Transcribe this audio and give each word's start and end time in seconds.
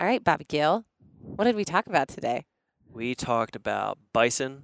All 0.00 0.06
right, 0.06 0.24
Bobby 0.24 0.46
Gill, 0.48 0.86
what 1.20 1.44
did 1.44 1.56
we 1.56 1.64
talk 1.66 1.86
about 1.86 2.08
today? 2.08 2.46
We 2.90 3.14
talked 3.14 3.54
about 3.54 3.98
bison. 4.14 4.62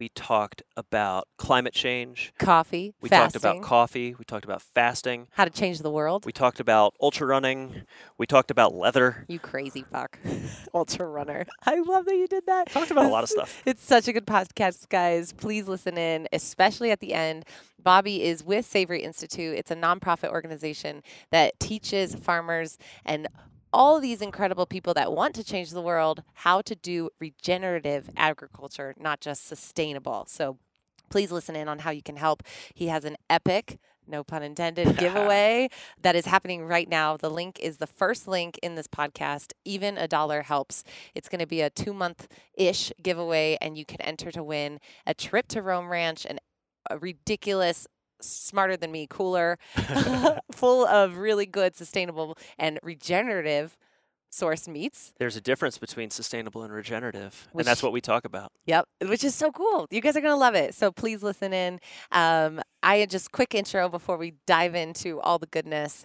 We 0.00 0.08
talked 0.08 0.62
about 0.76 1.28
climate 1.38 1.72
change. 1.72 2.32
Coffee, 2.40 2.92
We 3.00 3.08
fasting, 3.08 3.40
talked 3.40 3.60
about 3.60 3.62
coffee. 3.62 4.16
We 4.18 4.24
talked 4.24 4.44
about 4.44 4.62
fasting. 4.62 5.28
how 5.30 5.44
to 5.44 5.50
change 5.52 5.78
the 5.78 5.92
world. 5.92 6.26
We 6.26 6.32
talked 6.32 6.58
about 6.58 6.94
ultra 7.00 7.24
running. 7.24 7.82
We 8.18 8.26
talked 8.26 8.50
about 8.50 8.74
leather. 8.74 9.24
You 9.28 9.38
crazy 9.38 9.84
fuck. 9.92 10.18
Ultra 10.74 11.06
runner. 11.06 11.46
I 11.64 11.78
love 11.78 12.06
that 12.06 12.16
you 12.16 12.26
did 12.26 12.44
that. 12.46 12.68
Talked 12.72 12.90
about 12.90 13.04
a 13.06 13.10
lot 13.10 13.22
of 13.22 13.30
stuff. 13.30 13.62
It's 13.66 13.84
such 13.84 14.08
a 14.08 14.12
good 14.12 14.26
podcast, 14.26 14.88
guys. 14.88 15.32
Please 15.32 15.68
listen 15.68 15.96
in, 15.96 16.26
especially 16.32 16.90
at 16.90 16.98
the 16.98 17.14
end. 17.14 17.44
Bobby 17.80 18.24
is 18.24 18.42
with 18.42 18.66
Savory 18.66 19.04
Institute. 19.04 19.56
It's 19.56 19.70
a 19.70 19.76
nonprofit 19.76 20.30
organization 20.30 21.04
that 21.30 21.60
teaches 21.60 22.16
farmers 22.16 22.76
and 23.04 23.28
all 23.74 23.98
these 24.00 24.22
incredible 24.22 24.66
people 24.66 24.94
that 24.94 25.12
want 25.12 25.34
to 25.34 25.42
change 25.42 25.70
the 25.70 25.82
world 25.82 26.22
how 26.34 26.62
to 26.62 26.76
do 26.76 27.10
regenerative 27.18 28.08
agriculture, 28.16 28.94
not 28.96 29.20
just 29.20 29.46
sustainable. 29.46 30.24
So 30.28 30.58
please 31.10 31.32
listen 31.32 31.56
in 31.56 31.68
on 31.68 31.80
how 31.80 31.90
you 31.90 32.02
can 32.02 32.16
help. 32.16 32.44
He 32.72 32.86
has 32.86 33.04
an 33.04 33.16
epic, 33.28 33.78
no 34.06 34.22
pun 34.22 34.44
intended, 34.44 34.96
giveaway 34.98 35.68
that 36.00 36.14
is 36.14 36.26
happening 36.26 36.64
right 36.64 36.88
now. 36.88 37.16
The 37.16 37.30
link 37.30 37.58
is 37.58 37.78
the 37.78 37.88
first 37.88 38.28
link 38.28 38.60
in 38.62 38.76
this 38.76 38.86
podcast. 38.86 39.52
Even 39.64 39.98
a 39.98 40.06
dollar 40.06 40.42
helps. 40.42 40.84
It's 41.12 41.28
going 41.28 41.40
to 41.40 41.46
be 41.46 41.60
a 41.60 41.68
two 41.68 41.92
month 41.92 42.28
ish 42.54 42.92
giveaway, 43.02 43.58
and 43.60 43.76
you 43.76 43.84
can 43.84 44.00
enter 44.02 44.30
to 44.30 44.44
win 44.44 44.78
a 45.04 45.14
trip 45.14 45.48
to 45.48 45.62
Rome 45.62 45.88
Ranch 45.88 46.24
and 46.24 46.38
a 46.88 46.96
ridiculous. 46.96 47.88
Smarter 48.20 48.76
than 48.76 48.92
me, 48.92 49.06
cooler, 49.08 49.58
full 50.52 50.86
of 50.86 51.16
really 51.18 51.46
good, 51.46 51.76
sustainable, 51.76 52.36
and 52.58 52.78
regenerative 52.82 53.76
source 54.34 54.66
meats. 54.68 55.12
There's 55.18 55.36
a 55.36 55.40
difference 55.40 55.78
between 55.78 56.10
sustainable 56.10 56.62
and 56.62 56.72
regenerative, 56.72 57.48
Which- 57.52 57.62
and 57.62 57.68
that's 57.68 57.82
what 57.82 57.92
we 57.92 58.00
talk 58.00 58.24
about. 58.24 58.52
Yep, 58.66 58.88
which 59.06 59.24
is 59.24 59.34
so 59.34 59.50
cool. 59.52 59.86
You 59.90 60.00
guys 60.00 60.16
are 60.16 60.20
going 60.20 60.32
to 60.32 60.36
love 60.38 60.54
it. 60.54 60.74
So 60.74 60.90
please 60.90 61.22
listen 61.22 61.52
in. 61.52 61.80
Um, 62.12 62.60
I 62.82 62.96
had 62.96 63.10
just 63.10 63.32
quick 63.32 63.54
intro 63.54 63.88
before 63.88 64.16
we 64.16 64.34
dive 64.46 64.74
into 64.74 65.20
all 65.20 65.38
the 65.38 65.46
goodness. 65.46 66.04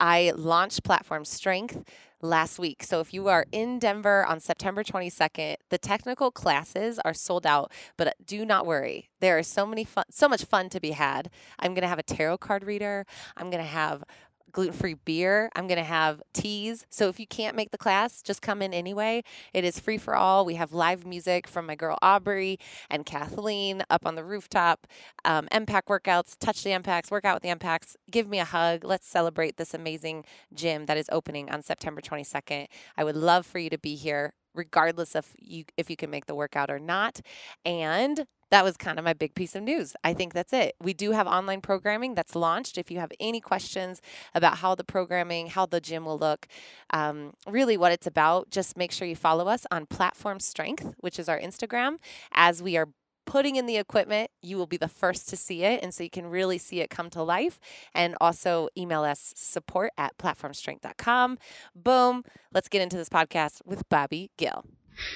I 0.00 0.32
launched 0.34 0.82
Platform 0.82 1.24
Strength 1.24 1.84
last 2.22 2.58
week. 2.58 2.82
So 2.82 3.00
if 3.00 3.12
you 3.12 3.28
are 3.28 3.46
in 3.52 3.78
Denver 3.78 4.24
on 4.24 4.40
September 4.40 4.82
22nd, 4.82 5.56
the 5.70 5.78
technical 5.78 6.30
classes 6.30 6.98
are 7.04 7.14
sold 7.14 7.46
out, 7.46 7.70
but 7.96 8.14
do 8.24 8.44
not 8.44 8.66
worry. 8.66 9.10
There 9.20 9.38
is 9.38 9.46
so 9.46 9.66
many 9.66 9.84
fun, 9.84 10.04
so 10.10 10.28
much 10.28 10.44
fun 10.44 10.68
to 10.70 10.80
be 10.80 10.92
had. 10.92 11.30
I'm 11.58 11.72
going 11.74 11.82
to 11.82 11.88
have 11.88 11.98
a 11.98 12.02
tarot 12.02 12.38
card 12.38 12.64
reader. 12.64 13.06
I'm 13.36 13.50
going 13.50 13.62
to 13.62 13.68
have 13.68 14.02
gluten-free 14.56 14.94
beer. 15.04 15.50
I'm 15.54 15.66
going 15.66 15.78
to 15.78 15.84
have 15.84 16.22
teas. 16.32 16.86
So 16.88 17.08
if 17.08 17.20
you 17.20 17.26
can't 17.26 17.54
make 17.54 17.72
the 17.72 17.78
class, 17.78 18.22
just 18.22 18.40
come 18.40 18.62
in 18.62 18.72
anyway. 18.72 19.22
It 19.52 19.64
is 19.64 19.78
free 19.78 19.98
for 19.98 20.16
all. 20.16 20.46
We 20.46 20.54
have 20.54 20.72
live 20.72 21.04
music 21.04 21.46
from 21.46 21.66
my 21.66 21.74
girl 21.74 21.98
Aubrey 22.00 22.58
and 22.88 23.04
Kathleen 23.04 23.82
up 23.90 24.06
on 24.06 24.14
the 24.14 24.24
rooftop. 24.24 24.86
Um, 25.26 25.46
MPAC 25.52 25.82
workouts, 25.88 26.36
touch 26.40 26.64
the 26.64 26.70
MPACs, 26.70 27.10
work 27.10 27.26
out 27.26 27.34
with 27.34 27.42
the 27.42 27.54
MPACs. 27.54 27.96
Give 28.10 28.28
me 28.28 28.38
a 28.38 28.46
hug. 28.46 28.82
Let's 28.82 29.06
celebrate 29.06 29.58
this 29.58 29.74
amazing 29.74 30.24
gym 30.54 30.86
that 30.86 30.96
is 30.96 31.10
opening 31.12 31.50
on 31.50 31.62
September 31.62 32.00
22nd. 32.00 32.66
I 32.96 33.04
would 33.04 33.16
love 33.16 33.44
for 33.44 33.58
you 33.58 33.68
to 33.68 33.78
be 33.78 33.94
here 33.94 34.32
regardless 34.56 35.14
of 35.14 35.26
you 35.38 35.64
if 35.76 35.90
you 35.90 35.96
can 35.96 36.10
make 36.10 36.26
the 36.26 36.34
workout 36.34 36.70
or 36.70 36.78
not. 36.78 37.20
And 37.64 38.26
that 38.50 38.64
was 38.64 38.76
kind 38.76 38.98
of 38.98 39.04
my 39.04 39.12
big 39.12 39.34
piece 39.34 39.56
of 39.56 39.62
news. 39.62 39.94
I 40.04 40.14
think 40.14 40.32
that's 40.32 40.52
it. 40.52 40.76
We 40.80 40.94
do 40.94 41.10
have 41.12 41.26
online 41.26 41.60
programming 41.60 42.14
that's 42.14 42.36
launched. 42.36 42.78
If 42.78 42.90
you 42.90 42.98
have 43.00 43.10
any 43.18 43.40
questions 43.40 44.00
about 44.34 44.58
how 44.58 44.74
the 44.74 44.84
programming, 44.84 45.48
how 45.48 45.66
the 45.66 45.80
gym 45.80 46.04
will 46.04 46.18
look, 46.18 46.46
um, 46.90 47.32
really 47.48 47.76
what 47.76 47.92
it's 47.92 48.06
about, 48.06 48.50
just 48.50 48.76
make 48.76 48.92
sure 48.92 49.08
you 49.08 49.16
follow 49.16 49.48
us 49.48 49.66
on 49.70 49.86
Platform 49.86 50.38
Strength, 50.38 50.94
which 50.98 51.18
is 51.18 51.28
our 51.28 51.40
Instagram. 51.40 51.96
As 52.32 52.62
we 52.62 52.76
are 52.76 52.88
putting 53.26 53.56
in 53.56 53.66
the 53.66 53.76
equipment, 53.76 54.30
you 54.40 54.56
will 54.56 54.66
be 54.66 54.76
the 54.76 54.88
first 54.88 55.28
to 55.28 55.36
see 55.36 55.64
it. 55.64 55.82
And 55.82 55.92
so 55.92 56.02
you 56.02 56.10
can 56.10 56.26
really 56.26 56.58
see 56.58 56.80
it 56.80 56.88
come 56.88 57.10
to 57.10 57.22
life. 57.22 57.60
And 57.94 58.14
also 58.20 58.68
email 58.78 59.02
us 59.02 59.34
support 59.36 59.92
at 59.98 60.16
platformstrength.com. 60.16 61.38
Boom. 61.74 62.24
Let's 62.54 62.68
get 62.68 62.82
into 62.82 62.96
this 62.96 63.08
podcast 63.10 63.60
with 63.66 63.88
Bobby 63.88 64.30
Gill. 64.38 64.64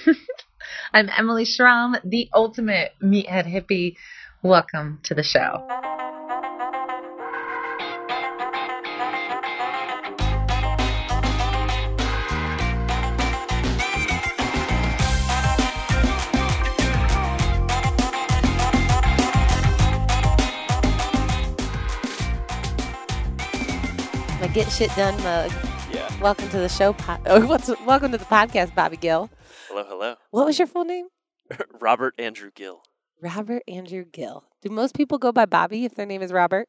I'm 0.92 1.08
Emily 1.16 1.46
Schramm, 1.46 1.96
the 2.04 2.28
ultimate 2.34 2.92
meathead 3.02 3.46
hippie. 3.46 3.96
Welcome 4.42 5.00
to 5.04 5.14
the 5.14 5.22
show. 5.22 6.19
Get 24.52 24.70
shit 24.70 24.90
done 24.96 25.16
mug. 25.22 25.52
Yeah. 25.92 26.08
Welcome 26.20 26.48
to 26.50 26.58
the 26.58 26.68
show. 26.68 26.92
Po- 26.92 27.12
or 27.26 27.42
oh, 27.42 27.46
what's 27.46 27.68
welcome 27.86 28.10
to 28.12 28.18
the 28.18 28.24
podcast, 28.24 28.74
Bobby 28.74 28.96
Gill. 28.96 29.30
Hello, 29.68 29.84
hello. 29.86 30.16
What 30.30 30.46
was 30.46 30.58
your 30.58 30.66
full 30.66 30.84
name? 30.84 31.06
Robert 31.80 32.14
Andrew 32.18 32.50
Gill. 32.54 32.82
Robert 33.22 33.62
Andrew 33.68 34.04
Gill. 34.04 34.44
Do 34.62 34.70
most 34.70 34.94
people 34.94 35.18
go 35.18 35.30
by 35.30 35.46
Bobby 35.46 35.84
if 35.84 35.94
their 35.94 36.06
name 36.06 36.22
is 36.22 36.32
Robert? 36.32 36.68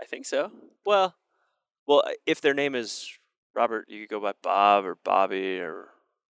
I 0.00 0.04
think 0.04 0.26
so. 0.26 0.52
Well, 0.84 1.14
well, 1.88 2.04
if 2.26 2.40
their 2.40 2.54
name 2.54 2.74
is 2.74 3.10
Robert, 3.54 3.86
you 3.88 4.00
could 4.02 4.10
go 4.10 4.20
by 4.20 4.32
Bob 4.42 4.84
or 4.84 4.96
Bobby 5.02 5.58
or 5.58 5.88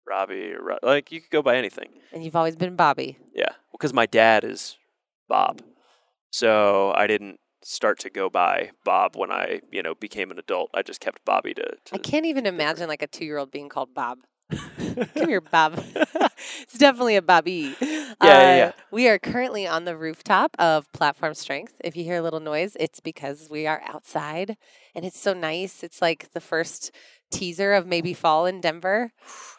Robbie 0.07 0.53
or 0.53 0.79
like 0.83 1.11
you 1.11 1.21
could 1.21 1.31
go 1.31 1.43
by 1.43 1.57
anything. 1.57 1.89
And 2.13 2.25
you've 2.25 2.37
always 2.37 2.57
been 2.57 2.77
Bobby. 2.77 3.19
Yeah, 3.35 3.53
because 3.73 3.93
my 3.93 4.07
dad 4.07 4.45
is 4.45 4.77
Bob, 5.29 5.63
so 6.31 6.93
I 6.95 7.07
didn't 7.07 7.41
start 7.65 7.99
to 8.01 8.11
go 8.11 8.31
by 8.31 8.71
Bob 8.85 9.17
when 9.17 9.31
I 9.31 9.61
you 9.71 9.83
know 9.83 9.95
became 9.95 10.31
an 10.31 10.39
adult. 10.39 10.71
I 10.75 10.83
just 10.83 11.01
kept 11.01 11.25
Bobby 11.25 11.55
to. 11.55 11.63
to 11.63 11.95
I 11.95 11.99
can't 11.99 12.27
even 12.27 12.47
imagine 12.47 12.89
like 12.89 13.03
a 13.03 13.07
two 13.07 13.25
year 13.25 13.39
old 13.39 13.51
being 13.51 13.69
called 13.69 13.95
Bob. 13.95 14.19
Come 15.15 15.29
here, 15.29 15.41
Bob. 15.41 15.83
it's 16.63 16.79
definitely 16.79 17.17
a 17.17 17.23
Bobby. 17.23 17.75
Yeah, 17.81 18.17
yeah, 18.23 18.57
yeah. 18.57 18.73
We 18.91 19.09
are 19.09 19.19
currently 19.19 19.67
on 19.67 19.85
the 19.85 19.97
rooftop 19.97 20.55
of 20.59 20.91
Platform 20.93 21.35
Strength. 21.35 21.75
If 21.83 21.97
you 21.97 22.05
hear 22.05 22.17
a 22.17 22.23
little 22.23 22.41
noise, 22.41 22.77
it's 22.79 23.01
because 23.01 23.49
we 23.51 23.67
are 23.67 23.83
outside 23.87 24.57
and 24.95 25.05
it's 25.05 25.19
so 25.19 25.33
nice. 25.33 25.83
It's 25.83 26.03
like 26.03 26.33
the 26.33 26.41
first 26.41 26.93
teaser 27.31 27.73
of 27.73 27.87
maybe 27.87 28.15
fall 28.15 28.47
in 28.47 28.61
Denver. 28.61 29.13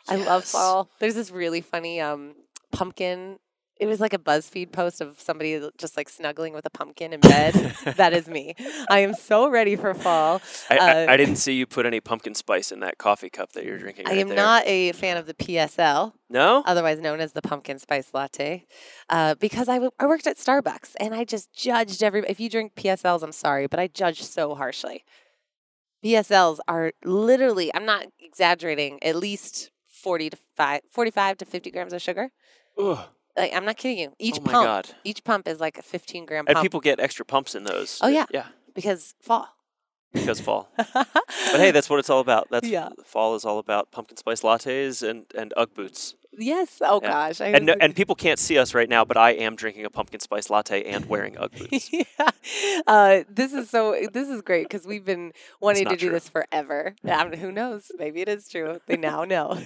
I 0.08 0.16
love 0.18 0.46
fall. 0.46 0.90
There's 1.00 1.16
this 1.16 1.32
really 1.32 1.62
funny 1.62 2.00
um, 2.00 2.36
pumpkin. 2.72 3.40
It 3.78 3.88
was 3.88 4.00
like 4.00 4.14
a 4.14 4.18
BuzzFeed 4.18 4.72
post 4.72 5.02
of 5.02 5.20
somebody 5.20 5.62
just 5.78 5.98
like 5.98 6.08
snuggling 6.08 6.54
with 6.54 6.66
a 6.66 6.70
pumpkin 6.70 7.12
in 7.12 7.20
bed. 7.20 7.54
that 7.98 8.14
is 8.14 8.28
me. 8.30 8.56
I 8.90 9.00
am 9.00 9.14
so 9.14 9.50
ready 9.50 9.76
for 9.76 9.94
fall. 9.94 10.42
I, 10.70 10.78
I, 10.78 11.04
Uh, 11.06 11.12
I 11.12 11.18
didn't 11.18 11.36
see 11.36 11.54
you 11.56 11.66
put 11.66 11.86
any 11.86 12.00
pumpkin 12.00 12.36
spice 12.36 12.72
in 12.72 12.80
that 12.80 12.98
coffee 12.98 13.30
cup 13.30 13.52
that 13.52 13.66
you're 13.66 13.78
drinking. 13.78 14.08
I 14.08 14.12
right 14.12 14.20
am 14.20 14.28
there. 14.30 14.38
not 14.38 14.64
a 14.66 14.94
fan 14.94 15.18
of 15.18 15.26
the 15.26 15.34
PSL, 15.34 16.14
No. 16.30 16.64
otherwise 16.66 17.02
known 17.02 17.20
as 17.20 17.34
the 17.34 17.42
pumpkin 17.42 17.78
spice 17.78 18.14
latte, 18.14 18.66
uh, 19.10 19.36
because 19.36 19.68
I, 19.68 19.76
w- 19.76 19.92
I 20.00 20.06
worked 20.08 20.26
at 20.26 20.38
Starbucks 20.38 20.94
and 21.00 21.14
I 21.14 21.26
just 21.26 21.52
judged 21.54 22.02
every. 22.02 22.24
If 22.30 22.40
you 22.40 22.50
drink 22.50 22.76
PSLs, 22.76 23.24
I'm 23.24 23.34
sorry, 23.34 23.68
but 23.68 23.80
I 23.80 23.88
judge 23.88 24.24
so 24.24 24.56
harshly. 24.56 25.04
PSLs 26.04 26.60
are 26.68 26.94
literally, 27.04 27.74
I'm 27.76 27.86
not 27.86 28.06
exaggerating, 28.20 29.02
at 29.04 29.16
least 29.16 29.72
40 29.88 30.30
to 30.30 30.38
5, 30.56 30.82
45 30.90 31.38
to 31.40 31.46
50 31.46 31.72
grams 31.72 31.94
of 31.94 32.02
sugar. 32.02 32.30
Ugh. 32.78 33.00
Like, 33.38 33.54
I'm 33.54 33.66
not 33.66 33.78
kidding 33.78 33.98
you. 33.98 34.14
Each 34.20 34.38
oh 34.40 34.44
my 34.46 34.52
pump, 34.52 34.66
god. 34.66 34.90
each 35.04 35.24
pump 35.24 35.48
is 35.48 35.60
like 35.60 35.78
a 35.78 35.82
15 35.82 36.26
gram 36.26 36.46
And 36.48 36.56
pump 36.56 36.64
people 36.64 36.80
get 36.80 37.00
extra 37.00 37.26
pumps 37.26 37.54
in 37.56 37.64
those. 37.66 38.00
Oh, 38.02 38.08
yeah. 38.08 38.26
Yeah. 38.32 38.48
because 38.74 39.16
fall. 39.22 39.50
Because 40.14 40.40
fall. 40.40 40.70
But 41.52 41.60
hey, 41.62 41.72
that's 41.72 41.90
what 41.90 42.00
it's 42.00 42.10
all 42.10 42.20
about. 42.22 42.48
That's 42.50 42.68
Yeah. 42.68 42.90
fall 43.06 43.36
is 43.36 43.46
all 43.46 43.60
about 43.60 43.92
pumpkin 43.92 44.18
spice 44.18 44.42
lattes 44.42 45.08
and 45.08 45.26
and 45.38 45.54
UGG 45.56 45.74
boots. 45.74 46.16
Yes. 46.38 46.82
Oh 46.82 47.00
Yeah. 47.04 47.10
gosh. 47.12 47.42
I 47.42 47.48
And 47.48 47.70
and 47.70 47.96
people 47.96 48.16
can't 48.16 48.40
see 48.40 48.58
us 48.58 48.74
right 48.74 48.90
now, 48.90 49.06
but 49.06 49.18
I 49.18 49.32
am 49.32 49.56
drinking 49.56 49.86
a 49.86 49.90
pumpkin 49.90 50.20
spice 50.20 50.50
latte 50.50 50.84
and 50.84 51.06
wearing 51.06 51.38
UGG 51.40 51.70
boots. 51.70 51.90
yeah. 51.92 52.04
Uh, 52.88 53.24
this 53.30 53.54
is 53.54 53.70
so. 53.70 53.96
This 54.12 54.30
is 54.30 54.42
great 54.42 54.64
because 54.70 54.86
we've 54.86 55.06
been 55.06 55.32
wanting 55.60 55.86
to 55.86 55.96
do 55.96 56.08
true. 56.08 56.10
this 56.12 56.30
forever. 56.30 56.96
Um, 57.08 57.34
who 57.34 57.52
knows? 57.52 57.92
Maybe 57.98 58.22
it 58.22 58.30
is 58.30 58.48
true. 58.48 58.80
They 58.88 58.98
now 58.98 59.24
know. 59.24 59.58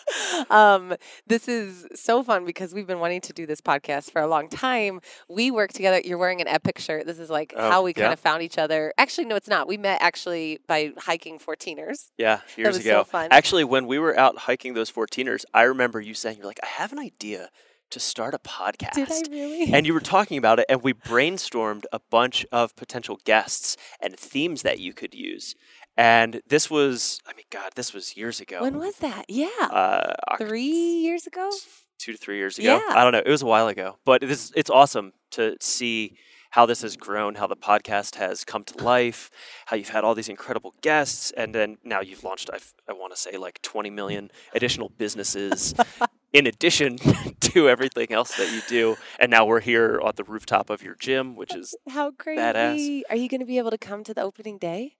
um, 0.50 0.94
this 1.26 1.48
is 1.48 1.86
so 1.94 2.22
fun 2.22 2.44
because 2.44 2.72
we've 2.74 2.86
been 2.86 3.00
wanting 3.00 3.20
to 3.22 3.32
do 3.32 3.46
this 3.46 3.60
podcast 3.60 4.10
for 4.10 4.20
a 4.20 4.26
long 4.26 4.48
time. 4.48 5.00
We 5.28 5.50
work 5.50 5.72
together. 5.72 6.00
You're 6.04 6.18
wearing 6.18 6.40
an 6.40 6.48
epic 6.48 6.78
shirt. 6.78 7.06
This 7.06 7.18
is 7.18 7.30
like 7.30 7.54
Oh, 7.56 7.70
how 7.70 7.82
we 7.82 7.92
kind 7.92 8.12
of 8.12 8.20
found 8.20 8.42
each 8.42 8.58
other. 8.58 8.92
Actually, 8.98 9.26
no, 9.26 9.36
it's 9.36 9.48
not. 9.48 9.66
We 9.66 9.76
met 9.76 10.00
actually 10.02 10.60
by 10.66 10.92
hiking 10.98 11.38
14ers. 11.38 12.10
Yeah, 12.18 12.40
years 12.56 12.76
was 12.76 12.84
so 12.84 12.90
ago. 13.00 13.04
fun. 13.04 13.28
Actually, 13.30 13.64
when 13.64 13.86
we 13.86 13.98
were 13.98 14.18
out 14.18 14.36
hiking 14.38 14.74
those 14.74 14.90
14ers, 14.90 15.44
I 15.54 15.62
remember 15.62 16.00
you 16.00 16.14
saying, 16.20 16.38
"You're 16.38 16.46
like, 16.46 16.60
I 16.62 16.66
have 16.66 16.92
an 16.92 16.98
idea 16.98 17.50
to 17.90 18.00
start 18.00 18.34
a 18.34 18.38
podcast." 18.38 18.92
Did 18.94 19.10
I 19.10 19.22
really? 19.30 19.72
and 19.72 19.86
you 19.86 19.94
were 19.94 20.00
talking 20.00 20.38
about 20.38 20.58
it, 20.58 20.66
and 20.68 20.82
we 20.82 20.92
brainstormed 20.92 21.84
a 21.92 22.00
bunch 22.10 22.44
of 22.52 22.76
potential 22.76 23.18
guests 23.24 23.76
and 24.00 24.16
themes 24.18 24.62
that 24.62 24.78
you 24.78 24.92
could 24.92 25.14
use. 25.14 25.54
And 25.96 26.42
this 26.46 26.70
was, 26.70 27.20
I 27.26 27.32
mean, 27.34 27.46
God, 27.50 27.72
this 27.74 27.92
was 27.92 28.16
years 28.16 28.40
ago. 28.40 28.60
When 28.62 28.78
was 28.78 28.96
that? 28.98 29.24
Yeah. 29.28 29.48
uh, 29.70 30.14
Three 30.38 30.62
years 30.62 31.26
ago? 31.26 31.50
two 31.98 32.12
to 32.12 32.18
three 32.18 32.36
years 32.36 32.58
ago. 32.58 32.76
Yeah. 32.76 32.94
I 32.96 33.02
don't 33.02 33.12
know. 33.12 33.22
It 33.26 33.28
was 33.30 33.42
a 33.42 33.46
while 33.46 33.66
ago, 33.66 33.98
but 34.04 34.20
this 34.20 34.52
it's 34.54 34.70
awesome 34.70 35.12
to 35.32 35.56
see 35.60 36.14
how 36.50 36.64
this 36.64 36.80
has 36.82 36.96
grown, 36.96 37.34
how 37.34 37.46
the 37.48 37.56
podcast 37.56 38.14
has 38.14 38.44
come 38.44 38.64
to 38.64 38.82
life, 38.82 39.30
how 39.66 39.76
you've 39.76 39.88
had 39.90 40.04
all 40.04 40.14
these 40.14 40.28
incredible 40.28 40.72
guests, 40.80 41.30
and 41.32 41.54
then 41.54 41.76
now 41.84 42.00
you've 42.00 42.22
launched. 42.24 42.48
I, 42.52 42.58
I 42.88 42.92
want 42.92 43.12
to 43.14 43.20
say 43.20 43.36
like 43.36 43.60
20 43.62 43.90
million 43.90 44.30
additional 44.54 44.88
businesses. 44.88 45.74
In 46.32 46.46
addition 46.46 46.98
to 47.40 47.68
everything 47.68 48.12
else 48.12 48.36
that 48.36 48.52
you 48.52 48.60
do, 48.68 48.96
and 49.18 49.30
now 49.30 49.46
we're 49.46 49.60
here 49.60 50.00
at 50.06 50.16
the 50.16 50.24
rooftop 50.24 50.68
of 50.70 50.82
your 50.82 50.94
gym, 50.94 51.34
which 51.36 51.54
is 51.54 51.74
How 51.88 52.10
crazy. 52.10 52.40
Badass. 52.40 53.02
Are 53.10 53.16
you 53.16 53.28
going 53.28 53.40
to 53.40 53.46
be 53.46 53.58
able 53.58 53.70
to 53.70 53.78
come 53.78 54.04
to 54.04 54.12
the 54.14 54.22
opening 54.22 54.58
day? 54.58 54.96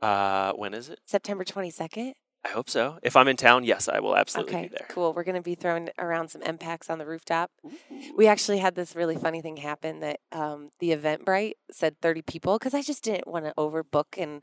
uh, 0.00 0.52
when 0.52 0.72
is 0.72 0.88
it? 0.88 0.98
September 1.06 1.44
22nd? 1.44 2.12
I 2.42 2.48
hope 2.48 2.70
so. 2.70 2.98
If 3.02 3.16
I'm 3.16 3.28
in 3.28 3.36
town, 3.36 3.64
yes, 3.64 3.86
I 3.86 4.00
will 4.00 4.16
absolutely 4.16 4.54
okay, 4.54 4.62
be 4.62 4.68
there. 4.78 4.86
cool. 4.88 5.12
We're 5.12 5.24
going 5.24 5.34
to 5.34 5.42
be 5.42 5.54
throwing 5.54 5.90
around 5.98 6.28
some 6.30 6.40
MPACs 6.40 6.88
on 6.88 6.96
the 6.98 7.04
rooftop. 7.04 7.50
We 8.16 8.28
actually 8.28 8.58
had 8.58 8.74
this 8.76 8.96
really 8.96 9.16
funny 9.16 9.42
thing 9.42 9.58
happen 9.58 10.00
that 10.00 10.20
um, 10.32 10.70
the 10.78 10.92
Eventbrite 10.96 11.54
said 11.70 11.96
30 12.00 12.22
people 12.22 12.58
because 12.58 12.72
I 12.72 12.80
just 12.80 13.04
didn't 13.04 13.26
want 13.26 13.44
to 13.44 13.52
overbook 13.58 14.16
and 14.16 14.42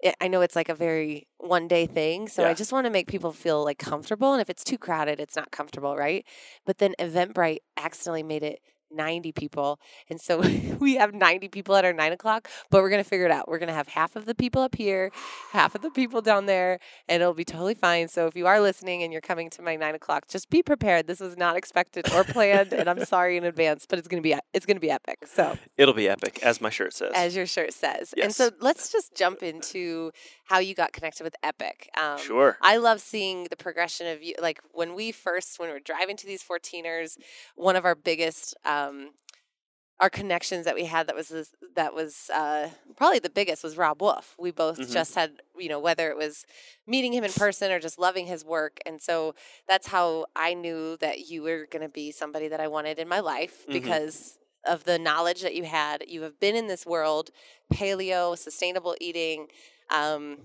it, 0.00 0.14
I 0.20 0.28
know 0.28 0.40
it's 0.42 0.56
like 0.56 0.68
a 0.68 0.74
very 0.74 1.26
one 1.38 1.68
day 1.68 1.86
thing, 1.86 2.28
so 2.28 2.46
I 2.46 2.54
just 2.54 2.72
want 2.72 2.86
to 2.86 2.90
make 2.90 3.08
people 3.08 3.32
feel 3.32 3.64
like 3.64 3.78
comfortable. 3.78 4.32
And 4.32 4.40
if 4.40 4.48
it's 4.48 4.64
too 4.64 4.78
crowded, 4.78 5.20
it's 5.20 5.36
not 5.36 5.50
comfortable, 5.50 5.96
right? 5.96 6.24
But 6.64 6.78
then 6.78 6.94
Eventbrite 7.00 7.58
accidentally 7.76 8.22
made 8.22 8.42
it 8.42 8.60
90 8.90 9.32
people. 9.32 9.80
And 10.08 10.20
so 10.20 10.40
we 10.80 10.96
have 10.96 11.14
90 11.14 11.48
people 11.48 11.74
at 11.76 11.84
our 11.84 11.92
nine 11.92 12.12
o'clock, 12.12 12.48
but 12.70 12.82
we're 12.82 12.90
going 12.90 13.02
to 13.02 13.08
figure 13.08 13.26
it 13.26 13.30
out. 13.32 13.48
We're 13.48 13.58
going 13.58 13.68
to 13.68 13.74
have 13.74 13.88
half 13.88 14.16
of 14.16 14.24
the 14.26 14.34
people 14.34 14.62
up 14.62 14.74
here, 14.74 15.10
half 15.52 15.74
of 15.74 15.82
the 15.82 15.90
people 15.90 16.20
down 16.20 16.46
there, 16.46 16.78
and 17.08 17.22
it'll 17.22 17.34
be 17.34 17.44
totally 17.44 17.74
fine. 17.74 18.08
So 18.08 18.26
if 18.26 18.36
you 18.36 18.46
are 18.46 18.60
listening 18.60 19.02
and 19.02 19.12
you're 19.12 19.20
coming 19.22 19.50
to 19.50 19.62
my 19.62 19.76
nine 19.76 19.94
o'clock, 19.94 20.28
just 20.28 20.50
be 20.50 20.62
prepared. 20.62 21.06
This 21.06 21.20
was 21.20 21.36
not 21.36 21.56
expected 21.56 22.10
or 22.12 22.24
planned, 22.24 22.72
and 22.72 22.88
I'm 22.88 23.04
sorry 23.04 23.36
in 23.36 23.44
advance, 23.44 23.86
but 23.88 23.98
it's 23.98 24.08
going 24.08 24.22
to 24.22 24.26
be, 24.28 24.36
it's 24.54 24.66
going 24.66 24.76
to 24.76 24.80
be 24.80 24.90
epic. 24.90 25.18
So 25.26 25.56
It'll 25.76 25.94
be 25.94 26.08
epic, 26.08 26.40
as 26.42 26.60
my 26.60 26.70
shirt 26.70 26.92
says. 26.94 27.12
as 27.14 27.36
your 27.36 27.46
shirt 27.46 27.72
says. 27.72 28.14
Yes. 28.16 28.24
And 28.24 28.34
so 28.34 28.50
let's 28.60 28.90
just 28.90 29.14
jump 29.14 29.42
into 29.42 30.10
how 30.44 30.58
you 30.58 30.74
got 30.74 30.92
connected 30.92 31.24
with 31.24 31.34
Epic. 31.42 31.90
Um, 32.00 32.18
sure. 32.18 32.56
I 32.62 32.78
love 32.78 33.00
seeing 33.00 33.44
the 33.50 33.56
progression 33.56 34.06
of 34.06 34.22
you. 34.22 34.34
Like 34.40 34.60
when 34.72 34.94
we 34.94 35.12
first, 35.12 35.58
when 35.58 35.68
we 35.68 35.74
were 35.74 35.80
driving 35.80 36.16
to 36.16 36.26
these 36.26 36.42
14ers, 36.42 37.18
one 37.54 37.76
of 37.76 37.84
our 37.84 37.94
biggest, 37.94 38.56
um, 38.64 38.77
our 40.00 40.10
connections 40.10 40.64
that 40.64 40.74
we 40.76 40.84
had 40.84 41.08
that 41.08 41.16
was 41.16 41.28
this, 41.28 41.50
that 41.74 41.92
was 41.92 42.30
uh, 42.32 42.68
probably 42.96 43.18
the 43.18 43.30
biggest 43.30 43.64
was 43.64 43.76
Robb 43.76 44.00
Wolf. 44.00 44.36
We 44.38 44.52
both 44.52 44.78
Mhm. 44.78 44.92
just 44.92 45.14
had 45.16 45.30
you 45.58 45.68
know 45.68 45.80
whether 45.80 46.08
it 46.10 46.16
was 46.16 46.46
meeting 46.86 47.12
him 47.12 47.24
in 47.24 47.32
person 47.32 47.72
or 47.72 47.80
just 47.80 47.98
loving 47.98 48.26
his 48.26 48.44
work, 48.44 48.78
and 48.86 49.02
so 49.02 49.34
that's 49.66 49.88
how 49.88 50.26
I 50.36 50.54
knew 50.54 50.96
that 50.98 51.28
you 51.30 51.42
were 51.42 51.66
going 51.70 51.82
to 51.82 51.88
be 51.88 52.12
somebody 52.12 52.46
that 52.48 52.60
I 52.60 52.68
wanted 52.68 52.98
in 52.98 53.08
my 53.08 53.20
life 53.20 53.66
Mhm. 53.66 53.72
because 53.72 54.38
of 54.64 54.84
the 54.84 54.98
knowledge 54.98 55.40
that 55.42 55.54
you 55.54 55.64
had. 55.64 56.04
You 56.06 56.22
have 56.22 56.38
been 56.38 56.54
in 56.54 56.66
this 56.68 56.84
world, 56.86 57.30
paleo, 57.72 58.36
sustainable 58.36 58.94
eating. 59.00 59.48
Um, 59.90 60.38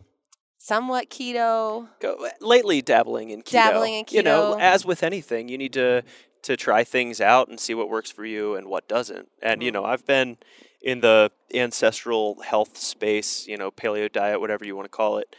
Somewhat 0.58 1.10
keto, 1.10 1.90
go 2.00 2.30
lately 2.40 2.82
dabbling 2.82 3.32
in 3.32 3.42
keto. 3.42 3.52
Dabbling 3.52 3.96
in 3.96 4.06
keto. 4.06 4.14
You 4.14 4.24
know, 4.24 4.58
as 4.58 4.86
with 4.86 5.04
anything, 5.04 5.50
you 5.50 5.58
need 5.58 5.74
to 5.74 6.04
to 6.44 6.56
try 6.58 6.84
things 6.84 7.20
out 7.20 7.48
and 7.48 7.60
see 7.60 7.74
what 7.74 7.90
works 7.90 8.12
for 8.12 8.26
you 8.26 8.56
and 8.56 8.68
what 8.68 8.88
doesn't. 8.88 9.30
And 9.42 9.64
you 9.64 9.70
Mhm. 9.72 9.74
know, 9.74 9.86
I've 9.86 10.06
been 10.06 10.38
in 10.82 11.00
the 11.00 11.32
ancestral 11.54 12.42
health 12.42 12.78
space, 12.78 13.48
you 13.48 13.58
know, 13.58 13.72
paleo 13.72 14.12
diet, 14.12 14.40
whatever 14.40 14.66
you 14.66 14.76
want 14.76 14.86
to 14.86 14.96
call 14.96 15.18
it, 15.18 15.36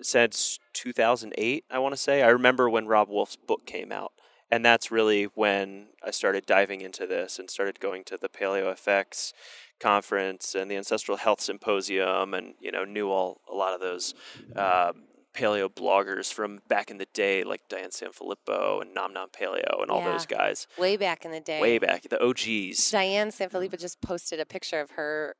since 0.00 0.58
2008. 0.72 1.64
I 1.70 1.78
want 1.78 1.94
to 1.94 2.00
say. 2.00 2.22
I 2.22 2.28
remember 2.28 2.68
when 2.68 2.86
Robb 2.86 3.08
Wolf's 3.08 3.36
book 3.36 3.66
came 3.66 3.90
out, 3.90 4.12
and 4.50 4.64
that's 4.64 4.90
really 4.90 5.24
when 5.24 5.88
I 6.02 6.10
started 6.10 6.44
diving 6.46 6.82
into 6.82 7.06
this 7.06 7.38
and 7.38 7.50
started 7.50 7.80
going 7.80 8.04
to 8.04 8.18
the 8.18 8.28
Paleo 8.28 8.70
FX 8.70 9.32
conference 9.80 10.54
and 10.54 10.70
the 10.70 10.76
Ancestral 10.76 11.16
Health 11.16 11.40
Symposium, 11.40 12.34
and 12.34 12.54
you 12.60 12.70
know, 12.70 12.84
knew 12.84 13.10
all 13.10 13.40
a 13.50 13.54
lot 13.54 13.74
of 13.74 13.80
those. 13.80 14.14
Um, 14.54 15.04
paleo 15.32 15.68
bloggers 15.68 16.32
from 16.32 16.60
back 16.68 16.90
in 16.90 16.98
the 16.98 17.06
day, 17.12 17.44
like 17.44 17.62
Diane 17.68 17.90
Sanfilippo 17.90 18.82
and 18.82 18.94
Nom 18.94 19.12
Nom 19.12 19.28
Paleo 19.28 19.82
and 19.82 19.90
all 19.90 20.02
those 20.02 20.26
guys, 20.26 20.66
way 20.78 20.96
back 20.96 21.24
in 21.24 21.30
the 21.30 21.40
day. 21.40 21.60
way 21.60 21.78
back, 21.78 22.02
the 22.08 22.22
OGs. 22.22 22.90
Diane 22.90 23.30
Sanfilippo 23.30 23.78
just 23.78 24.00
posted 24.00 24.40
a 24.40 24.46
picture 24.46 24.80
of 24.80 24.92
her 24.92 25.36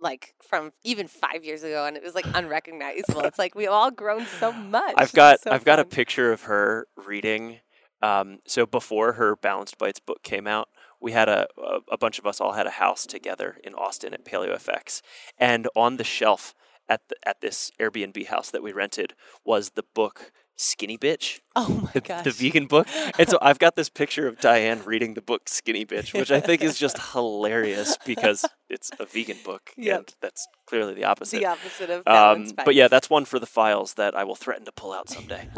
like 0.00 0.34
from 0.42 0.72
even 0.82 1.06
five 1.06 1.44
years 1.44 1.62
ago 1.62 1.86
and 1.86 1.96
it 1.96 2.02
was 2.02 2.14
like 2.14 2.26
unrecognizable. 2.34 3.20
it's 3.20 3.38
like 3.38 3.54
we've 3.54 3.68
all 3.68 3.90
grown 3.90 4.26
so 4.26 4.52
much. 4.52 4.94
I've 4.96 5.12
got 5.12 5.40
so 5.40 5.50
I've 5.50 5.64
got 5.64 5.78
a 5.78 5.84
picture 5.84 6.32
of 6.32 6.42
her 6.42 6.86
reading. 6.96 7.60
Um, 8.02 8.40
so 8.46 8.66
before 8.66 9.12
her 9.12 9.36
Balanced 9.36 9.78
Bites 9.78 10.00
book 10.00 10.24
came 10.24 10.48
out, 10.48 10.68
we 11.00 11.12
had 11.12 11.28
a, 11.28 11.46
a 11.56 11.92
a 11.92 11.98
bunch 11.98 12.18
of 12.18 12.26
us 12.26 12.40
all 12.40 12.52
had 12.52 12.66
a 12.66 12.70
house 12.70 13.06
together 13.06 13.58
in 13.62 13.74
Austin 13.74 14.12
at 14.12 14.24
Paleo 14.24 14.56
FX, 14.56 15.02
and 15.38 15.68
on 15.76 15.96
the 15.98 16.04
shelf 16.04 16.52
at 16.92 17.00
the, 17.08 17.16
at 17.26 17.40
this 17.40 17.70
Airbnb 17.80 18.26
house 18.26 18.50
that 18.50 18.62
we 18.62 18.72
rented 18.72 19.14
was 19.44 19.70
the 19.70 19.84
book 19.94 20.30
Skinny 20.56 20.98
Bitch, 20.98 21.40
Oh 21.56 21.80
my 21.84 21.90
the, 21.94 22.00
gosh. 22.02 22.24
the 22.24 22.30
vegan 22.30 22.66
book. 22.66 22.86
And 23.18 23.26
so 23.28 23.38
I've 23.42 23.58
got 23.58 23.74
this 23.74 23.88
picture 23.88 24.28
of 24.28 24.38
Diane 24.38 24.82
reading 24.84 25.14
the 25.14 25.22
book 25.22 25.48
Skinny 25.48 25.86
Bitch, 25.86 26.12
which 26.12 26.30
I 26.30 26.40
think 26.40 26.62
is 26.62 26.78
just 26.78 26.98
hilarious 27.12 27.96
because 28.04 28.44
it's 28.68 28.90
a 29.00 29.06
vegan 29.06 29.38
book, 29.44 29.70
Yep. 29.78 29.98
and 29.98 30.14
that's 30.20 30.46
clearly 30.66 30.92
the 30.94 31.04
opposite. 31.04 31.38
the 31.40 31.46
opposite 31.46 31.88
of 31.90 32.06
Um, 32.06 32.52
but 32.66 32.74
yeah, 32.74 32.88
that's 32.88 33.08
one 33.08 33.24
for 33.24 33.38
the 33.38 33.46
files 33.46 33.94
that 33.94 34.14
I 34.14 34.24
will 34.24 34.36
threaten 34.36 34.66
to 34.66 34.72
pull 34.72 34.92
out 34.92 35.08
someday. 35.08 35.48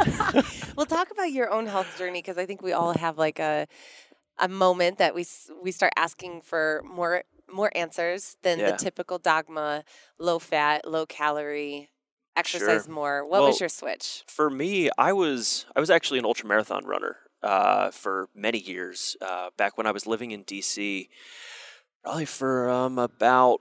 well, 0.77 0.87
talk 0.87 1.11
about 1.11 1.33
your 1.33 1.51
own 1.51 1.67
health 1.67 1.99
journey 1.99 2.21
because 2.23 2.39
I 2.39 2.47
think 2.47 2.63
we 2.63 2.73
all 2.73 2.97
have 2.97 3.19
like 3.19 3.41
a 3.41 3.67
a 4.39 4.49
moment 4.49 4.99
that 4.99 5.15
we 5.15 5.25
we 5.63 5.71
start 5.73 5.93
asking 5.97 6.43
for 6.43 6.83
more 6.85 7.25
more 7.52 7.70
answers 7.75 8.37
than 8.43 8.58
Yeah. 8.58 8.73
the 8.73 8.76
typical 8.76 9.19
dogma: 9.19 9.85
low 10.19 10.38
fat, 10.38 10.87
low 10.88 11.06
calorie, 11.06 11.91
exercise 12.37 12.85
Sure. 12.85 12.93
more. 12.94 13.26
What 13.26 13.43
was 13.43 13.61
your 13.61 13.69
switch? 13.69 14.23
for 14.26 14.50
me, 14.50 14.91
I 14.99 15.12
was 15.12 15.67
I 15.76 15.81
was 15.81 15.91
actually 15.91 16.19
an 16.19 16.25
ultra 16.25 16.46
marathon 16.49 16.85
runner 16.85 17.19
uh, 17.43 17.91
for 17.91 18.29
many 18.35 18.58
years. 18.58 19.17
Uh, 19.20 19.50
back 19.56 19.76
when 19.79 19.87
I 19.87 19.93
was 19.93 20.06
living 20.06 20.31
in 20.31 20.44
DC, 20.44 21.08
probably 22.02 22.25
for 22.26 22.70
um, 22.70 22.99
about 22.99 23.61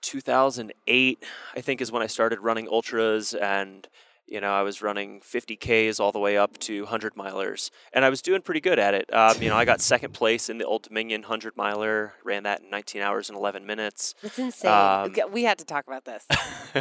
2008, 0.00 1.18
I 1.56 1.60
think 1.60 1.80
is 1.80 1.92
when 1.92 2.02
I 2.02 2.06
started 2.06 2.40
running 2.40 2.68
ultras, 2.68 3.34
and 3.34 3.88
you 4.26 4.40
know 4.40 4.52
I 4.52 4.62
was 4.62 4.82
running 4.82 5.20
50 5.20 5.56
Ks 5.56 6.00
all 6.00 6.12
the 6.12 6.18
way 6.18 6.36
up 6.36 6.58
to 6.58 6.82
100 6.82 7.14
milers, 7.14 7.70
and 7.92 8.04
I 8.04 8.10
was 8.10 8.22
doing 8.22 8.42
pretty 8.42 8.60
good 8.60 8.78
at 8.78 8.94
it. 8.94 9.12
Um, 9.14 9.40
you 9.40 9.48
know, 9.48 9.56
I 9.56 9.64
got 9.64 9.80
second 9.80 10.14
place 10.14 10.48
in 10.48 10.58
the 10.58 10.64
Old 10.64 10.82
Dominion 10.82 11.22
100 11.22 11.56
miler, 11.56 12.14
ran 12.24 12.42
that 12.44 12.62
in 12.62 12.70
19 12.70 13.02
hours 13.02 13.28
and 13.28 13.38
11 13.38 13.66
minutes. 13.66 14.14
It's 14.22 14.38
insane. 14.38 14.70
um, 14.70 15.14
we 15.32 15.44
had 15.44 15.58
to 15.58 15.64
talk 15.64 15.86
about 15.86 16.04
this. 16.04 16.26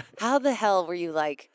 How 0.20 0.39
the 0.39 0.53
hell 0.53 0.86
were 0.86 0.93
you 0.96 1.12
like? 1.12 1.50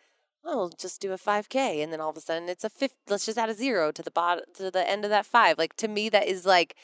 Oh, 0.45 0.71
just 0.79 1.01
do 1.03 1.13
a 1.13 1.19
5K, 1.19 1.83
and 1.83 1.93
then 1.93 2.01
all 2.01 2.11
of 2.11 2.17
a 2.17 2.21
sudden 2.21 2.49
it's 2.49 2.65
a 2.65 2.71
fifth. 2.71 2.97
Let's 3.09 3.27
just 3.27 3.37
add 3.37 3.51
a 3.51 3.55
zero 3.55 3.93
to 3.93 4.03
the 4.03 4.11
bottom 4.11 4.45
to 4.55 4.71
the 4.71 4.89
end 4.89 5.05
of 5.05 5.11
that 5.11 5.27
five. 5.27 5.59
Like 5.59 5.77
to 5.77 5.89
me, 5.89 6.09
that 6.09 6.27
is 6.27 6.47
like, 6.47 6.77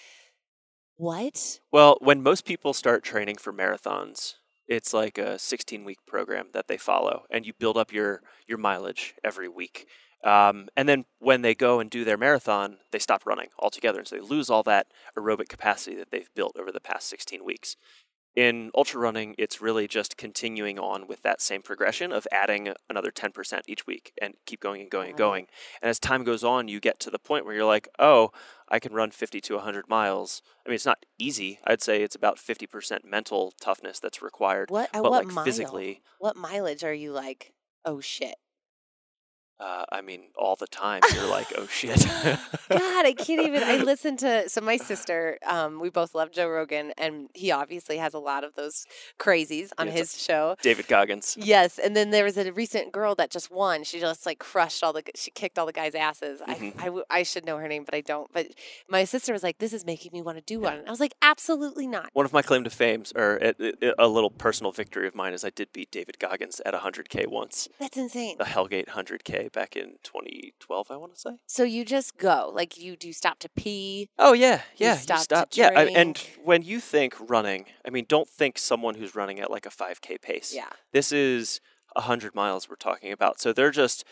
what? 0.96 1.60
Well, 1.72 1.98
when 2.00 2.22
most 2.22 2.44
people 2.44 2.72
start 2.74 3.02
training 3.02 3.36
for 3.36 3.52
marathons, 3.52 4.34
it's 4.68 4.92
like 4.92 5.18
a 5.18 5.38
16 5.38 5.84
week 5.84 5.98
program 6.06 6.48
that 6.52 6.68
they 6.68 6.76
follow, 6.76 7.24
and 7.30 7.46
you 7.46 7.52
build 7.52 7.76
up 7.76 7.92
your 7.92 8.22
your 8.46 8.58
mileage 8.58 9.14
every 9.24 9.48
week. 9.48 9.86
Um, 10.24 10.68
and 10.76 10.88
then 10.88 11.04
when 11.20 11.42
they 11.42 11.54
go 11.54 11.78
and 11.78 11.88
do 11.88 12.04
their 12.04 12.16
marathon, 12.16 12.78
they 12.90 12.98
stop 12.98 13.26
running 13.26 13.48
altogether, 13.58 13.98
and 13.98 14.08
so 14.08 14.16
they 14.16 14.22
lose 14.22 14.50
all 14.50 14.62
that 14.64 14.88
aerobic 15.16 15.48
capacity 15.48 15.94
that 15.96 16.10
they've 16.10 16.28
built 16.34 16.56
over 16.58 16.72
the 16.72 16.80
past 16.80 17.08
16 17.08 17.44
weeks. 17.44 17.76
In 18.36 18.70
ultra 18.74 19.00
running, 19.00 19.34
it's 19.38 19.62
really 19.62 19.88
just 19.88 20.18
continuing 20.18 20.78
on 20.78 21.06
with 21.06 21.22
that 21.22 21.40
same 21.40 21.62
progression 21.62 22.12
of 22.12 22.28
adding 22.30 22.74
another 22.90 23.10
10% 23.10 23.62
each 23.66 23.86
week 23.86 24.12
and 24.20 24.34
keep 24.44 24.60
going 24.60 24.82
and 24.82 24.90
going 24.90 25.08
and 25.08 25.16
going. 25.16 25.46
And 25.80 25.88
as 25.88 25.98
time 25.98 26.22
goes 26.22 26.44
on, 26.44 26.68
you 26.68 26.78
get 26.78 27.00
to 27.00 27.10
the 27.10 27.18
point 27.18 27.46
where 27.46 27.54
you're 27.54 27.64
like, 27.64 27.88
oh, 27.98 28.32
I 28.68 28.78
can 28.78 28.92
run 28.92 29.10
50 29.10 29.40
to 29.40 29.54
100 29.54 29.88
miles. 29.88 30.42
I 30.66 30.68
mean, 30.68 30.74
it's 30.74 30.84
not 30.84 31.06
easy. 31.18 31.60
I'd 31.64 31.80
say 31.80 32.02
it's 32.02 32.14
about 32.14 32.36
50% 32.36 33.04
mental 33.06 33.54
toughness 33.58 34.00
that's 34.00 34.20
required. 34.20 34.70
What? 34.70 34.90
But 34.92 35.02
what 35.04 35.24
like 35.24 35.28
mile? 35.28 35.44
physically, 35.44 36.02
What 36.18 36.36
mileage 36.36 36.84
are 36.84 36.92
you 36.92 37.12
like? 37.12 37.54
Oh 37.86 38.00
shit! 38.00 38.34
Uh, 39.58 39.84
I 39.90 40.02
mean, 40.02 40.24
all 40.36 40.54
the 40.56 40.66
time. 40.66 41.00
You're 41.14 41.26
like, 41.28 41.46
oh 41.56 41.66
shit. 41.70 42.04
God, 42.68 43.06
I 43.06 43.14
can't 43.16 43.46
even. 43.46 43.62
I 43.62 43.76
listened 43.82 44.18
to 44.18 44.48
so 44.50 44.60
my 44.60 44.76
sister. 44.76 45.38
Um, 45.46 45.80
we 45.80 45.88
both 45.88 46.14
love 46.14 46.30
Joe 46.30 46.48
Rogan, 46.48 46.92
and 46.98 47.28
he 47.32 47.50
obviously 47.50 47.96
has 47.96 48.12
a 48.12 48.18
lot 48.18 48.44
of 48.44 48.54
those 48.54 48.86
crazies 49.18 49.70
on 49.78 49.86
Yeah, 49.86 49.94
his 49.94 50.20
show. 50.22 50.56
David 50.62 50.88
Goggins. 50.88 51.36
Yes, 51.40 51.78
and 51.78 51.96
then 51.96 52.10
there 52.10 52.24
was 52.24 52.36
a 52.36 52.52
recent 52.52 52.92
girl 52.92 53.14
that 53.14 53.30
just 53.30 53.50
won. 53.50 53.82
She 53.84 53.98
just 53.98 54.26
like 54.26 54.38
crushed 54.38 54.82
all 54.84 54.92
the. 54.92 55.02
She 55.14 55.30
kicked 55.30 55.58
all 55.58 55.64
the 55.66 55.72
guys' 55.72 55.94
asses. 55.94 56.40
Mhm. 56.42 56.74
I, 56.78 56.88
I, 56.88 57.20
I 57.20 57.22
should 57.22 57.46
know 57.46 57.56
her 57.56 57.68
name, 57.68 57.84
but 57.84 57.94
I 57.94 58.02
don't. 58.02 58.30
But 58.34 58.48
my 58.88 59.04
sister 59.04 59.32
was 59.32 59.42
like, 59.42 59.56
"This 59.58 59.72
is 59.72 59.86
making 59.86 60.10
me 60.12 60.20
want 60.20 60.36
to 60.38 60.44
do 60.44 60.60
one." 60.60 60.74
And 60.78 60.86
I 60.86 60.90
was 60.90 61.00
like, 61.00 61.14
"Absolutely 61.22 61.86
not." 61.86 62.10
One 62.12 62.26
of 62.26 62.32
my 62.32 62.42
claim 62.42 62.64
to 62.64 62.70
fames, 62.70 63.12
or 63.16 63.36
a, 63.40 63.54
a- 63.82 63.94
a 64.00 64.08
little 64.08 64.30
personal 64.30 64.70
victory 64.72 65.06
of 65.08 65.14
mine, 65.14 65.32
is 65.32 65.44
I 65.44 65.50
did 65.50 65.72
beat 65.72 65.90
David 65.90 66.18
Goggins 66.18 66.60
at 66.66 66.74
100k 66.74 67.26
once, 67.28 67.68
That's 67.80 67.96
insane. 67.96 68.36
the 68.38 68.44
Hellgate 68.44 68.88
100k 68.88 69.45
back 69.52 69.76
in 69.76 69.96
2012, 70.02 70.90
I 70.90 70.96
want 70.96 71.14
to 71.14 71.20
say. 71.20 71.30
So 71.46 71.62
you 71.64 71.84
just 71.84 72.16
go, 72.18 72.50
like 72.54 72.76
you 72.78 72.96
do 72.96 73.12
stop 73.12 73.38
to 73.40 73.48
pee. 73.48 74.08
Oh 74.18 74.32
yeah, 74.32 74.62
You 74.76 74.88
yeah. 74.88 74.96
stop 74.96 75.50
to 75.50 75.60
yeah, 75.60 75.70
I- 75.74 75.84
and 75.86 76.18
when 76.42 76.62
you 76.62 76.80
think 76.80 77.14
running, 77.18 77.66
I 77.86 77.90
mean, 77.90 78.06
don't 78.08 78.28
think 78.28 78.58
someone 78.58 78.94
who's 78.96 79.14
running 79.14 79.40
at 79.40 79.50
like 79.50 79.66
a 79.66 79.70
5k 79.70 80.20
pace. 80.20 80.52
Yeah. 80.54 80.68
This 80.92 81.12
is 81.12 81.60
100 81.94 82.34
miles 82.34 82.68
we're 82.68 82.76
talking 82.76 83.12
about, 83.12 83.40
so 83.40 83.52
they're 83.52 83.70
just 83.70 84.04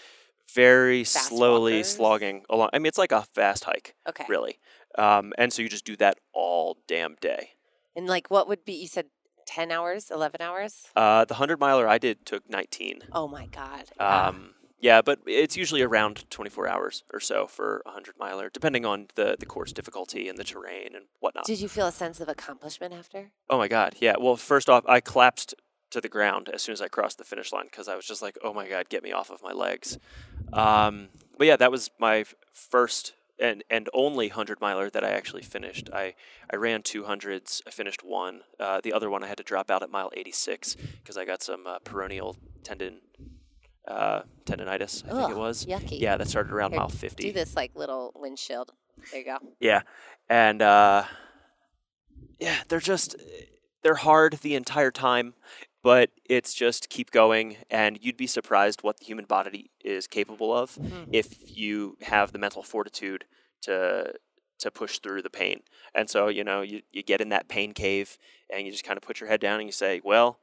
very 0.54 1.04
Fast 1.04 1.28
slowly 1.28 1.76
walkers? 1.78 1.88
slogging 1.94 2.44
along. 2.50 2.70
I 2.72 2.78
mean, 2.78 2.86
it's 2.86 2.98
like 2.98 3.12
a 3.12 3.22
fast 3.22 3.64
hike, 3.64 3.94
Okay. 4.08 4.24
really. 4.28 4.58
Um, 4.96 5.32
and 5.38 5.52
so 5.52 5.62
you 5.62 5.68
just 5.68 5.84
do 5.84 5.96
that 5.96 6.18
all 6.32 6.76
damn 6.86 7.16
day. 7.20 7.50
And 7.96 8.06
like, 8.06 8.30
what 8.30 8.46
would 8.48 8.64
be? 8.64 8.72
You 8.74 8.86
said 8.86 9.06
ten 9.46 9.70
hours, 9.72 10.10
eleven 10.10 10.40
hours. 10.40 10.84
Uh, 10.96 11.24
the 11.24 11.34
100 11.34 11.58
miler 11.60 11.88
I 11.88 11.98
did 11.98 12.24
took 12.26 12.48
19. 12.48 13.02
Oh 13.12 13.26
my 13.28 13.46
god. 13.46 13.84
Um, 13.98 14.54
yeah, 14.84 15.00
but 15.00 15.20
it's 15.24 15.56
usually 15.56 15.80
around 15.80 16.28
24 16.28 16.68
hours 16.68 17.04
or 17.10 17.18
so 17.18 17.46
for 17.46 17.80
a 17.86 17.88
100 17.88 18.16
miler, 18.18 18.50
depending 18.52 18.84
on 18.84 19.06
the, 19.14 19.34
the 19.40 19.46
course 19.46 19.72
difficulty 19.72 20.28
and 20.28 20.36
the 20.36 20.44
terrain 20.44 20.94
and 20.94 21.06
whatnot. 21.20 21.46
Did 21.46 21.60
you 21.60 21.68
feel 21.70 21.86
a 21.86 21.92
sense 21.92 22.20
of 22.20 22.28
accomplishment 22.28 22.92
after? 22.92 23.30
Oh 23.48 23.56
my 23.56 23.66
God. 23.66 23.94
Yeah. 23.98 24.16
Well, 24.20 24.36
first 24.36 24.68
off, 24.68 24.84
I 24.86 25.00
collapsed 25.00 25.54
to 25.88 26.02
the 26.02 26.08
ground 26.10 26.50
as 26.52 26.60
soon 26.60 26.74
as 26.74 26.82
I 26.82 26.88
crossed 26.88 27.16
the 27.16 27.24
finish 27.24 27.50
line 27.50 27.64
because 27.64 27.88
I 27.88 27.96
was 27.96 28.04
just 28.04 28.20
like, 28.20 28.36
oh 28.44 28.52
my 28.52 28.68
God, 28.68 28.90
get 28.90 29.02
me 29.02 29.10
off 29.10 29.30
of 29.30 29.42
my 29.42 29.52
legs. 29.52 29.96
Um, 30.52 31.08
but 31.38 31.46
yeah, 31.46 31.56
that 31.56 31.70
was 31.70 31.90
my 31.98 32.26
first 32.52 33.14
and, 33.38 33.64
and 33.70 33.88
only 33.94 34.28
100 34.28 34.60
miler 34.60 34.90
that 34.90 35.02
I 35.02 35.12
actually 35.12 35.44
finished. 35.44 35.88
I, 35.94 36.14
I 36.52 36.56
ran 36.56 36.82
200s. 36.82 37.62
I 37.66 37.70
finished 37.70 38.04
one. 38.04 38.42
Uh, 38.60 38.82
the 38.84 38.92
other 38.92 39.08
one 39.08 39.24
I 39.24 39.28
had 39.28 39.38
to 39.38 39.44
drop 39.44 39.70
out 39.70 39.82
at 39.82 39.90
mile 39.90 40.10
86 40.14 40.76
because 41.02 41.16
I 41.16 41.24
got 41.24 41.42
some 41.42 41.66
uh, 41.66 41.78
peroneal 41.78 42.36
tendon 42.62 42.98
uh, 43.86 44.22
tendonitis, 44.46 45.04
I 45.10 45.14
think 45.16 45.30
it 45.30 45.36
was. 45.36 45.66
Yucky. 45.66 46.00
Yeah, 46.00 46.16
that 46.16 46.28
started 46.28 46.52
around 46.52 46.70
Here, 46.72 46.80
mile 46.80 46.88
50. 46.88 47.22
Do 47.24 47.32
this 47.32 47.54
like 47.56 47.72
little 47.74 48.12
windshield. 48.16 48.72
There 49.10 49.20
you 49.20 49.26
go. 49.26 49.38
Yeah, 49.60 49.82
and 50.28 50.62
uh, 50.62 51.04
yeah, 52.38 52.56
they're 52.68 52.80
just 52.80 53.16
they're 53.82 53.94
hard 53.96 54.34
the 54.42 54.54
entire 54.54 54.90
time, 54.90 55.34
but 55.82 56.10
it's 56.24 56.54
just 56.54 56.88
keep 56.88 57.10
going, 57.10 57.58
and 57.70 57.98
you'd 58.00 58.16
be 58.16 58.26
surprised 58.26 58.82
what 58.82 58.98
the 58.98 59.04
human 59.04 59.24
body 59.26 59.70
is 59.84 60.06
capable 60.06 60.52
of 60.56 60.76
Mhm. 60.76 61.08
if 61.12 61.34
you 61.56 61.96
have 62.02 62.32
the 62.32 62.38
mental 62.38 62.62
fortitude 62.62 63.24
to 63.62 64.14
to 64.60 64.70
push 64.70 65.00
through 65.00 65.20
the 65.20 65.30
pain. 65.30 65.62
And 65.94 66.08
so 66.08 66.28
you 66.28 66.44
know 66.44 66.62
you 66.62 66.82
you 66.92 67.02
get 67.02 67.20
in 67.20 67.28
that 67.30 67.48
pain 67.48 67.72
cave, 67.74 68.16
and 68.52 68.64
you 68.64 68.72
just 68.72 68.84
kind 68.84 68.96
of 68.96 69.02
put 69.02 69.20
your 69.20 69.28
head 69.28 69.40
down 69.40 69.60
and 69.60 69.68
you 69.68 69.72
say, 69.72 70.00
well. 70.04 70.38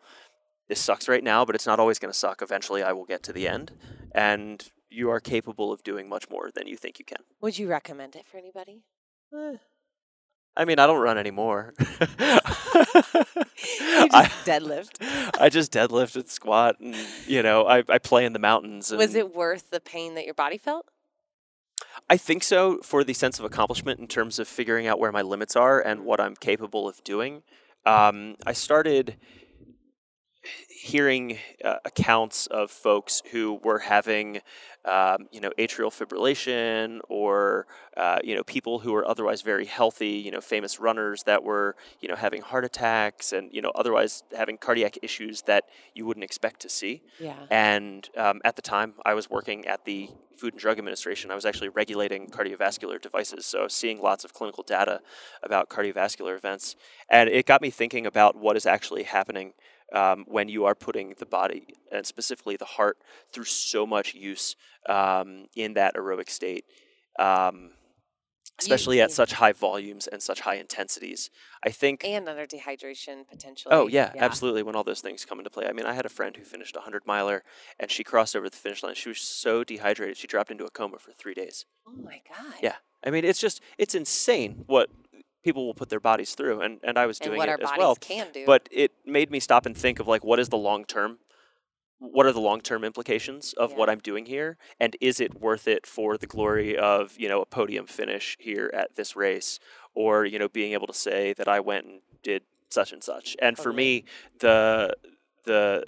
This 0.72 0.80
sucks 0.80 1.10
right 1.10 1.22
now, 1.22 1.44
but 1.44 1.54
it's 1.54 1.68
not 1.68 1.82
always 1.82 2.00
going 2.00 2.14
to 2.14 2.18
suck. 2.18 2.42
Eventually, 2.42 2.82
I 2.82 2.94
will 2.94 3.04
get 3.04 3.24
to 3.24 3.34
the 3.34 3.46
end, 3.46 3.74
and 4.16 4.72
you 4.90 5.10
are 5.10 5.20
capable 5.20 5.74
of 5.74 5.84
doing 5.84 6.08
much 6.08 6.30
more 6.30 6.50
than 6.50 6.66
you 6.66 6.78
think 6.78 6.98
you 6.98 7.04
can. 7.04 7.18
Would 7.42 7.60
you 7.60 7.68
recommend 7.68 8.16
it 8.16 8.26
for 8.26 8.38
anybody? 8.38 8.86
Eh, 9.36 9.58
I 10.56 10.64
mean, 10.64 10.80
I 10.80 10.88
don't 10.88 11.02
run 11.02 11.18
anymore. 11.18 11.74
You 13.64 14.08
I, 14.12 14.24
just 14.24 14.46
deadlift. 14.46 15.32
I 15.40 15.50
just 15.50 15.72
deadlift 15.72 16.16
and 16.16 16.28
squat, 16.28 16.80
and 16.80 16.96
you 17.28 17.44
know, 17.44 17.68
I, 17.68 17.84
I 17.88 18.00
play 18.00 18.26
in 18.26 18.34
the 18.34 18.40
mountains. 18.40 18.92
And 18.92 18.98
Was 18.98 19.14
it 19.14 19.36
worth 19.36 19.70
the 19.70 19.80
pain 19.80 20.16
that 20.16 20.26
your 20.26 20.34
body 20.34 20.58
felt? 20.58 20.88
I 22.10 22.18
think 22.18 22.44
so 22.44 22.80
for 22.82 23.04
the 23.04 23.14
sense 23.14 23.38
of 23.38 23.46
accomplishment 23.46 24.00
in 24.00 24.08
terms 24.08 24.40
of 24.40 24.48
figuring 24.48 24.88
out 24.88 25.00
where 25.00 25.12
my 25.12 25.22
limits 25.22 25.56
are 25.56 25.80
and 25.80 26.06
what 26.06 26.20
I'm 26.20 26.36
capable 26.36 26.88
of 26.88 27.04
doing. 27.04 27.44
Um, 27.86 28.36
I 28.46 28.54
started 28.54 29.18
hearing 30.70 31.38
uh, 31.64 31.76
accounts 31.86 32.48
of 32.48 32.72
folks 32.72 33.22
who 33.32 33.60
were 33.64 33.80
having, 33.80 34.42
um, 34.86 35.28
you 35.32 35.40
know, 35.40 35.52
atrial 35.60 35.92
fibrillation 35.92 37.00
or, 37.10 37.68
uh, 37.98 38.20
you 38.24 38.34
know, 38.36 38.44
people 38.44 38.80
who 38.80 38.92
were 38.92 39.08
otherwise 39.08 39.42
very 39.42 39.66
healthy, 39.66 40.10
you 40.10 40.32
know, 40.32 40.42
famous 40.42 40.80
runners 40.80 41.24
that 41.24 41.44
were, 41.44 41.76
you 42.00 42.10
know, 42.10 42.16
having 42.16 42.42
heart 42.42 42.66
attacks 42.66 43.32
and, 43.32 43.54
you 43.54 43.62
know, 43.62 43.72
otherwise 43.76 44.24
having 44.36 44.58
cardiac 44.58 44.98
issues 45.02 45.44
that 45.44 45.66
you 45.94 46.06
wouldn't 46.06 46.24
expect 46.24 46.60
to 46.62 46.70
see. 46.70 47.04
Yeah. 47.20 47.36
And 47.50 48.10
um, 48.18 48.42
at 48.44 48.56
the 48.56 48.62
time, 48.62 48.96
I 49.06 49.14
was 49.14 49.30
working 49.30 49.68
at 49.68 49.86
the 49.86 50.10
Food 50.38 50.54
and 50.54 50.60
Drug 50.60 50.80
Administration. 50.80 51.30
I 51.30 51.36
was 51.36 51.46
actually 51.46 51.70
regulating 51.70 52.28
cardiovascular 52.28 53.00
devices, 53.00 53.46
so 53.46 53.60
I 53.60 53.64
was 53.66 53.76
seeing 53.76 54.02
lots 54.02 54.26
of 54.26 54.34
clinical 54.34 54.64
data 54.64 55.02
about 55.44 55.70
cardiovascular 55.70 56.36
events. 56.36 56.76
And 57.10 57.30
it 57.30 57.46
got 57.46 57.62
me 57.62 57.70
thinking 57.70 58.08
about 58.08 58.36
what 58.36 58.58
is 58.58 58.66
actually 58.66 59.04
happening 59.04 59.54
um, 59.94 60.26
when 60.28 60.50
you 60.50 60.66
are 60.66 60.76
putting 60.76 61.16
the 61.20 61.26
body, 61.26 61.76
and 61.92 62.06
specifically 62.06 62.56
the 62.58 62.66
heart, 62.66 62.98
through 63.34 63.46
so 63.46 63.86
much 63.86 64.14
use 64.14 64.56
um, 64.88 65.46
in 65.56 65.74
that 65.74 65.96
aerobic 65.96 66.30
state. 66.30 66.66
Um, 67.20 67.72
especially 68.60 68.98
you- 68.98 69.04
at 69.04 69.12
such 69.12 69.34
high 69.34 69.52
volumes 69.52 70.08
and 70.08 70.22
such 70.22 70.42
high 70.42 70.56
intensities. 70.56 71.30
I 71.66 71.70
think 71.72 72.04
And 72.06 72.30
under 72.30 72.46
dehydration 72.46 73.28
potentially. 73.28 73.74
Oh 73.74 73.88
yeah, 73.88 74.12
absolutely. 74.18 74.64
When 74.64 74.76
all 74.76 74.84
those 74.84 75.02
things 75.02 75.26
come 75.26 75.40
into 75.40 75.50
play. 75.50 75.66
I 75.68 75.74
mean, 75.74 75.86
I 75.86 75.94
had 75.94 76.06
a 76.06 76.10
friend 76.10 76.36
who 76.36 76.44
finished 76.44 76.76
a 76.76 76.82
hundred 76.82 77.06
miler, 77.06 77.44
and 77.80 77.90
she 77.90 78.04
crossed 78.04 78.36
over 78.36 78.50
the 78.50 78.58
finish 78.58 78.84
line. 78.84 78.96
She 78.96 79.10
was 79.10 79.20
so 79.20 79.64
dehydrated, 79.64 80.18
she 80.18 80.28
dropped 80.28 80.52
into 80.52 80.66
a 80.66 80.70
coma 80.70 81.00
for 81.00 81.12
three 81.12 81.34
days. 81.34 81.66
Oh 81.88 81.94
my 82.04 82.22
god. 82.28 82.56
Yeah, 82.62 82.76
I 83.04 83.10
mean, 83.10 83.26
it's 83.26 83.40
just 83.40 83.62
it's 83.78 83.96
insane 83.96 84.64
what 84.68 84.90
people 85.44 85.66
will 85.66 85.74
put 85.74 85.90
their 85.90 86.00
bodies 86.00 86.36
through, 86.36 86.62
and 86.62 86.80
and 86.84 86.98
I 86.98 87.06
was 87.06 87.20
And 87.20 87.30
doing 87.30 87.38
what 87.38 87.50
it 87.50 87.52
our 87.52 87.58
as 87.62 87.70
bodies 87.70 87.80
well. 87.80 87.96
can 87.96 88.28
do. 88.32 88.46
But 88.46 88.70
it 88.72 88.92
made 89.06 89.32
me 89.32 89.40
stop 89.40 89.66
and 89.66 89.76
think 89.76 90.00
of 90.00 90.08
like, 90.08 90.24
what 90.24 90.40
is 90.40 90.50
the 90.50 90.58
long 90.58 90.86
term? 90.86 91.20
What 92.00 92.26
are 92.26 92.32
the 92.32 92.40
long 92.42 92.62
term 92.62 92.84
implications 92.84 93.54
of 93.54 93.74
what 93.74 93.88
I'm 93.90 94.00
doing 94.00 94.26
here, 94.26 94.58
and 94.80 94.98
is 95.00 95.20
it 95.20 95.40
worth 95.40 95.68
it 95.68 95.86
for 95.86 96.18
the 96.18 96.26
glory 96.26 96.76
of 96.76 97.16
you 97.20 97.30
know 97.30 97.42
a 97.42 97.46
podium 97.46 97.86
finish 97.86 98.36
here 98.40 98.72
at 98.74 98.96
this 98.96 99.16
race, 99.16 99.60
or 99.94 100.26
you 100.26 100.40
know 100.40 100.48
being 100.50 100.74
able 100.74 100.88
to 100.88 100.94
say 100.94 101.34
that 101.34 101.48
I 101.48 101.60
went 101.60 101.86
and 101.86 102.02
did 102.24 102.42
such 102.70 102.92
and 102.92 103.04
such? 103.04 103.36
And 103.40 103.56
for 103.58 103.72
me, 103.72 104.06
the 104.40 104.96
the 105.46 105.86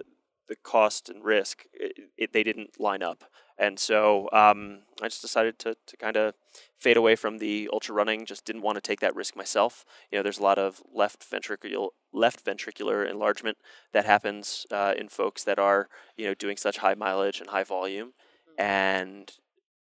the 0.47 0.55
cost 0.57 1.09
and 1.09 1.23
risk 1.23 1.63
it, 1.73 1.93
it, 2.17 2.33
they 2.33 2.43
didn't 2.43 2.79
line 2.79 3.01
up, 3.01 3.23
and 3.57 3.79
so 3.79 4.29
um, 4.31 4.79
I 5.01 5.07
just 5.07 5.21
decided 5.23 5.57
to 5.59 5.75
to 5.87 5.97
kind 5.97 6.15
of 6.15 6.35
fade 6.83 6.97
away 6.97 7.15
from 7.15 7.37
the 7.37 7.69
ultra 7.73 7.93
running. 7.95 8.25
Just 8.25 8.43
didn't 8.45 8.61
want 8.61 8.75
to 8.77 8.81
take 8.81 8.99
that 8.99 9.15
risk 9.15 9.35
myself. 9.35 9.85
You 10.11 10.17
know, 10.19 10.23
there's 10.23 10.39
a 10.39 10.43
lot 10.43 10.57
of 10.59 10.81
left 10.93 11.19
ventricular 11.31 11.87
left 12.11 12.45
ventricular 12.45 13.09
enlargement 13.09 13.57
that 13.93 14.05
happens 14.05 14.67
uh, 14.71 14.93
in 15.01 15.07
folks 15.09 15.43
that 15.45 15.57
are 15.59 15.87
you 16.17 16.25
know 16.27 16.33
doing 16.33 16.57
such 16.57 16.77
high 16.79 16.93
mileage 16.95 17.39
and 17.41 17.49
high 17.49 17.63
volume, 17.63 18.09
Mhm. 18.49 18.63
and 18.63 19.31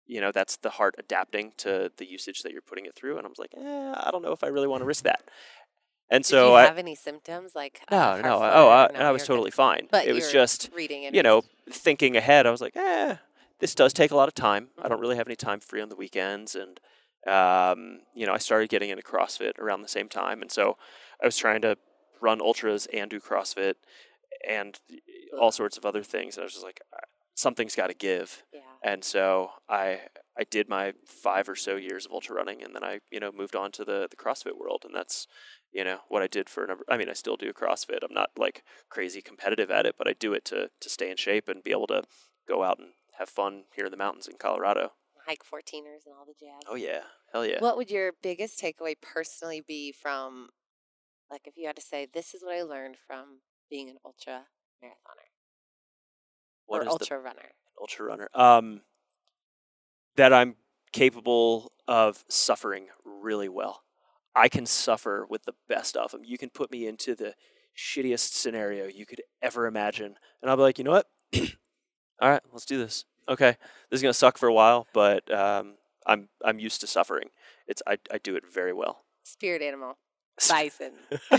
you 0.06 0.20
know 0.22 0.32
that's 0.32 0.58
the 0.58 0.72
heart 0.72 0.96
adapting 0.98 1.54
to 1.58 1.72
the 1.98 2.08
usage 2.18 2.40
that 2.44 2.52
you're 2.52 2.62
putting 2.72 2.86
it 2.86 2.96
through. 2.96 3.16
And 3.18 3.26
I 3.26 3.30
was 3.30 3.40
like, 3.40 3.54
eh, 3.58 3.94
I 4.06 4.10
don't 4.12 4.22
know 4.26 4.32
if 4.34 4.44
I 4.44 4.48
really 4.48 4.68
want 4.68 4.82
to 4.82 4.86
risk 4.94 5.04
that. 5.06 5.22
And 6.12 6.24
Did 6.24 6.30
so 6.30 6.50
you 6.50 6.54
I 6.56 6.64
have 6.66 6.80
any 6.80 6.96
symptoms 6.96 7.54
like 7.56 7.82
uh, 7.90 8.20
no 8.24 8.30
no 8.30 8.36
oh 8.60 8.70
I, 8.70 8.90
No, 8.94 9.00
I 9.00 9.12
was 9.12 9.22
you're 9.22 9.26
good. 9.26 9.28
totally 9.28 9.52
fine. 9.52 9.88
But 9.92 10.08
it 10.08 10.14
was 10.14 10.32
just 10.32 10.70
reading 10.74 11.04
it. 11.04 11.14
you 11.14 11.22
know, 11.24 11.44
thinking 11.70 12.18
ahead, 12.18 12.48
I 12.48 12.52
was 12.52 12.62
like, 12.62 12.76
eh, 12.76 13.16
this 13.60 13.76
does 13.76 13.94
take 13.94 14.12
a 14.12 14.16
lot 14.16 14.28
of 14.28 14.34
time. 14.34 14.70
I 14.82 14.88
don't 14.88 15.00
really 15.00 15.18
have 15.18 15.28
any 15.28 15.36
time 15.36 15.60
free 15.60 15.82
on 15.82 15.90
the 15.90 15.96
weekends. 15.96 16.56
And, 16.56 16.80
um, 17.28 18.00
you 18.14 18.26
know, 18.26 18.34
I 18.34 18.38
started 18.38 18.70
getting 18.70 18.90
into 18.90 19.04
CrossFit 19.04 19.58
around 19.60 19.82
the 19.82 19.88
same 19.88 20.10
time. 20.10 20.42
And 20.42 20.52
so 20.52 20.78
I 21.22 21.26
was 21.26 21.38
trying 21.38 21.62
to 21.62 21.78
run 22.22 22.42
ultras 22.42 22.88
and 22.94 23.10
do 23.10 23.20
CrossFit 23.20 23.76
and 24.48 24.80
all 25.40 25.52
sorts 25.52 25.78
of 25.78 25.86
other 25.86 26.04
things. 26.04 26.38
And 26.38 26.44
I 26.44 26.46
was 26.46 26.54
just 26.54 26.66
like, 26.66 26.82
"Uh, 26.94 27.06
something's 27.40 27.76
got 27.76 27.88
to 27.88 27.94
give. 27.94 28.44
Yeah. 28.54 28.60
And 28.84 29.04
so 29.04 29.52
I 29.68 30.02
I 30.38 30.44
did 30.50 30.70
my 30.70 30.94
five 31.06 31.50
or 31.50 31.56
so 31.56 31.76
years 31.76 32.06
of 32.06 32.12
ultra 32.12 32.36
running, 32.36 32.62
and 32.62 32.76
then 32.76 32.84
I 32.84 33.00
you 33.12 33.20
know 33.20 33.32
moved 33.32 33.56
on 33.56 33.72
to 33.74 33.86
the 33.86 34.08
the 34.10 34.18
CrossFit 34.18 34.58
world, 34.58 34.84
and 34.86 34.94
that's 34.94 35.28
you 35.72 35.84
know 35.84 36.00
what 36.10 36.22
I 36.22 36.28
did 36.28 36.50
for 36.50 36.64
a 36.64 36.68
number. 36.68 36.84
I 36.90 36.98
mean, 36.98 37.10
I 37.10 37.14
still 37.14 37.38
do 37.38 37.52
CrossFit. 37.54 38.00
I'm 38.04 38.14
not 38.14 38.32
like 38.38 38.64
crazy 38.90 39.22
competitive 39.22 39.72
at 39.72 39.86
it, 39.86 39.96
but 39.98 40.08
I 40.08 40.14
do 40.14 40.34
it 40.34 40.46
to 40.46 40.70
to 40.80 40.90
stay 40.90 41.10
in 41.10 41.18
shape 41.18 41.48
and 41.48 41.64
be 41.64 41.72
able 41.72 41.88
to 41.88 42.04
go 42.48 42.64
out 42.64 42.80
and 42.80 42.90
have 43.20 43.30
fun 43.30 43.66
here 43.76 43.86
in 43.86 43.92
the 43.92 43.98
mountains 43.98 44.28
in 44.28 44.38
Colorado. 44.38 44.94
Hike 45.28 45.44
14ers 45.44 46.06
and 46.06 46.16
all 46.18 46.26
the 46.26 46.34
jazz. 46.40 46.62
Oh 46.68 46.76
yeah, 46.76 47.02
hell 47.32 47.46
yeah. 47.46 47.60
What 47.60 47.78
would 47.78 47.92
your 47.92 48.14
biggest 48.24 48.60
takeaway 48.60 48.96
personally 49.00 49.62
be 49.66 49.92
from, 49.92 50.50
like, 51.30 51.42
if 51.46 51.56
you 51.56 51.68
had 51.68 51.76
to 51.76 51.82
say, 51.82 52.08
this 52.12 52.34
is 52.34 52.42
what 52.42 52.56
I 52.56 52.64
learned 52.64 52.96
from 53.06 53.42
being 53.70 53.90
an 53.90 53.98
ultra 54.04 54.46
marathoner 54.84 55.28
What 56.66 56.80
or 56.80 56.82
is 56.82 56.86
the 56.86 56.92
ultra 56.92 57.20
runner? 57.20 57.42
An 57.44 57.76
ultra 57.80 58.06
runner? 58.06 58.30
Um, 58.34 58.82
that 60.16 60.34
I'm 60.34 60.56
capable 60.92 61.74
of 61.88 62.24
suffering 62.30 62.88
really 63.06 63.50
well. 63.50 63.84
I 64.36 64.48
can 64.48 64.66
suffer 64.66 65.28
with 65.30 65.44
the 65.44 65.56
best 65.68 65.96
of 65.98 66.12
them. 66.12 66.22
You 66.24 66.38
can 66.38 66.50
put 66.50 66.72
me 66.72 66.88
into 66.88 67.14
the 67.14 67.36
shittiest 67.78 68.34
scenario 68.34 68.88
you 68.88 69.06
could 69.06 69.22
ever 69.42 69.68
imagine, 69.68 70.16
and 70.42 70.50
I'll 70.50 70.58
be 70.58 70.64
like, 70.64 70.78
you 70.78 70.84
know 70.86 70.92
what? 70.92 71.08
All 72.22 72.30
right, 72.30 72.42
let's 72.52 72.66
do 72.66 72.78
this. 72.78 73.06
Okay, 73.28 73.58
this 73.90 74.00
is 74.00 74.02
gonna 74.02 74.14
suck 74.14 74.38
for 74.38 74.48
a 74.48 74.54
while, 74.54 74.88
but 74.94 75.32
um, 75.34 75.76
I'm 76.06 76.30
I'm 76.44 76.60
used 76.60 76.82
to 76.82 76.88
suffering. 76.88 77.30
It's 77.68 77.82
I 77.88 77.98
I 78.12 78.18
do 78.18 78.36
it 78.36 78.44
very 78.52 78.74
well. 78.74 79.04
Spirit 79.24 79.62
animal. 79.62 79.98
Bison. 80.48 80.94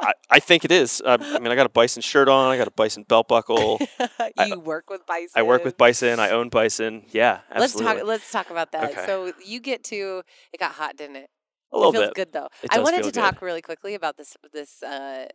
I, 0.00 0.12
I 0.30 0.40
think 0.40 0.64
it 0.64 0.72
is. 0.72 1.02
Um, 1.04 1.20
I 1.22 1.38
mean, 1.40 1.52
I 1.52 1.54
got 1.54 1.66
a 1.66 1.70
bison 1.70 2.00
shirt 2.00 2.26
on. 2.26 2.50
I 2.50 2.56
got 2.56 2.66
a 2.66 2.70
bison 2.70 3.02
belt 3.02 3.28
buckle. 3.28 3.78
you 4.46 4.58
work 4.58 4.88
with 4.88 5.04
bison. 5.04 5.32
I 5.36 5.42
work 5.42 5.62
with 5.62 5.76
bison. 5.76 6.18
I 6.18 6.30
own 6.30 6.48
bison. 6.48 7.04
Yeah, 7.10 7.40
absolutely. 7.50 7.84
Let's 7.84 7.98
talk. 7.98 8.06
Let's 8.06 8.32
talk 8.32 8.50
about 8.50 8.72
that. 8.72 8.92
Okay. 8.92 9.04
So 9.04 9.32
you 9.44 9.60
get 9.60 9.84
to. 9.84 10.22
It 10.54 10.58
got 10.58 10.72
hot, 10.72 10.96
didn't 10.96 11.16
it? 11.16 11.30
a 11.72 11.76
little 11.76 11.92
it 11.92 11.96
feels 11.96 12.06
bit. 12.08 12.14
good 12.14 12.32
though. 12.32 12.48
I 12.70 12.80
wanted 12.80 12.98
to 12.98 13.04
good. 13.04 13.14
talk 13.14 13.42
really 13.42 13.62
quickly 13.62 13.94
about 13.94 14.16
this. 14.16 14.36
This 14.52 14.82
uh, 14.82 15.26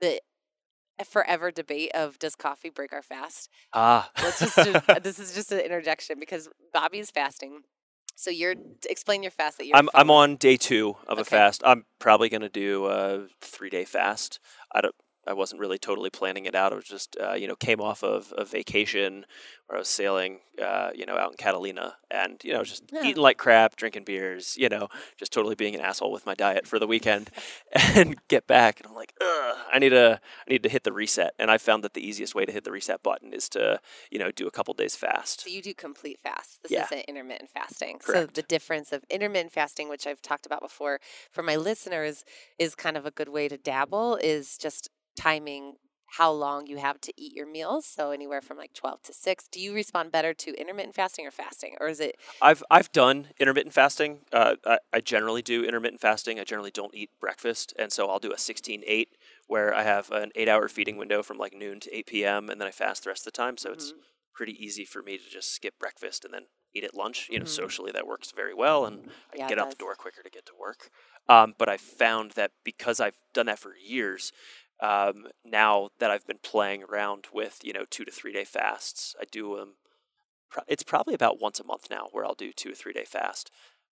the 0.00 0.20
forever 1.04 1.50
debate 1.50 1.90
of 1.94 2.18
does 2.18 2.34
coffee 2.34 2.70
break 2.70 2.92
our 2.92 3.02
fast? 3.02 3.50
Ah, 3.72 4.10
Let's 4.22 4.38
just. 4.38 4.56
this 5.02 5.18
is 5.18 5.34
just 5.34 5.52
an 5.52 5.60
interjection 5.60 6.18
because 6.18 6.48
Bobby's 6.72 7.10
fasting. 7.10 7.62
So 8.14 8.30
you're 8.30 8.54
explain 8.88 9.22
your 9.22 9.30
fast 9.30 9.58
that 9.58 9.66
you're. 9.66 9.76
I'm 9.76 9.90
I'm 9.94 10.10
on 10.10 10.36
day 10.36 10.56
two 10.56 10.96
of 11.06 11.18
a 11.18 11.24
fast. 11.24 11.62
I'm 11.66 11.84
probably 11.98 12.28
gonna 12.28 12.48
do 12.48 12.86
a 12.86 13.26
three 13.42 13.68
day 13.70 13.84
fast. 13.84 14.40
I 14.72 14.80
don't. 14.80 14.94
I 15.26 15.32
wasn't 15.32 15.60
really 15.60 15.78
totally 15.78 16.10
planning 16.10 16.44
it 16.44 16.54
out. 16.54 16.72
I 16.72 16.76
was 16.76 16.84
just, 16.84 17.16
uh, 17.20 17.32
you 17.34 17.48
know, 17.48 17.56
came 17.56 17.80
off 17.80 18.02
of 18.04 18.32
a 18.36 18.44
vacation 18.44 19.26
where 19.66 19.76
I 19.76 19.80
was 19.80 19.88
sailing, 19.88 20.40
uh, 20.62 20.90
you 20.94 21.04
know, 21.06 21.16
out 21.16 21.30
in 21.32 21.36
Catalina, 21.36 21.96
and 22.10 22.40
you 22.44 22.52
know, 22.52 22.62
just 22.62 22.84
Yeah. 22.92 23.02
eating 23.04 23.22
like 23.22 23.36
crap, 23.36 23.74
drinking 23.76 24.04
beers, 24.04 24.56
you 24.56 24.68
know, 24.68 24.88
just 25.16 25.32
totally 25.32 25.56
being 25.56 25.74
an 25.74 25.80
asshole 25.80 26.12
with 26.12 26.24
my 26.26 26.34
diet 26.34 26.66
for 26.68 26.78
the 26.78 26.86
weekend, 26.86 27.30
and 27.72 28.16
get 28.28 28.46
back, 28.46 28.78
and 28.80 28.88
I'm 28.88 28.94
like, 28.94 29.12
Ugh, 29.20 29.56
I 29.72 29.78
need 29.80 29.88
to, 29.90 30.20
I 30.46 30.50
need 30.50 30.62
to 30.62 30.68
hit 30.68 30.84
the 30.84 30.92
reset, 30.92 31.34
and 31.38 31.50
I 31.50 31.58
found 31.58 31.82
that 31.82 31.94
the 31.94 32.06
easiest 32.06 32.34
way 32.34 32.44
to 32.44 32.52
hit 32.52 32.62
the 32.64 32.70
reset 32.70 33.02
button 33.02 33.32
is 33.32 33.48
to, 33.50 33.80
you 34.10 34.18
know, 34.20 34.30
do 34.30 34.46
a 34.46 34.50
couple 34.52 34.72
days 34.74 34.94
fast. 34.94 35.40
So 35.42 35.50
you 35.50 35.60
do 35.62 35.74
complete 35.74 36.20
fast. 36.22 36.62
This 36.62 36.70
Yeah. 36.72 36.84
isn't 36.84 37.00
intermittent 37.08 37.50
fasting. 37.50 37.98
Correct. 37.98 38.28
So 38.28 38.32
the 38.32 38.42
difference 38.46 38.92
of 38.92 39.04
intermittent 39.10 39.52
fasting, 39.52 39.88
which 39.88 40.06
I've 40.06 40.22
talked 40.22 40.46
about 40.46 40.60
before, 40.62 41.00
for 41.32 41.42
my 41.42 41.56
listeners, 41.56 42.24
is 42.58 42.74
kind 42.76 42.96
of 42.96 43.04
a 43.04 43.10
good 43.10 43.28
way 43.28 43.48
to 43.48 43.56
dabble. 43.58 44.16
Is 44.22 44.56
just 44.56 44.90
timing 45.16 45.74
how 46.18 46.30
long 46.32 46.66
you 46.66 46.76
have 46.78 47.00
to 47.02 47.12
eat 47.16 47.34
your 47.34 47.46
meals. 47.46 47.86
So 47.86 48.10
anywhere 48.12 48.40
from 48.42 48.56
like 48.58 48.72
twelve 48.74 49.02
to 49.02 49.12
six. 49.12 49.48
Do 49.48 49.60
you 49.60 49.74
respond 49.74 50.12
better 50.12 50.34
to 50.34 50.54
intermittent 50.60 50.94
fasting 50.94 51.26
or 51.26 51.30
fasting, 51.30 51.76
or 51.80 51.88
is 51.88 52.00
it? 52.00 52.16
I've 52.40 52.62
I've 52.70 52.92
done 52.92 53.28
intermittent 53.40 53.72
fasting. 53.74 54.20
Uh, 54.32 54.56
I, 54.64 54.78
I 54.92 55.00
generally 55.00 55.42
do 55.42 55.64
intermittent 55.64 56.00
fasting. 56.00 56.38
I 56.38 56.44
generally 56.44 56.70
don't 56.70 56.94
eat 56.94 57.10
breakfast, 57.20 57.72
and 57.78 57.90
so 57.92 58.08
I'll 58.10 58.18
do 58.18 58.32
a 58.32 58.38
16-8 58.38 59.08
where 59.46 59.74
I 59.74 59.82
have 59.84 60.10
an 60.10 60.32
eight-hour 60.34 60.68
feeding 60.68 60.96
window 60.98 61.22
from 61.22 61.38
like 61.38 61.54
noon 61.54 61.80
to 61.80 61.96
8 61.96 62.24
p.m. 62.24 62.50
and 62.50 62.60
then 62.60 62.68
I 62.68 62.72
fast 62.72 63.04
the 63.04 63.10
rest 63.10 63.26
of 63.26 63.32
the 63.32 63.36
time. 63.36 63.56
So 63.56 63.72
it's 63.72 63.92
Mhm. 63.92 64.00
pretty 64.34 64.52
easy 64.62 64.84
for 64.84 65.02
me 65.02 65.16
to 65.16 65.24
just 65.30 65.52
skip 65.54 65.78
breakfast 65.78 66.24
and 66.26 66.34
then 66.34 66.42
eat 66.74 66.84
at 66.84 66.94
lunch. 66.94 67.28
You 67.30 67.38
know, 67.38 67.44
Mhm. 67.44 67.46
socially 67.46 67.90
that 67.92 68.06
works 68.06 68.32
very 68.32 68.52
well, 68.54 68.84
and 68.84 69.00
I 69.32 69.36
Yeah, 69.36 69.48
get 69.48 69.58
out 69.58 69.70
the 69.70 69.76
door 69.76 69.94
quicker 69.94 70.22
to 70.22 70.30
get 70.30 70.44
to 70.46 70.52
work. 70.60 70.90
Um, 71.28 71.54
but 71.58 71.68
I 71.70 71.78
found 71.78 72.32
that 72.32 72.50
because 72.64 73.00
I've 73.00 73.16
done 73.32 73.46
that 73.46 73.58
for 73.58 73.74
years, 73.76 74.30
um, 74.80 75.26
now 75.44 75.88
that 75.98 76.10
I've 76.10 76.26
been 76.26 76.38
playing 76.42 76.82
around 76.84 77.26
with 77.32 77.60
you 77.62 77.72
know 77.72 77.84
two 77.88 78.04
to 78.04 78.10
three 78.12 78.32
day 78.32 78.44
fasts, 78.44 79.14
I 79.20 79.24
do 79.30 79.56
them. 79.56 79.74
pro- 80.50 80.64
It's 80.68 80.82
probably 80.82 81.14
about 81.14 81.40
once 81.40 81.58
a 81.60 81.64
month 81.64 81.88
now 81.90 82.08
where 82.12 82.24
I'll 82.24 82.34
do 82.34 82.52
two 82.52 82.70
or 82.72 82.74
three 82.74 82.92
day 82.92 83.04
fast. 83.04 83.50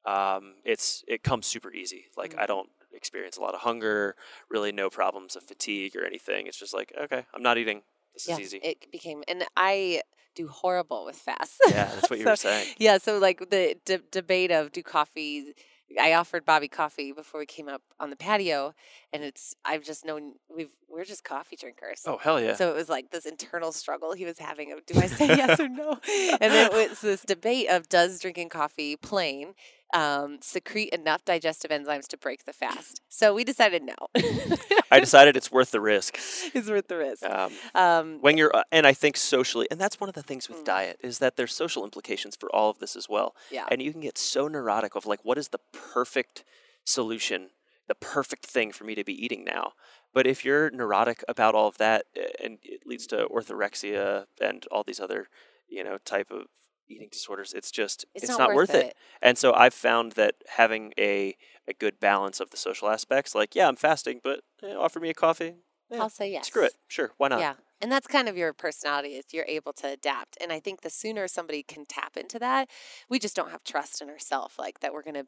Um, 0.05 0.55
it's 0.65 1.03
it 1.07 1.23
comes 1.23 1.45
super 1.47 1.71
easy. 1.73 2.05
Like 2.17 2.35
I 2.37 2.43
Mhm. 2.43 2.47
don't 2.47 2.69
experience 2.93 3.37
a 3.37 3.41
lot 3.41 3.53
of 3.53 3.61
hunger, 3.61 4.15
really 4.49 4.71
no 4.71 4.89
problems 4.89 5.35
of 5.35 5.43
fatigue 5.43 5.95
or 5.95 6.03
anything. 6.05 6.47
It's 6.47 6.57
just 6.57 6.73
like 6.73 6.91
okay, 6.99 7.25
I'm 7.33 7.43
not 7.43 7.57
eating. 7.57 7.83
This 8.13 8.27
Yeah, 8.27 8.33
is 8.35 8.39
easy. 8.41 8.57
it 8.57 8.91
became, 8.91 9.23
and 9.27 9.45
I 9.55 10.01
do 10.35 10.47
horrible 10.49 11.05
with 11.05 11.15
fasts. 11.17 11.59
yeah, 11.69 11.85
that's 11.93 12.09
what 12.09 12.19
you 12.19 12.25
So- 12.25 12.31
were 12.31 12.35
saying. 12.35 12.73
Yeah, 12.77 12.97
so 12.97 13.17
like 13.19 13.39
the 13.49 13.75
de- 13.85 13.99
debate 14.11 14.51
of 14.51 14.71
do 14.71 14.81
coffee. 14.83 15.53
I 15.99 16.13
offered 16.13 16.45
Bobby 16.45 16.67
coffee 16.67 17.11
before 17.11 17.39
we 17.39 17.45
came 17.45 17.67
up 17.67 17.81
on 17.99 18.09
the 18.09 18.15
patio, 18.15 18.73
and 19.11 19.23
it's 19.23 19.55
I've 19.65 19.83
just 19.83 20.05
known 20.05 20.33
we've 20.53 20.69
we're 20.89 21.05
just 21.05 21.23
coffee 21.23 21.55
drinkers. 21.55 22.03
Oh 22.05 22.17
hell 22.17 22.41
yeah! 22.41 22.55
So 22.55 22.69
it 22.69 22.75
was 22.75 22.89
like 22.89 23.11
this 23.11 23.25
internal 23.25 23.71
struggle 23.71 24.13
he 24.13 24.25
was 24.25 24.39
having 24.39 24.71
of 24.71 24.85
do 24.85 24.99
I 24.99 25.07
say 25.07 25.27
yes 25.27 25.59
or 25.59 25.69
no? 25.69 25.99
And 26.41 26.53
it 26.53 26.71
was 26.71 27.01
this 27.01 27.21
debate 27.21 27.69
of 27.69 27.89
does 27.89 28.19
drinking 28.19 28.49
coffee 28.49 28.95
plain 28.95 29.53
um, 29.93 30.39
secrete 30.41 30.89
enough 30.89 31.23
digestive 31.25 31.71
enzymes 31.71 32.07
to 32.09 32.17
break 32.17 32.45
the 32.45 32.53
fast? 32.53 33.01
So 33.09 33.33
we 33.33 33.43
decided 33.43 33.83
no. 33.83 33.95
I 34.91 34.99
decided 34.99 35.37
it's 35.37 35.51
worth 35.51 35.71
the 35.71 35.81
risk. 35.81 36.17
it's 36.53 36.69
worth 36.69 36.87
the 36.87 36.97
risk. 36.97 37.23
Um, 37.23 37.51
Um, 37.75 38.17
when 38.21 38.37
you're 38.37 38.55
uh, 38.55 38.63
and 38.71 38.85
i 38.85 38.93
think 38.93 39.15
socially 39.17 39.67
and 39.71 39.79
that's 39.79 39.99
one 39.99 40.09
of 40.09 40.15
the 40.15 40.23
things 40.23 40.47
with 40.49 40.59
Mm. 40.59 40.65
diet 40.65 40.97
is 41.01 41.19
that 41.19 41.35
there's 41.37 41.53
social 41.55 41.83
implications 41.83 42.35
for 42.35 42.53
all 42.55 42.69
of 42.69 42.79
this 42.79 42.95
as 42.95 43.07
well 43.09 43.35
yeah. 43.51 43.65
and 43.71 43.81
you 43.81 43.91
can 43.91 44.01
get 44.01 44.17
so 44.17 44.47
neurotic 44.47 44.95
of 44.95 45.05
like 45.05 45.23
what 45.23 45.37
is 45.37 45.49
the 45.49 45.59
perfect 45.71 46.43
solution 46.85 47.49
the 47.87 47.95
perfect 47.95 48.45
thing 48.45 48.71
for 48.71 48.83
me 48.83 48.95
to 48.95 49.03
be 49.03 49.13
eating 49.25 49.43
now 49.43 49.73
but 50.13 50.27
if 50.27 50.43
you're 50.45 50.69
neurotic 50.71 51.23
about 51.27 51.55
all 51.55 51.67
of 51.67 51.77
that 51.77 52.05
and 52.43 52.59
it 52.63 52.81
leads 52.85 53.07
to 53.07 53.25
orthorexia 53.27 54.25
and 54.41 54.65
all 54.71 54.83
these 54.83 54.99
other 54.99 55.27
you 55.69 55.83
know 55.83 55.97
type 56.05 56.29
of 56.31 56.45
eating 56.91 57.09
disorders 57.11 57.53
it's 57.53 57.71
just 57.71 58.05
It's, 58.13 58.27
not, 58.27 58.39
not, 58.39 58.53
worth 58.53 58.75
it. 58.75 58.95
and 59.21 59.37
so 59.37 59.53
i've 59.53 59.73
found 59.73 60.13
that 60.13 60.35
having 60.57 60.93
a 60.97 61.35
a 61.67 61.73
good 61.73 61.99
balance 61.99 62.39
of 62.39 62.49
the 62.51 62.57
social 62.57 62.89
aspects 62.89 63.35
like 63.35 63.55
yeah 63.55 63.67
i'm 63.67 63.75
fasting 63.75 64.19
but 64.23 64.41
eh, 64.63 64.73
offer 64.75 64.99
me 64.99 65.09
a 65.09 65.13
coffee 65.13 65.55
Yeah, 65.89 66.03
I'll 66.03 66.09
say 66.09 66.31
yes. 66.31 66.49
screw 66.49 66.65
it 66.65 66.73
sure 66.89 67.11
why 67.17 67.27
not 67.27 67.47
Yeah. 67.47 67.55
And 67.81 67.91
that's 67.91 68.07
kind 68.07 68.29
of 68.29 68.37
your 68.37 68.53
personality 68.53 69.15
is 69.15 69.25
you're 69.33 69.45
able 69.47 69.73
to 69.73 69.87
adapt. 69.87 70.37
And 70.41 70.51
I 70.53 70.59
think 70.59 70.81
the 70.81 70.89
sooner 70.89 71.27
somebody 71.27 71.63
can 71.63 71.85
tap 71.85 72.17
into 72.17 72.39
that, 72.39 72.69
we 73.09 73.19
just 73.19 73.35
don't 73.35 73.51
have 73.51 73.63
trust 73.63 74.01
in 74.01 74.09
ourselves 74.09 74.55
like 74.59 74.79
that 74.81 74.93
we're 74.93 75.03
going 75.03 75.15
to 75.15 75.27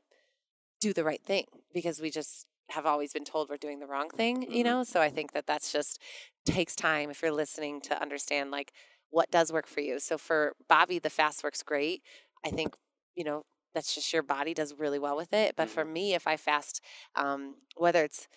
do 0.81 0.93
the 0.93 1.03
right 1.05 1.23
thing 1.23 1.45
because 1.73 2.01
we 2.01 2.11
just 2.11 2.47
have 2.69 2.85
always 2.85 3.13
been 3.13 3.25
told 3.25 3.49
we're 3.49 3.57
doing 3.57 3.79
the 3.79 3.87
wrong 3.87 4.09
thing, 4.09 4.47
you 4.51 4.63
Mhm. 4.63 4.63
know? 4.63 4.83
So 4.83 5.01
I 5.01 5.09
think 5.09 5.33
that 5.33 5.47
that's 5.47 5.71
just 5.71 6.01
takes 6.45 6.75
time 6.75 7.09
if 7.11 7.21
you're 7.21 7.31
listening 7.31 7.81
to 7.81 8.01
understand 8.01 8.51
like 8.51 8.73
what 9.17 9.29
does 9.31 9.51
work 9.53 9.67
for 9.67 9.81
you. 9.81 9.99
So 9.99 10.17
for 10.17 10.53
Bobby 10.67 10.97
the 10.99 11.09
fast 11.19 11.43
works 11.43 11.61
great. 11.63 12.01
I 12.43 12.49
think, 12.49 12.73
you 13.15 13.23
know, 13.23 13.39
that's 13.75 13.93
just 13.95 14.11
your 14.13 14.23
body 14.23 14.53
does 14.53 14.73
really 14.83 14.99
well 14.99 15.15
with 15.15 15.33
it. 15.33 15.55
But 15.55 15.69
for 15.69 15.85
me 15.85 16.13
if 16.15 16.25
I 16.27 16.35
fast 16.37 16.81
um 17.15 17.41
whether 17.77 18.03
it's 18.03 18.27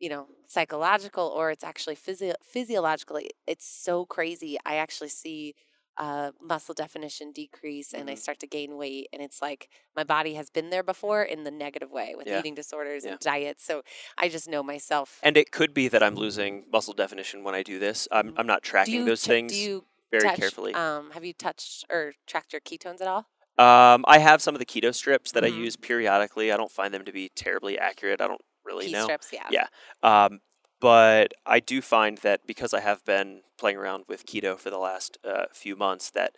you 0.00 0.08
know, 0.08 0.26
psychological 0.46 1.26
or 1.26 1.50
it's 1.50 1.64
actually 1.64 1.96
physio- 1.96 2.36
physiologically, 2.44 3.30
it's 3.48 3.66
so 3.66 4.06
crazy. 4.06 4.56
I 4.64 4.76
actually 4.76 5.08
see 5.08 5.54
uh, 5.96 6.30
muscle 6.40 6.74
definition 6.74 7.32
decrease 7.32 7.92
and 7.92 8.08
I 8.08 8.12
Mhm. 8.14 8.18
start 8.18 8.38
to 8.38 8.46
gain 8.46 8.76
weight. 8.76 9.08
And 9.12 9.20
it's 9.20 9.42
like 9.42 9.68
my 9.96 10.04
body 10.04 10.34
has 10.34 10.48
been 10.50 10.70
there 10.70 10.84
before 10.84 11.24
in 11.24 11.42
the 11.42 11.50
negative 11.50 11.90
way 11.90 12.14
with 12.16 12.28
Yeah. 12.28 12.38
eating 12.38 12.54
disorders 12.54 13.04
Yeah. 13.04 13.10
and 13.12 13.18
diets. 13.18 13.64
So 13.64 13.82
I 14.16 14.28
just 14.28 14.46
know 14.46 14.62
myself. 14.62 15.18
And 15.24 15.36
it 15.36 15.50
could 15.50 15.74
be 15.74 15.88
that 15.88 16.00
I'm 16.00 16.14
losing 16.14 16.52
muscle 16.72 16.94
definition 16.94 17.42
when 17.42 17.56
I 17.56 17.64
do 17.64 17.80
this. 17.80 18.06
I'm, 18.12 18.32
I'm 18.36 18.46
not 18.46 18.62
tracking 18.62 19.06
those 19.06 19.22
ch- 19.24 19.26
things 19.26 19.52
Do 19.52 19.58
you 19.58 19.84
very 20.10 20.30
carefully. 20.36 20.74
Um, 20.74 21.10
have 21.12 21.24
you 21.24 21.32
touched 21.32 21.84
or 21.90 22.12
tracked 22.26 22.52
your 22.52 22.60
ketones 22.60 23.00
at 23.00 23.08
all? 23.08 23.26
Um, 23.58 24.04
I 24.06 24.18
have 24.18 24.40
some 24.40 24.54
of 24.54 24.60
the 24.60 24.66
keto 24.66 24.94
strips 24.94 25.32
that 25.32 25.42
Mhm. 25.42 25.46
I 25.46 25.50
use 25.50 25.76
periodically. 25.76 26.52
I 26.52 26.56
don't 26.56 26.70
find 26.70 26.94
them 26.94 27.04
to 27.04 27.12
be 27.12 27.28
terribly 27.30 27.78
accurate. 27.78 28.20
I 28.20 28.28
don't 28.28 28.40
really 28.64 28.86
Key 28.86 28.92
know. 28.92 29.04
strips, 29.04 29.32
yeah. 29.32 29.48
Yeah. 29.50 29.66
Um, 30.02 30.40
but 30.80 31.32
I 31.44 31.58
do 31.58 31.82
find 31.82 32.18
that 32.18 32.46
because 32.46 32.72
I 32.72 32.80
have 32.80 33.04
been 33.04 33.42
playing 33.56 33.76
around 33.76 34.04
with 34.06 34.26
keto 34.26 34.56
for 34.58 34.70
the 34.70 34.78
last 34.78 35.18
uh, 35.24 35.46
few 35.52 35.74
months, 35.74 36.10
that 36.10 36.36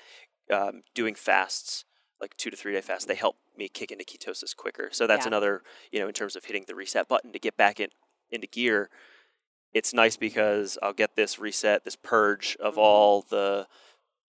um, 0.50 0.83
doing 0.94 1.14
fasts, 1.14 1.85
like 2.20 2.37
two 2.37 2.50
to 2.50 2.56
three 2.56 2.72
day 2.72 2.80
fasts, 2.80 3.04
they 3.04 3.14
help 3.14 3.37
me 3.56 3.68
kick 3.68 3.92
into 3.92 4.04
ketosis 4.04 4.56
quicker. 4.56 4.88
So 4.90 5.06
that's 5.06 5.24
Yeah. 5.26 5.28
another, 5.28 5.62
you 5.92 6.00
know, 6.00 6.09
in 6.09 6.14
terms 6.14 6.37
of 6.37 6.44
hitting 6.46 6.64
the 6.66 6.74
reset 6.74 7.06
button 7.06 7.33
to 7.33 7.38
get 7.38 7.56
back 7.56 7.78
in 7.78 7.90
into 8.30 8.46
gear. 8.46 8.88
It's 9.72 9.92
nice 9.94 10.16
because 10.16 10.78
I'll 10.83 10.92
get 10.92 11.16
this 11.16 11.38
reset, 11.38 11.85
this 11.85 11.96
purge 11.96 12.56
of 12.61 12.74
Mhm. 12.74 12.78
all 12.78 13.22
the, 13.22 13.68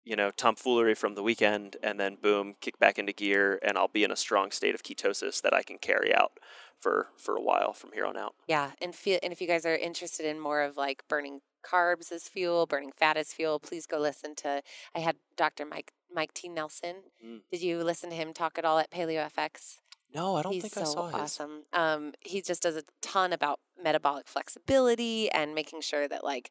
you 0.05 0.17
know, 0.17 0.31
tomfoolery 0.31 0.95
from 0.95 1.15
the 1.15 1.23
weekend, 1.23 1.77
and 1.83 1.99
then 1.99 2.17
boom, 2.17 2.55
kick 2.61 2.79
back 2.79 2.99
into 2.99 3.13
gear, 3.13 3.59
and 3.63 3.77
I'll 3.77 3.89
be 3.89 4.05
in 4.05 4.11
a 4.11 4.17
strong 4.17 4.51
state 4.51 4.75
of 4.75 4.83
ketosis 4.83 5.41
that 5.43 5.55
I 5.55 5.63
can 5.63 5.79
carry 5.79 6.15
out 6.15 6.39
for 6.79 7.09
for 7.17 7.35
a 7.37 7.41
while 7.41 7.73
from 7.73 7.93
here 7.93 8.05
on 8.05 8.17
out. 8.17 8.35
Yeah, 8.47 8.73
and 8.81 8.95
feel 8.95 9.19
and 9.23 9.33
if 9.33 9.41
you 9.41 9.47
guys 9.49 9.65
are 9.65 9.77
interested 9.77 10.27
in 10.27 10.39
more 10.39 10.61
of 10.63 10.77
like 10.77 11.07
burning 11.09 11.41
carbs 11.65 12.13
as 12.13 12.29
fuel, 12.29 12.67
burning 12.67 12.93
fat 12.93 13.17
as 13.17 13.33
fuel, 13.33 13.59
please 13.59 13.87
go 13.87 13.99
listen 13.99 14.35
to. 14.37 14.63
I 14.95 14.99
had 14.99 15.17
Dr. 15.35 15.65
Mike 15.65 15.93
Mike 16.13 16.35
T 16.35 16.49
Nelson. 16.49 16.97
Mm. 17.25 17.41
Did 17.51 17.63
you 17.63 17.83
listen 17.83 18.11
to 18.11 18.17
him 18.17 18.35
talk 18.35 18.59
at 18.59 18.65
all 18.67 18.79
at 18.79 18.91
Paleo 18.91 19.25
FX? 19.33 19.79
No, 20.15 20.37
I 20.37 20.43
don't 20.43 20.53
He's 20.53 20.63
think 20.63 20.75
so 20.75 20.81
I 20.83 20.85
saw 20.85 21.07
his. 21.07 21.15
awesome. 21.15 21.63
Um, 21.73 22.13
he 22.21 22.41
just 22.41 22.63
does 22.63 22.77
a 22.77 22.83
ton 23.03 23.33
about 23.33 23.61
metabolic 23.83 24.27
flexibility 24.29 25.31
and 25.31 25.55
making 25.55 25.81
sure 25.81 26.07
that 26.09 26.23
like, 26.25 26.51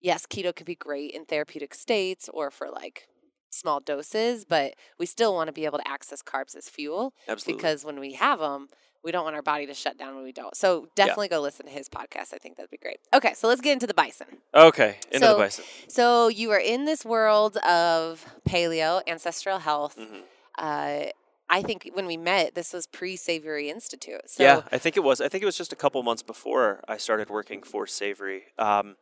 yes, 0.00 0.26
keto 0.26 0.54
can 0.54 0.64
be 0.66 0.74
great 0.74 1.12
in 1.12 1.24
therapeutic 1.24 1.74
states 1.74 2.28
or 2.32 2.50
for 2.50 2.68
like 2.70 3.08
small 3.50 3.80
doses, 3.80 4.44
but 4.44 4.74
we 4.98 5.06
still 5.06 5.32
want 5.34 5.46
to 5.48 5.52
be 5.52 5.64
able 5.64 5.78
to 5.78 5.88
access 5.88 6.22
carbs 6.22 6.56
as 6.56 6.68
fuel 6.68 7.14
Absolutely. 7.28 7.56
because 7.58 7.84
when 7.84 7.98
we 8.00 8.12
have 8.14 8.40
them, 8.40 8.68
we 9.02 9.12
don't 9.12 9.24
want 9.24 9.36
our 9.36 9.42
body 9.42 9.66
to 9.66 9.74
shut 9.74 9.96
down 9.98 10.14
when 10.14 10.24
we 10.24 10.32
don't. 10.32 10.56
So 10.56 10.88
definitely 10.94 11.28
go 11.28 11.40
listen 11.40 11.66
to 11.66 11.72
his 11.72 11.88
podcast. 11.88 12.32
I 12.34 12.38
think 12.38 12.56
that'd 12.56 12.70
be 12.70 12.78
great. 12.78 12.98
Okay, 13.12 13.34
so 13.34 13.48
let's 13.48 13.60
get 13.60 13.72
into 13.74 13.86
the 13.86 13.94
bison. 13.94 14.26
okay, 14.54 14.96
into 15.12 15.26
So- 15.26 15.32
the 15.34 15.38
bison. 15.38 15.64
So 15.88 16.28
you 16.28 16.50
are 16.52 16.58
in 16.58 16.84
this 16.86 17.04
world 17.04 17.56
of 17.58 18.24
paleo, 18.48 19.02
ancestral 19.06 19.58
health. 19.60 19.96
hmm 19.98 20.20
Uh, 20.58 21.06
I 21.48 21.62
think 21.62 21.90
when 21.94 22.06
we 22.06 22.16
met, 22.16 22.54
this 22.54 22.72
was 22.72 22.86
pre 22.86 23.16
Savory 23.16 23.70
Institute. 23.70 24.22
So 24.26 24.42
yeah, 24.42 24.62
I 24.72 24.78
think 24.78 24.96
it 24.96 25.04
was. 25.04 25.20
I 25.20 25.28
think 25.28 25.42
it 25.42 25.46
was 25.46 25.56
just 25.56 25.72
a 25.72 25.76
couple 25.76 26.02
months 26.02 26.22
before 26.22 26.82
I 26.88 26.96
started 26.96 27.28
working 27.28 27.62
for 27.62 27.86
Savory. 27.86 28.44
Um, 28.58 28.96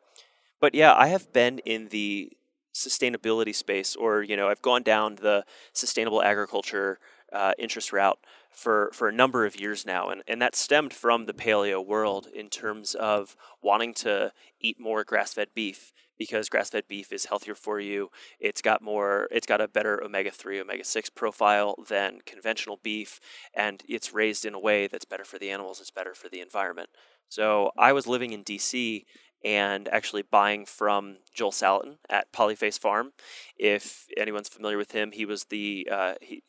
but 0.60 0.74
yeah, 0.74 0.94
I 0.94 1.08
have 1.08 1.32
been 1.32 1.58
in 1.60 1.88
the 1.88 2.32
sustainability 2.74 3.54
space, 3.54 3.94
or 3.94 4.22
you 4.22 4.36
know, 4.36 4.48
I've 4.48 4.62
gone 4.62 4.82
down 4.82 5.16
the 5.16 5.44
sustainable 5.72 6.22
agriculture 6.22 6.98
uh, 7.32 7.52
interest 7.58 7.92
route 7.92 8.18
for 8.50 8.90
for 8.92 9.08
a 9.08 9.12
number 9.12 9.46
of 9.46 9.58
years 9.58 9.86
now, 9.86 10.08
and 10.08 10.22
and 10.26 10.40
that 10.42 10.56
stemmed 10.56 10.92
from 10.92 11.26
the 11.26 11.34
paleo 11.34 11.84
world 11.84 12.28
in 12.32 12.48
terms 12.48 12.94
of 12.94 13.36
wanting 13.62 13.94
to 13.94 14.32
eat 14.60 14.78
more 14.78 15.04
grass 15.04 15.34
fed 15.34 15.48
beef 15.54 15.92
because 16.18 16.48
grass 16.48 16.70
fed 16.70 16.84
beef 16.88 17.12
is 17.12 17.24
healthier 17.26 17.54
for 17.54 17.80
you. 17.80 18.10
It's 18.38 18.62
got 18.62 18.82
more. 18.82 19.28
It's 19.30 19.46
got 19.46 19.60
a 19.60 19.68
better 19.68 20.02
omega 20.02 20.30
three, 20.30 20.60
omega 20.60 20.84
six 20.84 21.10
profile 21.10 21.74
than 21.88 22.20
conventional 22.26 22.78
beef 22.82 23.18
and 23.54 23.82
it's 23.88 24.12
raised 24.12 24.44
in 24.44 24.54
a 24.54 24.60
way 24.60 24.86
that's 24.86 25.04
better 25.04 25.24
for 25.24 25.38
the 25.38 25.50
animals, 25.50 25.80
it's 25.80 25.90
better 25.90 26.14
for 26.14 26.28
the 26.28 26.40
environment. 26.40 26.90
So 27.28 27.70
I 27.78 27.92
was 27.92 28.06
living 28.06 28.32
in 28.32 28.44
DC 28.44 29.04
and 29.44 29.88
actually 29.88 30.22
buying 30.22 30.66
from 30.66 31.18
Joel 31.34 31.50
Salatin 31.50 31.96
at 32.08 32.32
Polyface 32.32 32.78
Farm. 32.78 33.12
If 33.56 34.06
anyone's 34.16 34.48
familiar 34.48 34.76
with 34.76 34.92
him, 34.92 35.12
he 35.12 35.24
was 35.24 35.44
the 35.44 35.88
uh, 35.90 36.14
he 36.20 36.42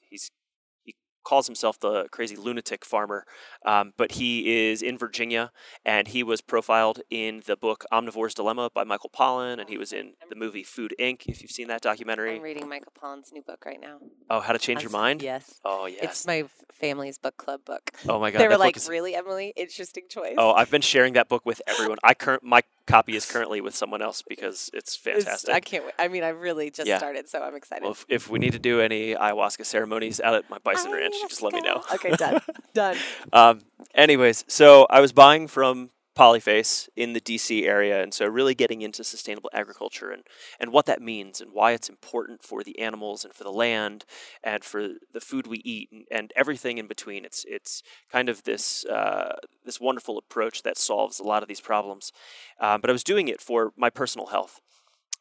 calls 1.24 1.48
himself 1.48 1.80
the 1.80 2.08
crazy 2.12 2.36
lunatic 2.36 2.86
farmer, 2.86 3.26
um, 3.66 3.94
but 3.98 4.14
he 4.14 4.70
is 4.70 4.82
in 4.82 4.98
Virginia 4.98 5.52
and 5.86 6.08
he 6.10 6.24
was 6.24 6.42
profiled 6.42 7.02
in 7.10 7.44
the 7.46 7.56
book 7.56 7.86
Omnivore's 7.92 8.34
Dilemma 8.34 8.70
by 8.74 8.84
Michael 8.84 9.10
Pollan, 9.10 9.60
and 9.60 9.70
he 9.70 9.78
was 9.78 9.92
in 9.94 10.14
the 10.30 10.36
movie 10.36 10.64
Food 10.64 10.94
Inc. 11.00 11.24
If 11.28 11.42
you've 11.42 11.52
seen 11.52 11.68
that 11.68 11.82
documentary, 11.82 12.36
I'm 12.36 12.42
reading 12.42 12.68
Michael 12.68 12.94
Pollan's 13.02 13.32
new 13.32 13.42
book 13.42 13.66
right 13.66 13.80
now. 13.80 13.98
oh, 14.30 14.40
How 14.40 14.54
to 14.54 14.60
Change 14.60 14.80
I'm 14.80 14.84
Your 14.84 14.92
Mind. 14.92 15.22
Yes. 15.22 15.60
Oh 15.66 15.86
yes. 15.86 16.00
It's 16.04 16.28
my 16.28 16.46
family's 16.72 17.18
book 17.18 17.38
club 17.38 17.62
book. 17.66 17.92
oh 18.08 18.20
my 18.20 18.32
god. 18.32 18.40
they 18.40 18.48
were 18.48 18.58
like, 18.58 18.78
is 18.78 18.90
really, 18.90 19.16
Emily? 19.16 19.54
Interesting 19.56 20.04
choice. 20.10 20.36
Oh, 20.38 20.52
I've 20.52 20.72
been 20.72 20.82
sharing 20.82 21.14
that 21.14 21.30
book 21.30 21.46
with 21.46 21.62
everyone. 21.68 21.98
I 22.04 22.14
current 22.14 22.44
my 22.44 22.64
copy 22.86 23.15
is 23.15 23.26
currently 23.30 23.62
with 23.62 23.76
someone 23.76 24.02
else 24.02 24.22
because 24.28 24.69
it's 24.74 25.00
It's- 25.06 25.24
fantastic. 25.24 25.54
I 25.56 25.60
can't 25.60 25.86
wait. 25.86 25.93
I 25.98 26.08
mean, 26.10 26.24
I 26.24 26.30
really 26.30 26.69
just 26.69 26.88
Yeah. 26.88 26.98
started, 26.98 27.30
so 27.30 27.41
I'm 27.41 27.56
excited. 27.56 27.84
well, 27.84 27.91
if, 27.93 28.06
if 28.10 28.30
we 28.30 28.39
need 28.39 28.52
to 28.54 28.60
do 28.60 28.82
any 28.82 29.15
ayahuasca 29.15 29.65
ceremonies 29.65 30.19
out 30.19 30.36
at 30.36 30.50
my 30.50 30.58
bison 30.60 30.91
ranch, 30.91 31.15
just 31.22 31.41
let 31.41 31.54
me 31.54 31.62
know. 31.62 31.82
Okay, 31.93 32.12
done. 32.15 32.41
done. 32.74 32.98
um, 33.32 33.62
anyways, 33.96 34.43
so 34.48 34.86
I 34.89 35.00
was 35.00 35.12
buying 35.13 35.48
from 35.48 35.91
Polyface 36.15 36.88
in 36.95 37.13
the 37.13 37.21
DC 37.21 37.63
area, 37.63 38.02
and 38.02 38.13
so 38.13 38.26
really 38.26 38.54
getting 38.54 38.82
into 38.82 39.04
sustainable 39.04 39.49
agriculture 39.54 40.12
and, 40.12 40.23
and 40.60 40.71
what 40.71 40.86
that 40.86 41.02
means 41.02 41.41
and 41.41 41.52
why 41.52 41.71
it's 41.71 41.89
important 41.89 42.43
for 42.43 42.63
the 42.63 42.78
animals 42.80 43.26
and 43.26 43.34
for 43.34 43.43
the 43.43 43.52
land 43.52 44.06
and 44.43 44.63
for 44.63 44.89
the 45.12 45.21
food 45.21 45.47
we 45.47 45.58
eat 45.65 45.89
and, 45.91 46.06
and 46.12 46.32
everything 46.36 46.78
in 46.78 46.88
between. 46.88 47.26
It's 47.26 47.45
it's 47.47 47.82
kind 48.12 48.30
of 48.30 48.43
this 48.43 48.86
uh, 48.86 49.38
this 49.65 49.80
wonderful 49.80 50.17
approach 50.17 50.63
that 50.63 50.78
solves 50.78 51.19
a 51.19 51.23
lot 51.23 51.41
of 51.41 51.49
these 51.49 51.62
problems. 51.62 52.12
Um, 52.60 52.82
but 52.82 52.89
I 52.89 52.93
was 52.93 53.04
doing 53.04 53.28
it 53.28 53.41
for 53.41 53.73
my 53.76 53.89
personal 53.89 54.28
health, 54.28 54.62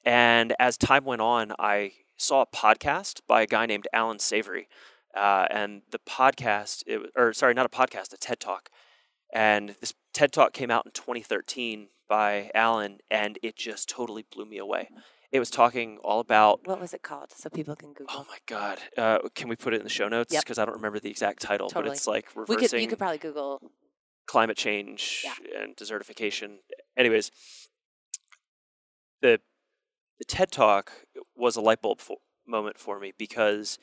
and 0.04 0.54
as 0.58 0.76
time 0.76 1.04
went 1.04 1.22
on, 1.22 1.52
I 1.58 1.92
saw 2.16 2.42
a 2.42 2.46
podcast 2.46 3.20
by 3.26 3.42
a 3.42 3.46
guy 3.46 3.66
named 3.66 3.88
Allan 3.92 4.18
Savory. 4.18 4.68
Uh, 5.14 5.46
and 5.50 5.82
the 5.90 5.98
podcast, 5.98 6.84
it, 6.86 7.02
or 7.14 7.34
sorry, 7.34 7.52
not 7.52 7.66
a 7.66 7.68
podcast, 7.68 8.14
a 8.14 8.16
TED 8.16 8.40
Talk. 8.40 8.70
And 9.32 9.76
this 9.80 9.94
TED 10.12 10.32
Talk 10.32 10.52
came 10.52 10.70
out 10.70 10.84
in 10.86 10.92
2013 10.92 11.88
by 12.08 12.50
Allan, 12.54 12.98
and 13.10 13.38
it 13.42 13.56
just 13.56 13.88
totally 13.88 14.24
blew 14.30 14.44
me 14.44 14.58
away. 14.58 14.90
It 15.30 15.38
was 15.38 15.48
talking 15.48 15.96
all 16.04 16.20
about, 16.20 16.60
What 16.66 16.78
was 16.78 16.92
it 16.92 17.02
called? 17.02 17.32
So 17.34 17.48
people 17.48 17.74
can 17.74 17.94
Google. 17.94 18.14
oh 18.14 18.26
my 18.28 18.36
God, 18.46 18.78
uh, 18.98 19.18
can 19.34 19.48
we 19.48 19.56
put 19.56 19.72
it 19.72 19.78
in 19.78 19.84
the 19.84 19.88
show 19.88 20.08
notes? 20.08 20.32
Yep. 20.34 20.42
Because 20.44 20.58
I 20.58 20.66
don't 20.66 20.74
remember 20.74 21.00
the 21.00 21.08
exact 21.08 21.40
title, 21.40 21.70
but 21.72 21.86
it's 21.86 22.06
like 22.06 22.28
reversing. 22.36 22.56
we 22.56 22.68
could. 22.68 22.80
You 22.82 22.88
could 22.88 22.98
probably 22.98 23.16
Google. 23.18 23.70
climate 24.26 24.58
change 24.58 25.22
Yeah. 25.24 25.62
and 25.62 25.74
desertification. 25.74 26.58
Anyways, 26.98 27.30
the 29.22 29.40
the 30.18 30.24
TED 30.26 30.52
Talk 30.52 30.92
was 31.34 31.56
a 31.56 31.60
light 31.62 31.80
bulb 31.80 32.00
for, 32.00 32.18
moment 32.46 32.78
for 32.78 33.00
me 33.00 33.12
because 33.16 33.78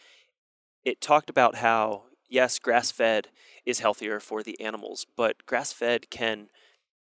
it 0.85 1.01
talked 1.01 1.29
about 1.31 1.55
how 1.55 2.03
yes, 2.29 2.59
grass 2.59 2.91
fed 2.91 3.29
is 3.65 3.79
healthier 3.79 4.19
for 4.19 4.43
the 4.43 4.59
animals, 4.59 5.05
but 5.17 5.45
grass 5.45 5.73
fed 5.73 6.09
can 6.09 6.49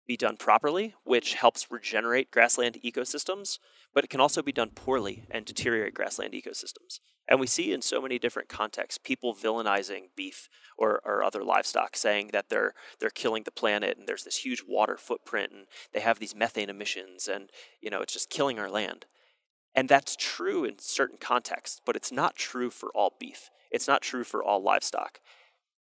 be 0.07 0.17
done 0.17 0.37
properly, 0.37 0.95
which 1.05 1.35
helps 1.35 1.71
regenerate 1.71 2.31
grassland 2.31 2.79
ecosystems, 2.85 3.59
but 3.93 4.05
it 4.05 4.11
can 4.11 4.21
also 4.21 4.43
be 4.43 4.53
done 4.53 4.71
poorly 4.71 5.25
and 5.31 5.45
deteriorate 5.45 5.95
grassland 5.95 6.33
ecosystems. 6.33 7.01
And 7.29 7.41
we 7.41 7.47
see 7.47 7.73
in 7.73 7.83
so 7.83 8.01
many 8.01 8.19
different 8.19 8.49
contexts 8.49 8.99
people 9.03 9.35
villainizing 9.35 10.11
beef 10.15 10.49
or, 10.79 11.01
or 11.05 11.25
other 11.25 11.43
livestock, 11.43 11.97
saying 11.97 12.31
that 12.33 12.51
they're 12.51 12.75
they're 13.01 13.11
killing 13.11 13.43
the 13.43 13.51
planet 13.51 13.99
and 13.99 14.07
there's 14.07 14.23
this 14.23 14.45
huge 14.45 14.63
water 14.67 14.97
footprint 14.97 15.51
and 15.53 15.67
they 15.93 16.01
have 16.01 16.21
these 16.21 16.37
methane 16.37 16.71
emissions 16.71 17.27
and 17.27 17.51
you 17.81 17.91
know 17.91 18.01
it's 18.01 18.13
just 18.13 18.31
killing 18.31 18.59
our 18.59 18.71
land. 18.71 19.07
And 19.77 19.89
that's 19.89 20.17
true 20.17 20.65
in 20.65 20.79
certain 20.79 21.19
contexts, 21.21 21.81
but 21.85 21.95
it's 21.95 22.11
not 22.11 22.35
true 22.35 22.71
for 22.71 22.89
all 22.95 23.15
beef. 23.21 23.51
It's 23.71 23.87
not 23.87 24.01
true 24.01 24.25
for 24.25 24.43
all 24.43 24.63
livestock. 24.63 25.21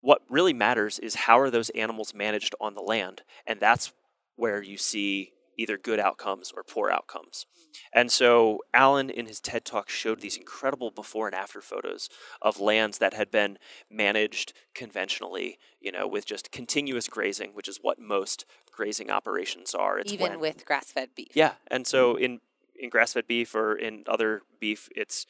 What 0.00 0.22
really 0.28 0.52
matters 0.52 0.98
is 0.98 1.14
how 1.14 1.38
are 1.38 1.50
those 1.50 1.70
animals 1.70 2.12
managed 2.12 2.54
on 2.60 2.74
the 2.74 2.82
land, 2.82 3.22
and 3.46 3.60
that's 3.60 3.92
where 4.36 4.62
you 4.62 4.76
see 4.76 5.32
either 5.56 5.76
good 5.76 5.98
outcomes 5.98 6.52
or 6.56 6.62
poor 6.62 6.88
outcomes. 6.90 7.46
And 7.92 8.10
so 8.10 8.60
Allan 8.72 9.10
in 9.10 9.26
his 9.26 9.40
TED 9.40 9.64
Talk 9.64 9.88
showed 9.88 10.20
these 10.20 10.36
incredible 10.36 10.90
before 10.90 11.26
and 11.26 11.34
after 11.34 11.60
photos 11.60 12.08
of 12.40 12.60
lands 12.60 12.98
that 12.98 13.12
had 13.12 13.30
been 13.30 13.58
managed 13.90 14.52
conventionally, 14.74 15.58
you 15.80 15.90
know, 15.90 16.06
with 16.06 16.24
just 16.24 16.52
continuous 16.52 17.08
grazing, 17.08 17.50
which 17.54 17.68
is 17.68 17.78
what 17.82 17.98
most 17.98 18.44
grazing 18.70 19.10
operations 19.10 19.74
are. 19.74 19.98
It's 19.98 20.12
even 20.12 20.30
when- 20.30 20.40
with 20.40 20.64
grass-fed 20.64 21.10
beef. 21.16 21.28
yeah, 21.34 21.54
and 21.68 21.86
so 21.86 22.14
mm-hmm. 22.14 22.24
in 22.24 22.40
in 22.78 22.90
grass-fed 22.90 23.26
beef 23.26 23.54
or 23.54 23.76
in 23.76 24.04
other 24.06 24.42
beef, 24.60 24.88
it's 24.94 25.26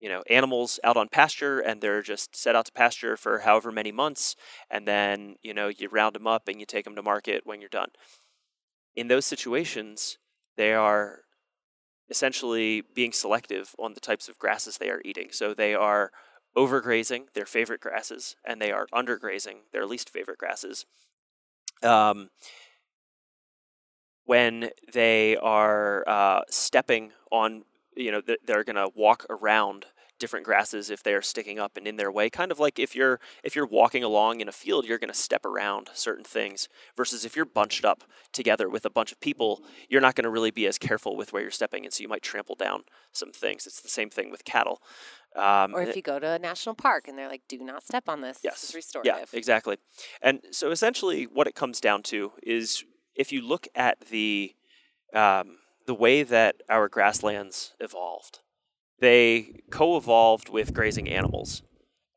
you 0.00 0.08
know 0.08 0.22
animals 0.30 0.78
out 0.84 0.96
on 0.96 1.08
pasture 1.08 1.58
and 1.58 1.80
they're 1.80 2.02
just 2.02 2.36
set 2.36 2.54
out 2.54 2.66
to 2.66 2.72
pasture 2.72 3.16
for 3.16 3.40
however 3.40 3.72
many 3.72 3.92
months, 3.92 4.36
and 4.70 4.86
then 4.86 5.36
you 5.42 5.54
know 5.54 5.68
you 5.68 5.88
round 5.88 6.14
them 6.14 6.26
up 6.26 6.48
and 6.48 6.60
you 6.60 6.66
take 6.66 6.84
them 6.84 6.96
to 6.96 7.02
market 7.02 7.42
when 7.44 7.60
you're 7.60 7.68
done. 7.68 7.90
In 8.96 9.08
those 9.08 9.26
situations, 9.26 10.18
they 10.56 10.72
are 10.72 11.20
essentially 12.10 12.82
being 12.94 13.12
selective 13.12 13.74
on 13.78 13.94
the 13.94 14.00
types 14.00 14.28
of 14.28 14.38
grasses 14.38 14.78
they 14.78 14.90
are 14.90 15.02
eating. 15.04 15.28
So 15.30 15.54
they 15.54 15.74
are 15.74 16.10
overgrazing 16.56 17.32
their 17.34 17.46
favorite 17.46 17.80
grasses, 17.80 18.36
and 18.44 18.60
they 18.60 18.72
are 18.72 18.86
undergrazing 18.92 19.58
their 19.72 19.86
least 19.86 20.10
favorite 20.10 20.38
grasses. 20.38 20.86
Um, 21.82 22.30
when 24.28 24.68
they 24.92 25.38
are 25.38 26.06
uh, 26.06 26.42
stepping 26.50 27.12
on, 27.32 27.62
you 27.96 28.12
know, 28.12 28.20
they're 28.44 28.62
going 28.62 28.76
to 28.76 28.90
walk 28.94 29.24
around 29.30 29.86
different 30.18 30.44
grasses 30.44 30.90
if 30.90 31.02
they 31.02 31.14
are 31.14 31.22
sticking 31.22 31.58
up 31.58 31.78
and 31.78 31.86
in 31.86 31.96
their 31.96 32.12
way. 32.12 32.28
Kind 32.28 32.52
of 32.52 32.58
like 32.58 32.78
if 32.78 32.94
you're 32.94 33.20
if 33.42 33.56
you're 33.56 33.66
walking 33.66 34.04
along 34.04 34.42
in 34.42 34.48
a 34.48 34.52
field, 34.52 34.84
you're 34.84 34.98
going 34.98 35.10
to 35.10 35.18
step 35.18 35.46
around 35.46 35.88
certain 35.94 36.24
things. 36.24 36.68
Versus 36.94 37.24
if 37.24 37.36
you're 37.36 37.46
bunched 37.46 37.86
up 37.86 38.04
together 38.30 38.68
with 38.68 38.84
a 38.84 38.90
bunch 38.90 39.12
of 39.12 39.20
people, 39.20 39.62
you're 39.88 40.02
not 40.02 40.14
going 40.14 40.24
to 40.24 40.30
really 40.30 40.50
be 40.50 40.66
as 40.66 40.76
careful 40.76 41.16
with 41.16 41.32
where 41.32 41.40
you're 41.40 41.50
stepping, 41.50 41.86
and 41.86 41.94
so 41.94 42.02
you 42.02 42.08
might 42.08 42.20
trample 42.20 42.54
down 42.54 42.82
some 43.12 43.32
things. 43.32 43.66
It's 43.66 43.80
the 43.80 43.88
same 43.88 44.10
thing 44.10 44.30
with 44.30 44.44
cattle. 44.44 44.82
Um, 45.34 45.74
Or 45.74 45.80
if 45.80 45.96
you 45.96 46.02
go 46.02 46.18
to 46.18 46.32
a 46.32 46.38
national 46.38 46.74
park 46.74 47.08
and 47.08 47.16
they're 47.16 47.28
like, 47.30 47.44
"Do 47.48 47.56
not 47.60 47.82
step 47.82 48.10
on 48.10 48.20
this. 48.20 48.40
Yes. 48.42 48.60
This 48.60 48.70
is 48.70 48.74
restorative." 48.74 49.14
Yeah, 49.32 49.38
exactly. 49.38 49.78
And 50.20 50.40
so 50.50 50.70
essentially, 50.70 51.24
what 51.24 51.46
it 51.46 51.54
comes 51.54 51.80
down 51.80 52.02
to 52.04 52.32
is 52.42 52.84
if 53.18 53.32
you 53.32 53.46
look 53.46 53.68
at 53.74 54.00
the 54.10 54.54
um, 55.12 55.58
the 55.86 55.94
way 55.94 56.22
that 56.22 56.56
our 56.68 56.88
grasslands 56.88 57.74
evolved, 57.80 58.40
they 59.00 59.62
co-evolved 59.70 60.48
with 60.48 60.74
grazing 60.74 61.08
animals, 61.08 61.62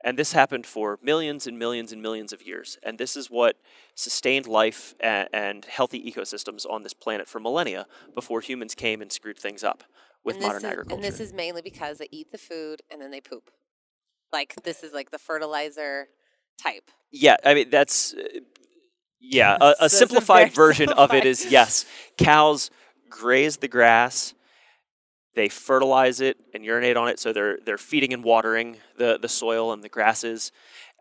and 0.04 0.18
this 0.18 0.34
happened 0.34 0.66
for 0.66 1.00
millions 1.02 1.48
and 1.48 1.58
millions 1.58 1.92
and 1.92 2.02
millions 2.02 2.34
of 2.34 2.42
years. 2.42 2.78
And 2.84 2.98
this 2.98 3.16
is 3.16 3.30
what 3.30 3.58
sustained 3.96 4.48
life 4.48 4.96
and, 5.00 5.30
and 5.34 5.66
healthy 5.66 6.12
ecosystems 6.12 6.66
on 6.70 6.84
this 6.84 6.94
planet 6.94 7.28
for 7.28 7.40
millennia 7.40 7.86
before 8.16 8.42
humans 8.42 8.76
came 8.76 9.02
and 9.02 9.12
screwed 9.12 9.38
things 9.38 9.64
up 9.64 9.84
with 10.24 10.38
and 10.38 10.46
modern 10.46 10.58
is, 10.60 10.66
agriculture. 10.66 10.96
And 10.96 11.04
this 11.04 11.20
is 11.20 11.34
mainly 11.34 11.62
because 11.62 11.98
they 11.98 12.08
eat 12.12 12.32
the 12.32 12.38
food 12.38 12.82
and 12.92 13.02
then 13.02 13.12
they 13.12 13.22
poop. 13.22 13.52
Like 14.34 14.56
this 14.64 14.84
is 14.84 14.94
like 14.94 15.12
the 15.12 15.20
fertilizer 15.20 16.08
type. 16.62 16.90
Yeah, 17.12 17.38
I 17.44 17.54
mean 17.54 17.70
that's 17.70 18.14
uh, 18.14 18.40
yeah. 19.21 19.57
A, 19.62 19.75
a 19.81 19.89
simplified 19.89 20.53
version 20.53 20.89
of 21.03 21.13
it 21.13 21.25
is 21.25 21.45
yes, 21.49 21.86
cows 22.17 22.69
graze 23.10 23.57
the 23.57 23.67
grass, 23.67 24.34
they 25.36 25.49
fertilize 25.49 26.19
it 26.21 26.38
and 26.53 26.65
urinate 26.65 26.97
on 26.97 27.07
it, 27.07 27.19
so 27.19 27.31
they're 27.31 27.57
they're 27.65 27.77
feeding 27.77 28.13
and 28.13 28.23
watering 28.23 28.77
the 28.97 29.17
the 29.21 29.29
soil 29.29 29.71
and 29.71 29.84
the 29.84 29.89
grasses. 29.89 30.51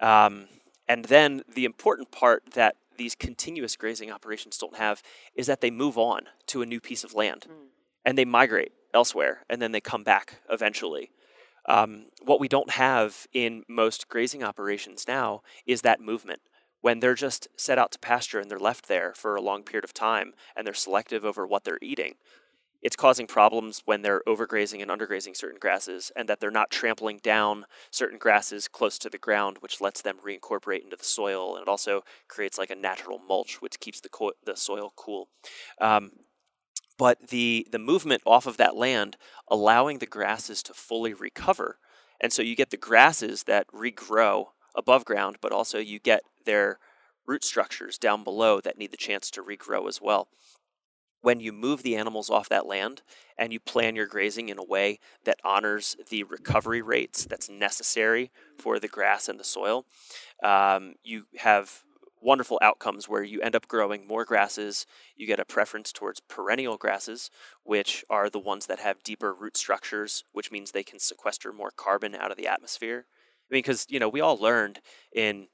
Um, 0.00 0.46
and 0.88 1.04
then 1.06 1.42
the 1.54 1.64
important 1.64 2.11
part 2.11 2.42
that 2.54 2.76
these 2.96 3.14
continuous 3.14 3.76
grazing 3.76 4.11
operations 4.11 4.59
don't 4.59 4.76
have 4.76 5.02
is 5.35 5.46
that 5.46 5.61
they 5.61 5.70
move 5.70 5.96
on 5.96 6.22
to 6.46 6.62
a 6.62 6.66
new 6.66 6.80
piece 6.80 7.04
of 7.04 7.14
land 7.14 7.46
Mm. 7.48 7.68
and 8.04 8.18
they 8.18 8.24
migrate 8.24 8.72
elsewhere 8.92 9.44
and 9.48 9.62
then 9.62 9.72
they 9.72 9.80
come 9.80 10.04
back 10.04 10.40
eventually. 10.50 11.11
Um, 11.66 12.06
what 12.22 12.40
we 12.40 12.48
don't 12.48 12.70
have 12.70 13.26
in 13.33 13.62
most 13.68 14.09
grazing 14.09 14.42
operations 14.42 15.06
now 15.06 15.42
is 15.66 15.83
that 15.83 16.00
movement. 16.00 16.40
When 16.81 17.01
they're 17.01 17.14
just 17.14 17.49
set 17.57 17.79
out 17.79 17.93
to 17.93 17.99
pasture 17.99 18.40
and 18.40 18.51
they're 18.51 18.59
left 18.59 18.88
there 18.88 19.12
for 19.14 19.37
a 19.37 19.43
long 19.43 19.62
period 19.62 19.85
of 19.85 19.93
time 19.93 20.33
and 20.57 20.66
they're 20.66 20.75
selective 20.75 21.25
over 21.25 21.47
what 21.47 21.64
they're 21.64 21.79
eating, 21.83 22.14
it's 22.83 22.97
causing 22.97 23.27
problems 23.27 23.83
when 23.85 24.03
they're 24.03 24.23
overgrazing 24.27 24.81
and 24.81 24.90
undergrazing 24.90 25.37
certain 25.37 25.59
grasses 25.61 26.11
and 26.16 26.29
that 26.29 26.40
they're 26.40 26.51
not 26.51 26.71
trampling 26.71 27.19
down 27.19 27.66
certain 27.90 28.19
grasses 28.19 28.69
close 28.69 28.99
to 28.99 29.11
the 29.11 29.19
ground, 29.19 29.59
which 29.61 29.81
lets 29.81 30.01
them 30.01 30.16
reincorporate 30.27 30.83
into 30.83 30.97
the 30.97 31.05
soil. 31.05 31.57
And 31.57 31.62
it 31.62 31.69
also 31.69 32.03
creates 32.29 32.59
like 32.59 32.71
a 32.71 32.75
natural 32.75 33.19
mulch, 33.19 33.61
which 33.61 33.81
keeps 33.81 34.01
the, 34.01 34.09
co- 34.09 34.33
the 34.45 34.57
soil 34.57 34.93
cool. 34.97 35.29
Um, 35.81 36.12
but 36.97 37.29
the, 37.29 37.66
the 37.71 37.79
movement 37.79 38.23
off 38.27 38.47
of 38.47 38.57
that 38.57 38.77
land, 38.77 39.16
allowing 39.49 39.99
the 39.99 40.07
grasses 40.07 40.62
to 40.64 40.75
fully 40.75 41.12
recover. 41.12 41.79
And 42.21 42.33
so 42.33 42.43
you 42.43 42.57
get 42.57 42.71
the 42.71 42.77
grasses 42.77 43.45
that 43.45 43.66
regrow 43.69 44.49
above 44.74 45.04
ground, 45.04 45.37
but 45.40 45.52
also 45.52 45.78
you 45.78 45.98
get 45.98 46.22
their 46.44 46.78
root 47.26 47.44
structures 47.44 47.98
down 47.98 48.24
below 48.24 48.61
that 48.61 48.78
need 48.78 48.90
the 48.90 48.96
chance 48.96 49.30
to 49.30 49.42
regrow 49.42 49.88
as 49.88 50.00
well 50.00 50.28
when 51.22 51.40
you 51.40 51.52
move 51.52 51.83
the 51.83 51.96
animals 51.96 52.30
off 52.30 52.48
that 52.48 52.66
land 52.66 53.02
and 53.37 53.52
you 53.52 53.61
plan 53.61 53.96
your 53.96 54.06
grazing 54.06 54.48
in 54.48 54.59
a 54.59 54.64
way 54.64 54.98
that 55.24 55.38
honors 55.44 55.96
the 56.09 56.22
recovery 56.24 56.83
rates 56.83 57.24
that's 57.24 57.50
necessary 57.50 58.30
for 58.59 58.78
the 58.78 58.88
grass 58.88 59.28
and 59.28 59.38
the 59.38 59.44
soil, 59.44 59.85
um, 60.42 60.94
you 61.02 61.26
have 61.38 61.83
wonderful 62.22 62.59
outcomes 62.61 63.09
where 63.09 63.22
you 63.22 63.40
end 63.40 63.56
up 63.56 63.66
growing 63.66 64.06
more 64.06 64.26
grasses. 64.26 64.87
You 65.16 65.26
get 65.26 65.40
a 65.40 65.44
preference 65.44 65.90
towards 65.90 66.20
perennial 66.20 66.76
grasses, 66.76 67.30
which 67.64 68.04
are 68.11 68.28
the 68.28 68.38
ones 68.38 68.66
that 68.66 68.78
have 68.78 69.02
deeper 69.02 69.33
root 69.33 69.56
structures, 69.56 70.24
which 70.33 70.50
means 70.50 70.70
they 70.70 70.83
can 70.83 70.98
sequester 70.98 71.52
more 71.52 71.70
carbon 71.70 72.14
out 72.14 72.30
of 72.30 72.37
the 72.37 72.46
atmosphere. 72.46 73.06
I 73.51 73.55
mean, 73.55 73.63
because, 73.63 73.87
you 73.89 73.99
know, 73.99 74.09
we 74.09 74.21
all 74.21 74.37
learned 74.37 74.81
in 75.13 75.49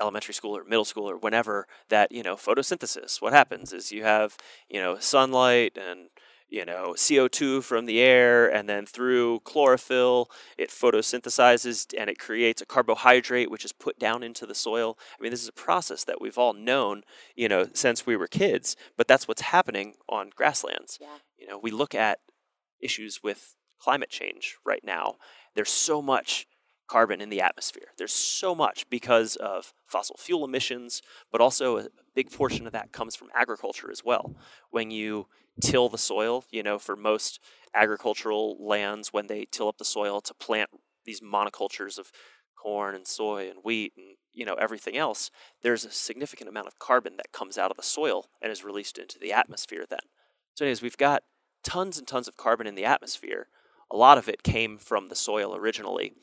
elementary 0.00 0.34
school 0.34 0.56
or 0.56 0.64
middle 0.64 0.84
school 0.84 1.08
or 1.08 1.16
whenever 1.16 1.66
that 1.88 2.10
you 2.10 2.22
know 2.22 2.34
photosynthesis 2.34 3.22
what 3.22 3.32
happens 3.32 3.72
is 3.72 3.92
you 3.92 4.02
have 4.02 4.36
you 4.68 4.80
know 4.80 4.98
sunlight 4.98 5.78
and 5.80 6.08
you 6.48 6.64
know 6.64 6.94
CO2 6.96 7.62
from 7.62 7.86
the 7.86 8.00
air 8.00 8.52
and 8.52 8.68
then 8.68 8.86
through 8.86 9.40
chlorophyll 9.40 10.28
it 10.58 10.70
photosynthesizes 10.70 11.94
and 11.96 12.10
it 12.10 12.18
creates 12.18 12.60
a 12.60 12.66
carbohydrate 12.66 13.50
which 13.50 13.64
is 13.64 13.72
put 13.72 13.98
down 13.98 14.22
into 14.22 14.46
the 14.46 14.54
soil. 14.54 14.98
I 15.18 15.22
mean 15.22 15.30
this 15.30 15.42
is 15.42 15.48
a 15.48 15.52
process 15.52 16.04
that 16.04 16.20
we've 16.20 16.38
all 16.38 16.54
known 16.54 17.02
you 17.36 17.48
know 17.48 17.68
since 17.72 18.04
we 18.04 18.16
were 18.16 18.26
kids 18.26 18.76
but 18.96 19.06
that's 19.06 19.28
what's 19.28 19.42
happening 19.42 19.94
on 20.08 20.30
grasslands. 20.34 20.98
Yeah. 21.00 21.18
you 21.38 21.46
know 21.46 21.58
we 21.58 21.70
look 21.70 21.94
at 21.94 22.18
issues 22.80 23.20
with 23.22 23.54
climate 23.78 24.10
change 24.10 24.56
right 24.64 24.82
now. 24.84 25.16
There's 25.54 25.70
so 25.70 26.02
much 26.02 26.46
carbon 26.86 27.20
in 27.20 27.30
the 27.30 27.40
atmosphere. 27.40 27.88
There's 27.96 28.12
so 28.12 28.54
much 28.54 28.88
because 28.90 29.36
of 29.36 29.72
fossil 29.86 30.16
fuel 30.18 30.44
emissions, 30.44 31.02
but 31.32 31.40
also 31.40 31.78
a 31.78 31.88
big 32.14 32.30
portion 32.30 32.66
of 32.66 32.72
that 32.72 32.92
comes 32.92 33.16
from 33.16 33.28
agriculture 33.34 33.90
as 33.90 34.04
well. 34.04 34.34
When 34.70 34.90
you 34.90 35.26
till 35.60 35.88
the 35.88 35.98
soil, 35.98 36.44
you 36.50 36.62
know, 36.62 36.78
for 36.78 36.96
most 36.96 37.40
agricultural 37.74 38.56
lands, 38.60 39.12
when 39.12 39.26
they 39.26 39.46
till 39.50 39.68
up 39.68 39.78
the 39.78 39.84
soil 39.84 40.20
to 40.20 40.34
plant 40.34 40.70
these 41.04 41.20
monocultures 41.20 41.98
of 41.98 42.10
corn 42.56 42.94
and 42.94 43.06
soy 43.06 43.48
and 43.50 43.58
wheat 43.62 43.92
and 43.96 44.16
you 44.32 44.44
know 44.44 44.54
everything 44.54 44.96
else, 44.96 45.30
there's 45.62 45.84
a 45.84 45.90
significant 45.90 46.48
amount 46.48 46.66
of 46.66 46.78
carbon 46.78 47.16
that 47.16 47.32
comes 47.32 47.58
out 47.58 47.70
of 47.70 47.76
the 47.76 47.82
soil 47.82 48.26
and 48.42 48.50
is 48.50 48.64
released 48.64 48.98
into 48.98 49.18
the 49.18 49.32
atmosphere 49.32 49.84
then. 49.88 50.00
So 50.54 50.64
anyways, 50.64 50.82
we've 50.82 50.96
got 50.96 51.22
tons 51.62 51.98
and 51.98 52.06
tons 52.06 52.28
of 52.28 52.36
carbon 52.36 52.66
in 52.66 52.74
the 52.74 52.84
atmosphere. 52.84 53.48
A 53.90 53.96
lot 53.96 54.18
of 54.18 54.28
it 54.28 54.42
came 54.42 54.78
from 54.78 55.08
the 55.08 55.14
soil 55.14 55.54
originally. 55.54 56.14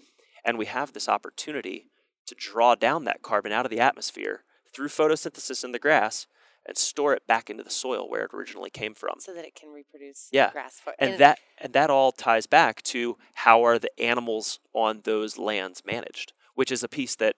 And 0.43 0.57
we 0.57 0.65
have 0.65 0.93
this 0.93 1.07
opportunity 1.09 1.87
to 2.27 2.35
draw 2.35 2.75
down 2.75 3.05
that 3.05 3.21
carbon 3.21 3.51
out 3.51 3.65
of 3.65 3.71
the 3.71 3.79
atmosphere 3.79 4.43
through 4.73 4.87
photosynthesis 4.87 5.63
in 5.63 5.71
the 5.71 5.79
grass 5.79 6.27
and 6.65 6.77
store 6.77 7.13
it 7.13 7.25
back 7.27 7.49
into 7.49 7.63
the 7.63 7.69
soil 7.71 8.07
where 8.09 8.23
it 8.23 8.33
originally 8.33 8.69
came 8.69 8.93
from. 8.93 9.15
so 9.19 9.33
that 9.33 9.45
it 9.45 9.55
can 9.55 9.69
reproduce 9.69 10.29
Yeah, 10.31 10.51
grass 10.51 10.79
for 10.79 10.93
And 10.99 11.17
that 11.19 11.39
and 11.57 11.73
that 11.73 11.89
all 11.89 12.11
ties 12.11 12.45
back 12.45 12.83
to 12.83 13.17
how 13.33 13.63
are 13.63 13.79
the 13.79 13.91
animals 13.99 14.59
on 14.73 15.01
those 15.03 15.37
lands 15.39 15.81
managed, 15.85 16.33
which 16.53 16.71
is 16.71 16.83
a 16.83 16.87
piece 16.87 17.15
that 17.15 17.35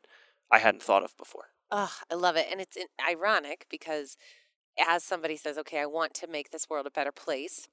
I 0.51 0.59
hadn't 0.59 0.83
thought 0.83 1.03
of 1.03 1.15
before. 1.17 1.45
Oh, 1.71 1.91
I 2.11 2.15
love 2.15 2.35
it. 2.35 2.47
And 2.51 2.59
it's 2.59 2.77
ironic 3.09 3.65
because 3.69 4.17
as 4.77 5.03
somebody 5.03 5.37
says, 5.37 5.57
okay, 5.59 5.79
I 5.79 5.85
want 5.85 6.13
to 6.15 6.27
make 6.27 6.51
this 6.51 6.69
world 6.69 6.85
a 6.85 6.91
better 6.91 7.11
place, 7.11 7.69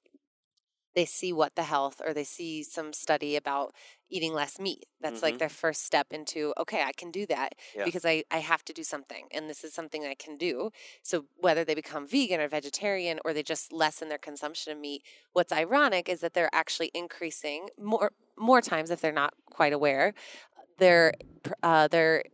they 0.94 1.04
see 1.04 1.32
what 1.32 1.54
the 1.54 1.62
health 1.64 2.00
or 2.04 2.12
they 2.12 2.24
see 2.24 2.62
some 2.62 2.92
study 2.92 3.36
about 3.36 3.74
eating 4.08 4.32
less 4.32 4.58
meat. 4.58 4.86
That's 5.00 5.22
like 5.22 5.36
Mhm. 5.36 5.38
their 5.38 5.48
first 5.48 5.84
step 5.84 6.08
into, 6.12 6.52
okay, 6.58 6.82
I 6.82 6.92
can 6.92 7.10
do 7.10 7.26
that 7.26 7.54
Yeah. 7.74 7.84
because 7.84 8.04
I, 8.04 8.24
I 8.30 8.38
have 8.38 8.64
to 8.64 8.72
do 8.72 8.82
something. 8.82 9.28
And 9.30 9.48
this 9.48 9.62
is 9.64 9.72
something 9.72 10.04
I 10.04 10.14
can 10.14 10.36
do. 10.36 10.70
So 11.02 11.26
whether 11.36 11.64
they 11.64 11.74
become 11.74 12.06
vegan 12.06 12.40
or 12.40 12.48
vegetarian 12.48 13.20
or 13.24 13.32
they 13.32 13.42
just 13.42 13.72
lessen 13.72 14.08
their 14.08 14.18
consumption 14.18 14.72
of 14.72 14.78
meat, 14.78 15.02
what's 15.32 15.52
ironic 15.52 16.08
is 16.08 16.20
that 16.20 16.34
they're 16.34 16.50
actually 16.52 16.90
increasing 16.94 17.68
more 17.78 18.12
more 18.38 18.62
times 18.62 18.90
if 18.90 19.02
they're 19.02 19.12
not 19.12 19.34
quite 19.50 19.72
aware 19.72 20.14
their 20.78 21.12
uh, 21.62 21.88
their 21.88 22.24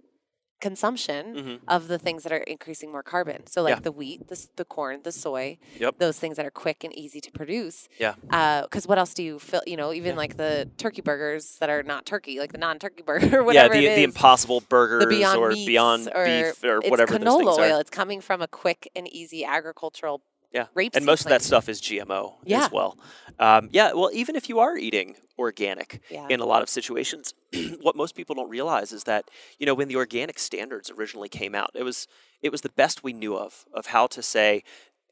consumption 0.61 1.35
Mm-hmm. 1.37 1.55
of 1.69 1.89
the 1.89 1.99
things 1.99 2.23
that 2.23 2.33
are 2.33 2.39
increasing 2.39 2.91
more 2.91 3.03
carbon. 3.03 3.47
So 3.47 3.63
like 3.63 3.77
Yeah. 3.77 3.81
the 3.81 3.93
wheat, 3.93 4.29
the, 4.29 4.47
the 4.57 4.65
corn, 4.65 5.01
the 5.03 5.13
soy, 5.13 5.59
Yep. 5.79 5.99
those 5.99 6.19
things 6.19 6.37
that 6.37 6.47
are 6.47 6.51
quick 6.51 6.85
and 6.85 6.93
easy 6.95 7.21
to 7.21 7.31
produce. 7.31 7.89
Yeah. 7.99 8.15
Because 8.63 8.87
what 8.87 8.99
else 8.99 9.15
do 9.15 9.23
you 9.23 9.39
feel? 9.39 9.63
You 9.67 9.77
know, 9.77 9.93
even 9.93 10.13
Yeah. 10.13 10.17
like 10.17 10.37
the 10.37 10.69
turkey 10.79 11.03
burgers 11.03 11.57
that 11.61 11.69
are 11.71 11.83
not 11.83 12.07
turkey, 12.07 12.39
like 12.39 12.53
the 12.53 12.59
non-turkey 12.59 13.03
burger, 13.07 13.43
or 13.43 13.53
Yeah, 13.53 13.69
the, 13.69 13.81
the 13.87 14.03
impossible 14.03 14.61
burgers 14.69 15.03
the 15.05 15.09
Beyond 15.11 15.39
or 15.39 15.51
Beyond 15.51 16.09
or 16.15 16.25
Beef 16.25 16.65
or 16.65 16.79
it's 16.79 16.91
whatever 16.91 17.19
those 17.19 17.29
canola 17.29 17.59
oil. 17.59 17.77
are. 17.77 17.81
It's 17.81 17.91
coming 17.91 18.21
from 18.21 18.41
a 18.43 18.49
quick 18.49 18.91
and 18.97 19.07
easy 19.09 19.45
agricultural 19.45 20.23
Yeah, 20.57 20.67
rapeseed 20.75 20.97
and 20.97 21.05
most 21.05 21.21
of 21.27 21.29
that 21.29 21.43
stuff 21.43 21.69
is 21.69 21.83
GMO 21.83 22.37
Yeah. 22.45 22.65
as 22.65 22.73
well. 22.73 22.97
Um, 23.39 23.69
yeah, 23.73 23.93
well, 23.93 24.09
even 24.15 24.37
if 24.37 24.49
you 24.49 24.59
are 24.59 24.75
eating 24.79 25.17
organic, 25.39 26.01
Yeah. 26.09 26.27
in 26.31 26.41
a 26.41 26.47
lot 26.47 26.63
of 26.63 26.71
situations, 26.71 27.35
what 27.83 27.95
most 27.95 28.15
people 28.15 28.35
don't 28.35 28.49
realize 28.49 28.91
is 28.91 29.05
that 29.05 29.31
you 29.59 29.67
know 29.67 29.75
when 29.75 29.89
the 29.89 29.97
organic 29.97 30.39
standards 30.39 30.91
originally 30.91 31.29
came 31.29 31.55
out, 31.55 31.71
it 31.75 31.83
was 31.83 32.09
it 32.41 32.51
was 32.51 32.63
the 32.63 32.71
best 32.71 33.05
we 33.05 33.13
knew 33.13 33.37
of 33.37 33.67
of 33.75 33.87
how 33.87 34.07
to 34.07 34.23
say 34.23 34.63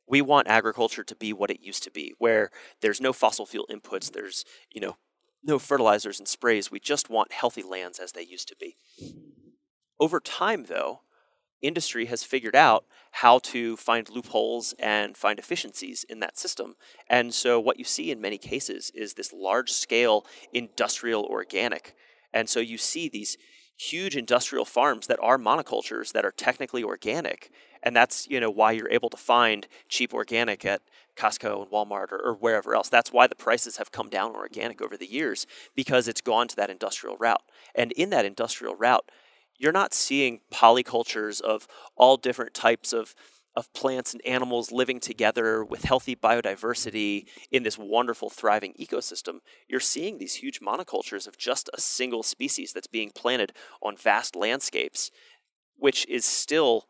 we 0.09 0.23
want 0.23 0.49
agriculture 0.49 1.05
to 1.05 1.15
be 1.15 1.35
what 1.35 1.51
it 1.51 1.61
used 1.61 1.83
to 1.83 1.91
be, 1.91 2.15
where 2.19 2.51
there's 2.81 3.01
no 3.01 3.13
fossil 3.13 3.45
fuel 3.45 3.67
inputs, 3.71 4.11
there's 4.11 4.47
you 4.73 4.81
know 4.81 4.97
no 5.43 5.59
fertilizers 5.59 6.19
and 6.19 6.27
sprays. 6.27 6.71
We 6.71 6.81
just 6.81 7.11
want 7.11 7.33
healthy 7.33 7.63
lands 7.63 7.99
as 7.99 8.13
they 8.13 8.23
used 8.23 8.49
to 8.49 8.57
be. 8.57 8.77
Over 10.01 10.21
time, 10.21 10.65
though, 10.65 11.03
industry 11.67 12.07
has 12.07 12.23
figured 12.23 12.57
out 12.57 12.85
how 13.13 13.39
to 13.39 13.77
find 13.77 14.09
loopholes 14.11 14.75
and 14.79 15.17
find 15.17 15.39
efficiencies 15.39 16.05
in 16.09 16.21
that 16.21 16.39
system. 16.39 16.75
And 17.09 17.33
so, 17.33 17.61
what 17.61 17.79
you 17.79 17.85
see 17.85 18.11
in 18.11 18.21
many 18.21 18.39
cases 18.39 18.91
is 18.95 19.15
this 19.15 19.33
large 19.33 19.71
scale 19.71 20.27
industrial 20.53 21.25
organic. 21.25 21.95
And 22.33 22.49
so, 22.49 22.61
you 22.61 22.79
see 22.79 23.09
these 23.09 23.39
huge 23.77 24.17
industrial 24.17 24.65
farms 24.65 25.07
that 25.09 25.19
are 25.21 25.39
monocultures 25.39 26.13
that 26.13 26.25
are 26.25 26.31
technically 26.31 26.83
organic. 26.85 27.51
And 27.83 27.95
that's 27.95 28.27
you 28.29 28.41
know 28.41 28.51
why 28.51 28.73
you're 28.73 28.91
able 28.91 29.11
to 29.11 29.17
find 29.17 29.67
cheap 29.89 30.15
organic 30.15 30.65
at 30.65 30.83
Costco 31.17 31.63
and 31.63 31.71
Walmart 31.71 32.13
or, 32.13 32.21
or 32.21 32.35
wherever 32.35 32.75
else. 32.75 32.89
That's 32.89 33.13
why 33.13 33.27
the 33.27 33.35
prices 33.35 33.77
have 33.77 33.93
come 33.93 34.09
down 34.09 34.35
organic 34.35 34.81
over 34.81 34.97
the 34.97 35.11
years 35.11 35.47
because 35.75 36.09
it's 36.09 36.21
gone 36.21 36.49
to 36.49 36.57
that 36.57 36.71
industrial 36.71 37.17
route. 37.17 37.43
And 37.75 37.93
in 37.93 38.11
that 38.11 38.25
industrial 38.25 38.75
route, 38.75 39.11
you're 39.59 39.73
not 39.73 39.95
seeing 39.95 40.41
polycultures 40.53 41.41
of 41.41 41.67
all 41.97 42.17
different 42.17 42.55
types 42.55 42.93
of 42.93 43.15
of 43.57 43.73
plants 43.73 44.13
and 44.13 44.27
animals 44.27 44.73
living 44.73 44.99
together 44.99 45.65
with 45.65 45.85
healthy 45.85 46.17
biodiversity 46.17 47.25
in 47.53 47.63
this 47.63 47.79
wonderful 47.79 48.29
thriving 48.29 48.75
ecosystem. 48.81 49.39
You're 49.69 49.79
seeing 49.79 50.19
these 50.19 50.35
huge 50.35 50.59
monocultures 50.61 51.29
of 51.29 51.39
just 51.39 51.71
a 51.73 51.81
single 51.81 52.25
species 52.25 52.73
that's 52.73 52.89
being 52.89 53.13
planted 53.15 53.53
on 53.81 53.97
vast 53.97 54.35
landscapes 54.35 55.13
which 55.77 56.07
is 56.09 56.25
still 56.25 56.87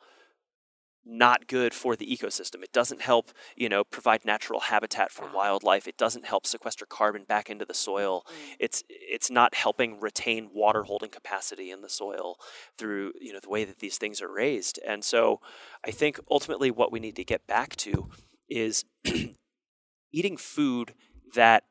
not 1.07 1.47
good 1.47 1.75
for 1.75 1.97
the 1.97 2.07
ecosystem. 2.07 2.62
It 2.62 2.73
doesn't 2.73 3.03
help, 3.03 3.31
you 3.57 3.69
know, 3.69 3.85
provide 3.85 4.25
natural 4.25 4.61
habitat 4.61 5.11
for 5.11 5.29
wildlife. 5.33 5.87
It 5.87 5.99
doesn't 5.99 6.27
help 6.27 6.47
sequester 6.47 6.87
carbon 6.87 7.25
back 7.25 7.51
into 7.51 7.64
the 7.64 7.75
soil. 7.75 8.25
Mm. 8.27 8.57
It's 8.61 8.85
it's 8.88 9.31
not 9.31 9.55
helping 9.55 10.01
retain 10.01 10.51
water 10.55 10.85
holding 10.85 11.11
capacity 11.11 11.71
in 11.71 11.83
the 11.83 11.88
soil 11.88 12.37
through, 12.79 13.12
you 13.21 13.33
know, 13.33 13.40
the 13.43 13.51
way 13.51 13.64
that 13.64 13.81
these 13.81 13.99
things 13.99 14.23
are 14.23 14.33
raised. 14.33 14.79
And 14.87 15.05
so 15.05 15.40
I 15.85 15.90
think 15.90 16.19
ultimately 16.31 16.71
what 16.71 16.93
we 16.93 17.01
need 17.01 17.17
to 17.17 17.25
get 17.25 17.47
back 17.47 17.77
to 17.77 18.09
is 18.49 18.85
eating 20.12 20.37
food 20.37 20.95
that 21.35 21.64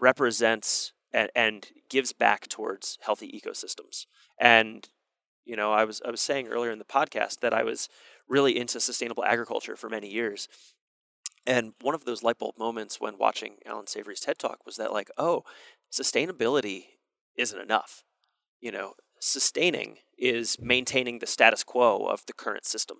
represents 0.00 0.92
and, 1.12 1.30
and 1.34 1.68
gives 1.88 2.12
back 2.12 2.48
towards 2.48 2.98
healthy 3.02 3.28
ecosystems. 3.28 4.06
And 4.40 4.88
you 5.44 5.56
know, 5.56 5.72
I 5.72 5.84
was 5.84 6.02
I 6.06 6.10
was 6.10 6.20
saying 6.20 6.48
earlier 6.48 6.70
in 6.70 6.78
the 6.78 6.84
podcast 6.84 7.40
that 7.40 7.54
I 7.54 7.62
was 7.62 7.88
really 8.28 8.58
into 8.58 8.80
sustainable 8.80 9.24
agriculture 9.24 9.76
for 9.76 9.88
many 9.88 10.08
years. 10.08 10.48
And 11.46 11.72
one 11.80 11.94
of 11.94 12.04
those 12.04 12.22
light 12.22 12.38
bulb 12.38 12.58
moments 12.58 13.00
when 13.00 13.16
watching 13.18 13.56
Allan 13.64 13.86
Savory's 13.86 14.20
TED 14.20 14.38
Talk 14.38 14.66
was 14.66 14.76
that 14.76 14.92
like, 14.92 15.10
oh, 15.16 15.44
sustainability 15.90 16.84
isn't 17.36 17.60
enough. 17.60 18.04
You 18.60 18.72
know, 18.72 18.94
sustaining 19.20 19.98
is 20.18 20.56
maintaining 20.60 21.18
the 21.18 21.26
status 21.26 21.64
quo 21.64 22.06
of 22.06 22.26
the 22.26 22.32
current 22.32 22.66
system. 22.66 22.98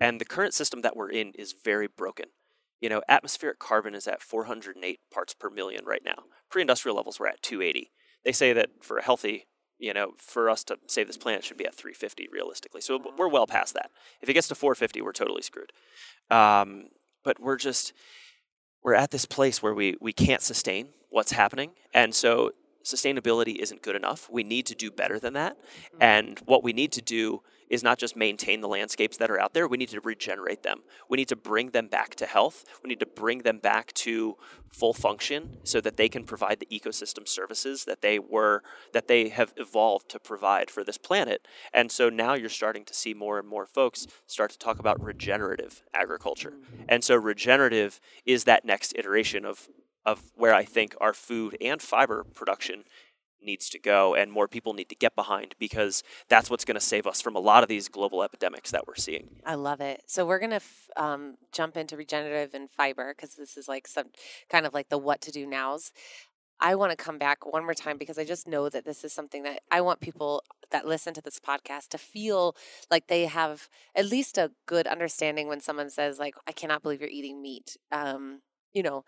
And 0.00 0.20
the 0.20 0.26
current 0.26 0.52
system 0.52 0.82
that 0.82 0.96
we're 0.96 1.10
in 1.10 1.32
is 1.38 1.54
very 1.64 1.86
broken. 1.86 2.26
You 2.80 2.90
know, 2.90 3.02
atmospheric 3.08 3.58
carbon 3.58 3.94
is 3.94 4.06
at 4.06 4.20
408 4.20 5.00
parts 5.10 5.32
per 5.32 5.48
million 5.48 5.84
right 5.86 6.02
now. 6.04 6.24
Pre 6.50 6.60
industrial 6.60 6.96
levels 6.96 7.18
were 7.18 7.28
at 7.28 7.42
280. 7.42 7.90
They 8.24 8.32
say 8.32 8.52
that 8.52 8.68
for 8.82 8.98
a 8.98 9.02
healthy, 9.02 9.46
you 9.78 9.92
know, 9.92 10.12
for 10.18 10.48
us 10.48 10.64
to 10.64 10.78
save 10.86 11.06
this 11.06 11.16
planet 11.16 11.44
should 11.44 11.56
be 11.56 11.66
at 11.66 11.74
350 11.74 12.28
realistically. 12.32 12.80
So 12.80 13.00
we're 13.16 13.28
well 13.28 13.46
past 13.46 13.74
that. 13.74 13.90
If 14.20 14.28
it 14.28 14.34
gets 14.34 14.48
to 14.48 14.54
450, 14.54 15.02
we're 15.02 15.12
totally 15.12 15.42
screwed. 15.42 15.72
Um, 16.30 16.86
but 17.24 17.40
we're 17.40 17.56
just, 17.56 17.92
we're 18.82 18.94
at 18.94 19.10
this 19.10 19.26
place 19.26 19.62
where 19.62 19.74
we, 19.74 19.96
we 20.00 20.12
can't 20.12 20.42
sustain 20.42 20.88
what's 21.10 21.32
happening. 21.32 21.72
And 21.92 22.14
so 22.14 22.52
sustainability 22.84 23.56
isn't 23.56 23.82
good 23.82 23.96
enough. 23.96 24.28
We 24.30 24.44
need 24.44 24.66
to 24.66 24.74
do 24.74 24.90
better 24.90 25.18
than 25.18 25.34
that. 25.34 25.58
Mm-hmm. 25.58 26.02
And 26.02 26.38
what 26.46 26.62
we 26.62 26.72
need 26.72 26.92
to 26.92 27.02
do 27.02 27.42
is 27.68 27.82
not 27.82 27.98
just 27.98 28.16
maintain 28.16 28.60
the 28.60 28.68
landscapes 28.68 29.16
that 29.16 29.30
are 29.30 29.40
out 29.40 29.54
there, 29.54 29.66
we 29.66 29.76
need 29.76 29.88
to 29.90 30.00
regenerate 30.00 30.62
them. 30.62 30.80
We 31.08 31.16
need 31.16 31.28
to 31.28 31.36
bring 31.36 31.70
them 31.70 31.88
back 31.88 32.14
to 32.16 32.26
health. 32.26 32.64
We 32.82 32.88
need 32.88 33.00
to 33.00 33.06
bring 33.06 33.40
them 33.40 33.58
back 33.58 33.92
to 33.94 34.36
full 34.70 34.92
function 34.92 35.58
so 35.64 35.80
that 35.80 35.96
they 35.96 36.08
can 36.08 36.24
provide 36.24 36.60
the 36.60 36.66
ecosystem 36.66 37.26
services 37.26 37.84
that 37.84 38.02
they 38.02 38.18
were 38.18 38.62
that 38.92 39.08
they 39.08 39.30
have 39.30 39.54
evolved 39.56 40.08
to 40.10 40.18
provide 40.18 40.70
for 40.70 40.84
this 40.84 40.98
planet. 40.98 41.46
And 41.72 41.90
so 41.90 42.08
now 42.08 42.34
you're 42.34 42.48
starting 42.48 42.84
to 42.84 42.94
see 42.94 43.14
more 43.14 43.38
and 43.38 43.48
more 43.48 43.66
folks 43.66 44.06
start 44.26 44.50
to 44.50 44.58
talk 44.58 44.78
about 44.78 45.02
regenerative 45.02 45.82
agriculture. 45.94 46.50
Mm-hmm. 46.50 46.84
And 46.88 47.04
so 47.04 47.16
regenerative 47.16 48.00
is 48.24 48.44
that 48.44 48.64
next 48.64 48.94
iteration 48.96 49.44
of 49.44 49.68
of 50.04 50.30
where 50.36 50.54
I 50.54 50.64
think 50.64 50.94
our 51.00 51.12
food 51.12 51.56
and 51.60 51.82
fiber 51.82 52.22
production 52.22 52.84
needs 53.42 53.68
to 53.70 53.78
go 53.78 54.14
and 54.14 54.32
more 54.32 54.48
people 54.48 54.74
need 54.74 54.88
to 54.88 54.94
get 54.94 55.14
behind 55.14 55.54
because 55.58 56.02
that's 56.28 56.50
what's 56.50 56.64
going 56.64 56.74
to 56.74 56.80
save 56.80 57.06
us 57.06 57.20
from 57.20 57.36
a 57.36 57.40
lot 57.40 57.62
of 57.62 57.68
these 57.68 57.88
global 57.88 58.22
epidemics 58.22 58.70
that 58.70 58.86
we're 58.86 58.94
seeing. 58.96 59.28
I 59.44 59.54
love 59.54 59.80
it. 59.80 60.02
So 60.06 60.26
we're 60.26 60.38
going 60.38 60.50
to 60.50 60.56
f- 60.56 60.90
um, 60.96 61.36
jump 61.52 61.76
into 61.76 61.96
regenerative 61.96 62.54
and 62.54 62.70
fiber 62.70 63.14
because 63.14 63.34
this 63.34 63.56
is 63.56 63.68
like 63.68 63.86
some 63.86 64.06
kind 64.48 64.66
of 64.66 64.74
like 64.74 64.88
the 64.88 64.98
what 64.98 65.20
to 65.22 65.30
do 65.30 65.46
nows. 65.46 65.92
I 66.58 66.74
want 66.74 66.90
to 66.90 66.96
come 66.96 67.18
back 67.18 67.44
one 67.44 67.64
more 67.64 67.74
time 67.74 67.98
because 67.98 68.18
I 68.18 68.24
just 68.24 68.48
know 68.48 68.68
that 68.70 68.84
this 68.84 69.04
is 69.04 69.12
something 69.12 69.42
that 69.42 69.60
I 69.70 69.82
want 69.82 70.00
people 70.00 70.42
that 70.70 70.86
listen 70.86 71.12
to 71.14 71.20
this 71.20 71.38
podcast 71.38 71.88
to 71.88 71.98
feel 71.98 72.56
like 72.90 73.08
they 73.08 73.26
have 73.26 73.68
at 73.94 74.06
least 74.06 74.38
a 74.38 74.52
good 74.64 74.86
understanding 74.86 75.48
when 75.48 75.60
someone 75.60 75.90
says 75.90 76.18
like 76.18 76.34
I 76.46 76.52
cannot 76.52 76.82
believe 76.82 77.00
you're 77.00 77.10
eating 77.10 77.42
meat. 77.42 77.76
Um, 77.92 78.40
you 78.72 78.82
know, 78.82 79.04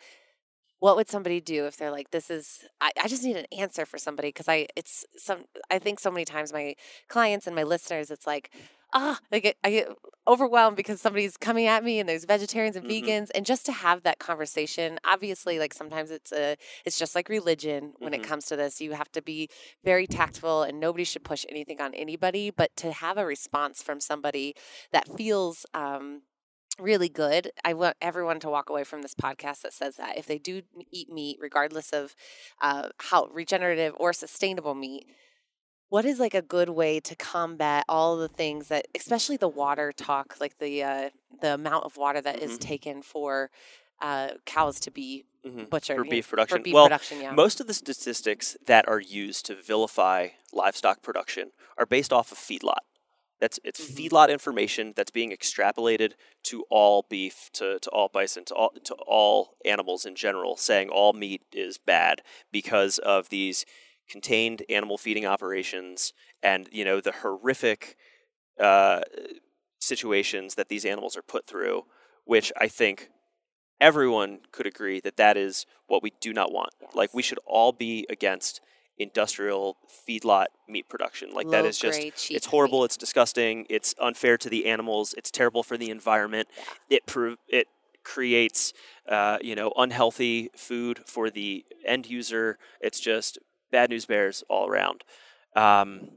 what 0.80 0.96
would 0.96 1.08
somebody 1.08 1.40
do 1.40 1.66
if 1.66 1.76
they're 1.76 1.90
like 1.90 2.10
this 2.10 2.30
is 2.30 2.60
i, 2.80 2.90
I 3.02 3.08
just 3.08 3.24
need 3.24 3.36
an 3.36 3.46
answer 3.56 3.84
for 3.86 3.98
somebody 3.98 4.28
because 4.28 4.48
i 4.48 4.66
it's 4.76 5.04
some 5.16 5.44
i 5.70 5.78
think 5.78 6.00
so 6.00 6.10
many 6.10 6.24
times 6.24 6.52
my 6.52 6.74
clients 7.08 7.46
and 7.46 7.56
my 7.56 7.64
listeners 7.64 8.10
it's 8.10 8.26
like 8.26 8.50
ah 8.94 9.18
I 9.30 9.40
get, 9.40 9.56
I 9.62 9.70
get 9.70 9.88
overwhelmed 10.26 10.76
because 10.76 11.00
somebody's 11.00 11.36
coming 11.36 11.66
at 11.66 11.84
me 11.84 12.00
and 12.00 12.08
there's 12.08 12.24
vegetarians 12.24 12.76
and 12.76 12.86
mm-hmm. 12.86 13.06
vegans 13.06 13.28
and 13.34 13.46
just 13.46 13.66
to 13.66 13.72
have 13.72 14.02
that 14.02 14.18
conversation 14.18 14.98
obviously 15.04 15.58
like 15.58 15.72
sometimes 15.72 16.10
it's 16.10 16.32
a 16.32 16.56
it's 16.84 16.98
just 16.98 17.14
like 17.14 17.28
religion 17.28 17.92
when 17.98 18.12
mm-hmm. 18.12 18.22
it 18.22 18.26
comes 18.26 18.46
to 18.46 18.56
this 18.56 18.80
you 18.80 18.92
have 18.92 19.10
to 19.12 19.22
be 19.22 19.48
very 19.84 20.06
tactful 20.06 20.62
and 20.62 20.80
nobody 20.80 21.04
should 21.04 21.24
push 21.24 21.44
anything 21.48 21.80
on 21.80 21.94
anybody 21.94 22.50
but 22.50 22.74
to 22.76 22.92
have 22.92 23.16
a 23.16 23.24
response 23.24 23.82
from 23.82 24.00
somebody 24.00 24.54
that 24.92 25.08
feels 25.16 25.64
um 25.74 26.22
really 26.78 27.08
good. 27.08 27.50
I 27.64 27.74
want 27.74 27.96
everyone 28.00 28.40
to 28.40 28.50
walk 28.50 28.70
away 28.70 28.84
from 28.84 29.02
this 29.02 29.14
podcast 29.14 29.62
that 29.62 29.72
says 29.72 29.96
that 29.96 30.16
if 30.16 30.26
they 30.26 30.38
do 30.38 30.62
eat 30.90 31.10
meat, 31.10 31.38
regardless 31.40 31.90
of 31.90 32.14
uh, 32.60 32.90
how 32.98 33.26
regenerative 33.32 33.94
or 33.96 34.12
sustainable 34.12 34.74
meat, 34.74 35.06
what 35.88 36.04
is 36.04 36.18
like 36.18 36.34
a 36.34 36.42
good 36.42 36.68
way 36.68 37.00
to 37.00 37.16
combat 37.16 37.84
all 37.88 38.16
the 38.16 38.28
things 38.28 38.68
that, 38.68 38.86
especially 38.94 39.36
the 39.36 39.48
water 39.48 39.92
talk, 39.92 40.36
like 40.40 40.58
the 40.58 40.82
uh, 40.82 41.10
the 41.40 41.54
amount 41.54 41.84
of 41.84 41.96
water 41.96 42.20
that 42.20 42.36
mm-hmm. 42.36 42.50
is 42.50 42.58
taken 42.58 43.02
for 43.02 43.50
uh, 44.00 44.28
cows 44.44 44.78
to 44.80 44.90
be 44.90 45.24
mm-hmm. 45.46 45.64
butchered 45.64 45.96
for 45.96 46.04
beef 46.04 46.28
production. 46.28 46.58
For 46.58 46.62
beef 46.62 46.74
well, 46.74 46.86
production, 46.86 47.20
yeah. 47.20 47.32
most 47.32 47.60
of 47.60 47.66
the 47.66 47.74
statistics 47.74 48.56
that 48.66 48.86
are 48.88 49.00
used 49.00 49.46
to 49.46 49.54
vilify 49.54 50.28
livestock 50.52 51.02
production 51.02 51.52
are 51.76 51.86
based 51.86 52.12
off 52.12 52.32
of 52.32 52.38
feedlot. 52.38 52.78
That's 53.40 53.58
it's 53.64 53.80
mm-hmm. 53.80 53.96
feedlot 54.16 54.28
information 54.30 54.92
that's 54.96 55.10
being 55.10 55.30
extrapolated 55.30 56.12
to 56.44 56.64
all 56.70 57.06
beef, 57.08 57.50
to, 57.54 57.78
to 57.78 57.90
all 57.90 58.08
bison, 58.08 58.44
to 58.46 58.54
all 58.54 58.72
to 58.84 58.94
all 59.06 59.56
animals 59.64 60.04
in 60.04 60.16
general, 60.16 60.56
saying 60.56 60.88
all 60.88 61.12
meat 61.12 61.42
is 61.52 61.78
bad 61.78 62.22
because 62.52 62.98
of 62.98 63.28
these 63.28 63.64
contained 64.08 64.62
animal 64.68 64.96
feeding 64.96 65.26
operations 65.26 66.12
and 66.42 66.68
you 66.72 66.84
know 66.84 67.00
the 67.00 67.12
horrific 67.12 67.96
uh, 68.58 69.00
situations 69.80 70.54
that 70.56 70.68
these 70.68 70.84
animals 70.84 71.16
are 71.16 71.22
put 71.22 71.46
through, 71.46 71.84
which 72.24 72.52
I 72.60 72.68
think 72.68 73.10
everyone 73.80 74.40
could 74.50 74.66
agree 74.66 75.00
that 75.00 75.16
that 75.16 75.36
is 75.36 75.66
what 75.86 76.02
we 76.02 76.12
do 76.20 76.32
not 76.32 76.52
want. 76.52 76.70
Yes. 76.80 76.94
Like 76.94 77.14
we 77.14 77.22
should 77.22 77.38
all 77.46 77.72
be 77.72 78.06
against 78.10 78.60
industrial 78.98 79.76
feedlot 80.08 80.46
meat 80.68 80.88
production. 80.88 81.32
Like 81.32 81.46
Low 81.46 81.52
that 81.52 81.64
is 81.64 81.78
just 81.78 82.30
it's 82.30 82.46
horrible, 82.46 82.80
meat. 82.80 82.86
it's 82.86 82.96
disgusting, 82.96 83.66
it's 83.68 83.94
unfair 84.00 84.36
to 84.38 84.48
the 84.48 84.66
animals, 84.66 85.14
it's 85.16 85.30
terrible 85.30 85.62
for 85.62 85.76
the 85.76 85.90
environment. 85.90 86.48
It 86.90 87.06
pro- 87.06 87.36
it 87.48 87.68
creates 88.04 88.72
uh, 89.08 89.38
you 89.40 89.54
know 89.54 89.72
unhealthy 89.76 90.50
food 90.56 91.00
for 91.06 91.30
the 91.30 91.64
end 91.84 92.08
user. 92.08 92.58
It's 92.80 93.00
just 93.00 93.38
bad 93.70 93.90
news 93.90 94.06
bears 94.06 94.42
all 94.48 94.68
around. 94.68 95.04
Um, 95.54 96.10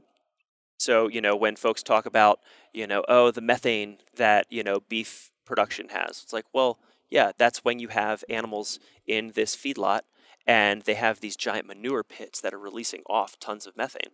so 0.78 1.08
you 1.08 1.20
know 1.20 1.36
when 1.36 1.56
folks 1.56 1.82
talk 1.82 2.06
about 2.06 2.40
you 2.72 2.86
know 2.86 3.04
oh 3.08 3.30
the 3.30 3.40
methane 3.40 3.98
that 4.16 4.46
you 4.50 4.62
know 4.62 4.80
beef 4.88 5.30
production 5.44 5.88
has, 5.90 6.22
it's 6.22 6.32
like 6.32 6.46
well 6.52 6.78
yeah 7.10 7.32
that's 7.36 7.64
when 7.64 7.78
you 7.78 7.88
have 7.88 8.24
animals 8.28 8.80
in 9.06 9.32
this 9.34 9.54
feedlot 9.54 10.00
and 10.46 10.82
they 10.82 10.94
have 10.94 11.20
these 11.20 11.36
giant 11.36 11.66
manure 11.66 12.02
pits 12.02 12.40
that 12.40 12.54
are 12.54 12.58
releasing 12.58 13.02
off 13.08 13.38
tons 13.38 13.66
of 13.66 13.76
methane. 13.76 14.12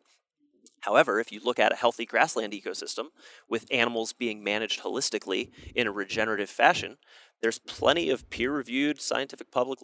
However, 0.81 1.19
if 1.19 1.33
you 1.33 1.41
look 1.43 1.59
at 1.59 1.73
a 1.73 1.77
healthy 1.77 2.07
grassland 2.07 2.53
ecosystem 2.53 3.07
with 3.49 3.67
animals 3.71 4.13
being 4.13 4.45
managed 4.45 4.83
holistically 4.83 5.51
in 5.75 5.87
a 5.87 5.93
regenerative 5.93 6.51
fashion, 6.51 6.99
there's 7.43 7.59
plenty 7.59 8.11
of 8.11 8.31
peer-reviewed 8.31 9.01
scientific 9.01 9.51
public 9.51 9.81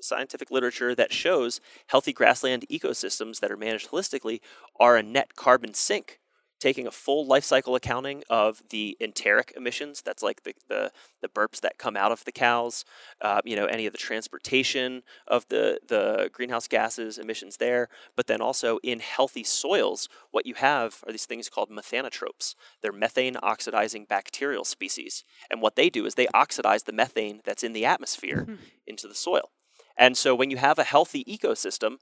scientific 0.00 0.50
literature 0.50 0.94
that 0.94 1.12
shows 1.12 1.60
healthy 1.88 2.12
grassland 2.12 2.64
ecosystems 2.70 3.40
that 3.40 3.50
are 3.50 3.56
managed 3.56 3.90
holistically 3.90 4.40
are 4.78 4.96
a 4.96 5.02
net 5.02 5.34
carbon 5.34 5.74
sink 5.74 6.20
taking 6.58 6.86
a 6.86 6.90
full 6.90 7.26
life 7.26 7.44
cycle 7.44 7.74
accounting 7.74 8.22
of 8.28 8.62
the 8.70 8.96
enteric 9.00 9.52
emissions. 9.56 10.02
That's 10.02 10.22
like 10.22 10.42
the, 10.42 10.54
the, 10.68 10.92
the 11.22 11.28
burps 11.28 11.60
that 11.60 11.78
come 11.78 11.96
out 11.96 12.12
of 12.12 12.24
the 12.24 12.32
cows, 12.32 12.84
uh, 13.20 13.40
you 13.44 13.56
know, 13.56 13.66
any 13.66 13.86
of 13.86 13.92
the 13.92 13.98
transportation 13.98 15.02
of 15.26 15.46
the, 15.48 15.80
the 15.86 16.30
greenhouse 16.32 16.68
gases 16.68 17.18
emissions 17.18 17.56
there. 17.58 17.88
But 18.16 18.26
then 18.26 18.40
also 18.40 18.78
in 18.82 19.00
healthy 19.00 19.44
soils, 19.44 20.08
what 20.30 20.46
you 20.46 20.54
have 20.54 21.02
are 21.06 21.12
these 21.12 21.26
things 21.26 21.48
called 21.48 21.70
methanotrophs. 21.70 22.54
They're 22.82 22.92
methane 22.92 23.36
oxidizing 23.42 24.06
bacterial 24.08 24.64
species. 24.64 25.24
And 25.50 25.62
what 25.62 25.76
they 25.76 25.90
do 25.90 26.06
is 26.06 26.14
they 26.14 26.28
oxidize 26.34 26.84
the 26.84 26.92
methane 26.92 27.40
that's 27.44 27.62
in 27.62 27.72
the 27.72 27.84
atmosphere 27.84 28.42
mm-hmm. 28.42 28.62
into 28.86 29.06
the 29.08 29.14
soil. 29.14 29.50
And 29.96 30.16
so 30.16 30.34
when 30.34 30.50
you 30.50 30.56
have 30.58 30.78
a 30.78 30.84
healthy 30.84 31.24
ecosystem, 31.24 31.96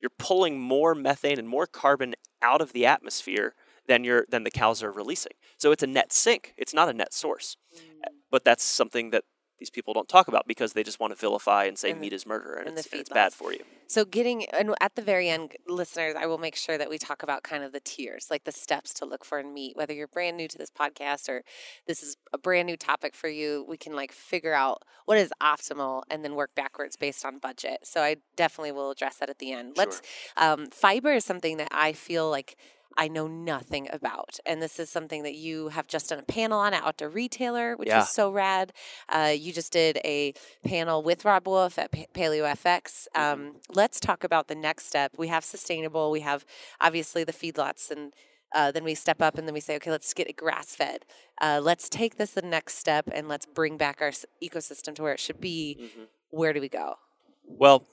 you're 0.00 0.10
pulling 0.18 0.60
more 0.60 0.94
methane 0.94 1.38
and 1.38 1.48
more 1.48 1.66
carbon 1.66 2.14
out 2.42 2.60
of 2.60 2.72
the 2.72 2.86
atmosphere 2.86 3.54
than 3.88 4.04
your 4.04 4.26
than 4.30 4.44
the 4.44 4.50
cows 4.50 4.82
are 4.82 4.92
releasing. 4.92 5.32
So 5.56 5.72
it's 5.72 5.82
a 5.82 5.86
net 5.86 6.12
sink. 6.12 6.54
It's 6.56 6.74
not 6.74 6.88
a 6.88 6.92
net 6.92 7.12
source. 7.12 7.56
Mm. 7.76 8.10
But 8.30 8.44
that's 8.44 8.62
something 8.62 9.10
that 9.10 9.24
these 9.58 9.70
people 9.70 9.92
don't 9.92 10.08
talk 10.08 10.28
about 10.28 10.46
because 10.46 10.72
they 10.72 10.82
just 10.82 11.00
want 11.00 11.12
to 11.12 11.18
vilify 11.18 11.64
and 11.64 11.76
say 11.76 11.90
and 11.90 12.00
meat 12.00 12.12
is 12.12 12.26
murder 12.26 12.54
and, 12.54 12.68
and, 12.68 12.78
it's, 12.78 12.86
and 12.92 13.00
it's, 13.00 13.10
bad 13.10 13.32
for 13.32 13.52
you. 13.52 13.60
So 13.88 14.04
getting 14.04 14.44
and 14.50 14.74
at 14.80 14.94
the 14.94 15.02
very 15.02 15.28
end, 15.28 15.52
listeners, 15.66 16.14
I 16.16 16.26
will 16.26 16.38
make 16.38 16.54
sure 16.54 16.78
that 16.78 16.88
we 16.88 16.98
talk 16.98 17.22
about 17.22 17.42
kind 17.42 17.64
of 17.64 17.72
the 17.72 17.80
tiers, 17.80 18.28
like 18.30 18.44
the 18.44 18.52
steps 18.52 18.94
to 18.94 19.04
look 19.04 19.24
for 19.24 19.38
in 19.38 19.52
meat. 19.52 19.76
Whether 19.76 19.94
you're 19.94 20.06
brand 20.06 20.36
new 20.36 20.46
to 20.46 20.58
this 20.58 20.70
podcast 20.70 21.28
or 21.28 21.42
this 21.86 22.02
is 22.02 22.16
a 22.32 22.38
brand 22.38 22.66
new 22.66 22.76
topic 22.76 23.14
for 23.14 23.28
you, 23.28 23.64
we 23.68 23.76
can 23.76 23.94
like 23.94 24.12
figure 24.12 24.54
out 24.54 24.82
what 25.06 25.18
is 25.18 25.32
optimal 25.42 26.02
and 26.10 26.24
then 26.24 26.34
work 26.34 26.54
backwards 26.54 26.96
based 26.96 27.24
on 27.24 27.38
budget. 27.38 27.80
So 27.82 28.02
I 28.02 28.16
definitely 28.36 28.72
will 28.72 28.90
address 28.90 29.16
that 29.16 29.30
at 29.30 29.38
the 29.38 29.52
end. 29.52 29.74
Sure. 29.76 29.84
Let's 29.84 30.02
um, 30.36 30.66
fiber 30.70 31.12
is 31.12 31.24
something 31.24 31.56
that 31.56 31.68
I 31.72 31.92
feel 31.92 32.30
like 32.30 32.56
I 32.98 33.08
know 33.08 33.28
nothing 33.28 33.88
about. 33.92 34.38
And 34.44 34.60
this 34.60 34.78
is 34.80 34.90
something 34.90 35.22
that 35.22 35.36
you 35.36 35.68
have 35.68 35.86
just 35.86 36.10
done 36.10 36.18
a 36.18 36.22
panel 36.24 36.58
on 36.58 36.74
at 36.74 36.82
Outdoor 36.84 37.08
Retailer, 37.08 37.76
which 37.76 37.88
Yeah. 37.88 38.02
is 38.02 38.08
so 38.10 38.30
rad. 38.30 38.72
Uh, 39.08 39.32
you 39.34 39.52
just 39.52 39.72
did 39.72 39.98
a 40.04 40.34
panel 40.64 41.02
with 41.02 41.24
Robb 41.24 41.46
Wolf 41.46 41.78
at 41.78 41.92
Pa- 41.92 42.06
Paleo 42.12 42.44
FX. 42.44 43.06
Mhm. 43.14 43.20
Um, 43.20 43.60
let's 43.70 44.00
talk 44.00 44.24
about 44.24 44.48
the 44.48 44.56
next 44.56 44.86
step. 44.86 45.12
We 45.16 45.28
have 45.28 45.44
sustainable, 45.44 46.10
we 46.10 46.20
have 46.20 46.44
obviously 46.80 47.22
the 47.24 47.32
feedlots, 47.32 47.90
and 47.90 48.12
uh, 48.54 48.72
then 48.72 48.82
we 48.82 48.94
step 48.94 49.20
up 49.22 49.36
and 49.38 49.46
then 49.46 49.52
we 49.54 49.60
say, 49.60 49.76
okay, 49.76 49.90
let's 49.90 50.12
get 50.14 50.26
it 50.28 50.34
grass 50.36 50.74
fed. 50.74 51.04
Uh, 51.40 51.60
let's 51.62 51.88
take 51.88 52.16
this 52.16 52.32
the 52.32 52.42
next 52.42 52.78
step 52.78 53.04
and 53.12 53.28
let's 53.28 53.44
bring 53.46 53.76
back 53.76 54.00
our 54.00 54.10
ecosystem 54.42 54.94
to 54.94 55.02
where 55.02 55.12
it 55.12 55.20
should 55.20 55.38
be. 55.40 55.76
Mhm. 55.78 56.06
Where 56.30 56.52
do 56.54 56.60
we 56.60 56.68
go? 56.70 56.96
Well, 57.44 57.86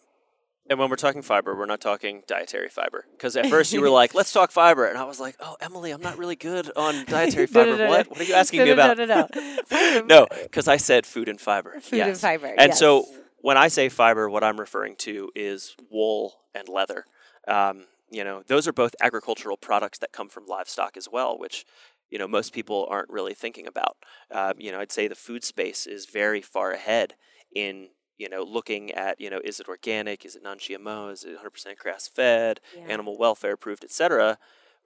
and 0.69 0.79
when 0.79 0.89
we're 0.89 0.95
talking 0.95 1.21
fiber, 1.21 1.55
we're 1.55 1.65
not 1.65 1.81
talking 1.81 2.23
dietary 2.27 2.69
fiber. 2.69 3.05
Because 3.11 3.35
at 3.35 3.45
first 3.49 3.71
you 3.73 3.81
were 3.81 3.89
like, 3.89 4.15
let's 4.15 4.31
talk 4.31 4.51
fiber. 4.51 4.85
And 4.85 4.97
I 4.97 5.03
was 5.03 5.19
like, 5.19 5.35
oh, 5.39 5.55
Emily, 5.61 5.91
I'm 5.91 6.01
not 6.01 6.17
really 6.17 6.35
good 6.35 6.71
on 6.75 7.05
dietary 7.07 7.47
No, 7.51 7.63
no, 7.63 7.71
fiber. 7.71 7.77
no, 7.77 7.83
no. 7.85 7.89
what? 7.89 8.09
What 8.09 8.19
are 8.21 8.23
you 8.23 8.33
asking 8.33 8.63
me 8.63 8.69
about? 8.71 8.97
No, 8.97 9.05
no, 9.05 9.27
no. 9.71 10.01
No, 10.05 10.27
because 10.43 10.67
I 10.67 10.77
said 10.77 11.05
food 11.05 11.29
and 11.29 11.39
fiber. 11.39 11.79
Food 11.79 11.99
and 11.99 12.17
fiber. 12.17 12.47
And 12.47 12.69
yes. 12.69 12.79
so 12.79 13.05
when 13.41 13.57
I 13.57 13.67
say 13.67 13.89
fiber, 13.89 14.29
what 14.29 14.43
I'm 14.43 14.59
referring 14.59 14.95
to 14.97 15.29
is 15.35 15.75
wool 15.91 16.33
and 16.53 16.67
leather. 16.67 17.05
Um, 17.47 17.85
you 18.09 18.23
know, 18.23 18.43
those 18.47 18.67
are 18.67 18.73
both 18.73 18.95
agricultural 19.01 19.57
products 19.57 19.99
that 19.99 20.11
come 20.11 20.29
from 20.29 20.45
livestock 20.47 20.97
as 20.97 21.07
well, 21.11 21.37
which 21.37 21.65
you 22.09 22.17
know 22.17 22.27
most 22.27 22.53
people 22.53 22.87
aren't 22.89 23.09
really 23.09 23.33
thinking 23.33 23.67
about. 23.67 23.97
Um, 24.31 24.53
you 24.57 24.71
know, 24.71 24.79
I'd 24.79 24.91
say 24.91 25.07
the 25.07 25.15
food 25.15 25.43
space 25.43 25.85
is 25.85 26.05
very 26.05 26.41
far 26.41 26.71
ahead 26.71 27.15
in 27.53 27.89
you 28.17 28.29
know 28.29 28.43
looking 28.43 28.91
at 28.91 29.19
you 29.19 29.29
know 29.29 29.41
is 29.43 29.59
it 29.59 29.67
organic, 29.67 30.25
is 30.25 30.35
it 30.35 30.43
non-GMO, 30.43 31.11
is 31.11 31.23
it 31.23 31.35
100% 31.35 31.77
grass-fed, 31.77 32.59
Yeah. 32.75 32.87
animal 32.87 33.17
welfare 33.17 33.53
approved, 33.53 33.83
etc. 33.83 34.37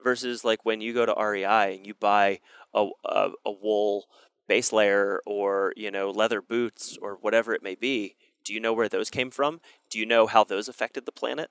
Versus 0.02 0.44
like 0.44 0.64
when 0.64 0.80
you 0.80 0.92
go 0.94 1.04
to 1.06 1.12
REI 1.14 1.76
and 1.76 1.86
you 1.86 1.94
buy 1.94 2.40
a, 2.74 2.88
a, 3.04 3.30
a 3.44 3.50
wool 3.52 4.06
base 4.48 4.72
layer 4.72 5.20
or 5.26 5.72
you 5.76 5.90
know 5.90 6.10
leather 6.10 6.40
boots 6.42 6.96
or 7.00 7.16
whatever 7.20 7.54
it 7.54 7.62
may 7.62 7.74
be 7.74 8.16
do 8.44 8.52
you 8.52 8.60
know 8.60 8.72
where 8.72 8.88
those 8.88 9.10
came 9.10 9.30
from 9.30 9.60
do 9.90 9.98
you 9.98 10.06
know 10.06 10.26
how 10.26 10.42
those 10.42 10.68
affected 10.68 11.06
the 11.06 11.12
planet 11.12 11.50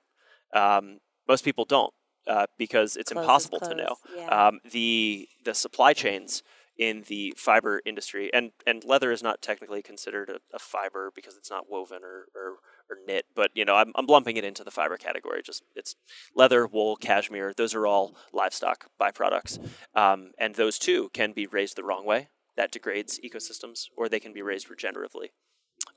um, 0.54 0.98
most 1.28 1.44
people 1.44 1.64
don't 1.64 1.92
uh, 2.26 2.46
because 2.58 2.96
it's 2.96 3.10
is 3.10 3.16
impossible 3.16 3.60
to 3.60 3.74
know 3.74 3.96
Yeah. 4.14 4.48
um, 4.48 4.60
the 4.70 5.28
the 5.44 5.54
supply 5.54 5.92
chains 5.94 6.42
in 6.80 7.04
the 7.08 7.34
fiber 7.36 7.82
industry 7.84 8.30
and 8.32 8.52
and 8.66 8.84
leather 8.84 9.12
is 9.12 9.22
not 9.22 9.42
technically 9.42 9.82
considered 9.82 10.30
a, 10.30 10.56
a 10.56 10.58
fiber 10.58 11.12
because 11.14 11.36
it's 11.36 11.50
not 11.50 11.70
woven 11.70 12.02
or, 12.02 12.26
or 12.34 12.56
or 12.88 12.96
knit 13.06 13.26
but 13.34 13.50
you 13.54 13.66
know 13.66 13.76
I'm, 13.76 13.92
I'm 13.94 14.06
lumping 14.06 14.38
it 14.38 14.44
into 14.44 14.64
the 14.64 14.70
fiber 14.70 14.96
category 14.96 15.42
just 15.44 15.62
it's 15.76 15.94
leather 16.34 16.66
wool 16.66 16.96
cashmere 16.96 17.52
those 17.54 17.74
are 17.74 17.86
all 17.86 18.16
livestock 18.32 18.86
byproducts. 18.98 19.58
Um, 19.94 20.30
and 20.38 20.54
those 20.54 20.78
too 20.78 21.10
can 21.12 21.32
be 21.32 21.46
raised 21.46 21.76
the 21.76 21.84
wrong 21.84 22.06
way. 22.06 22.28
That 22.56 22.72
degrades 22.72 23.20
ecosystems 23.22 23.88
or 23.96 24.08
they 24.08 24.20
can 24.20 24.32
be 24.32 24.42
raised 24.42 24.68
regeneratively 24.68 25.28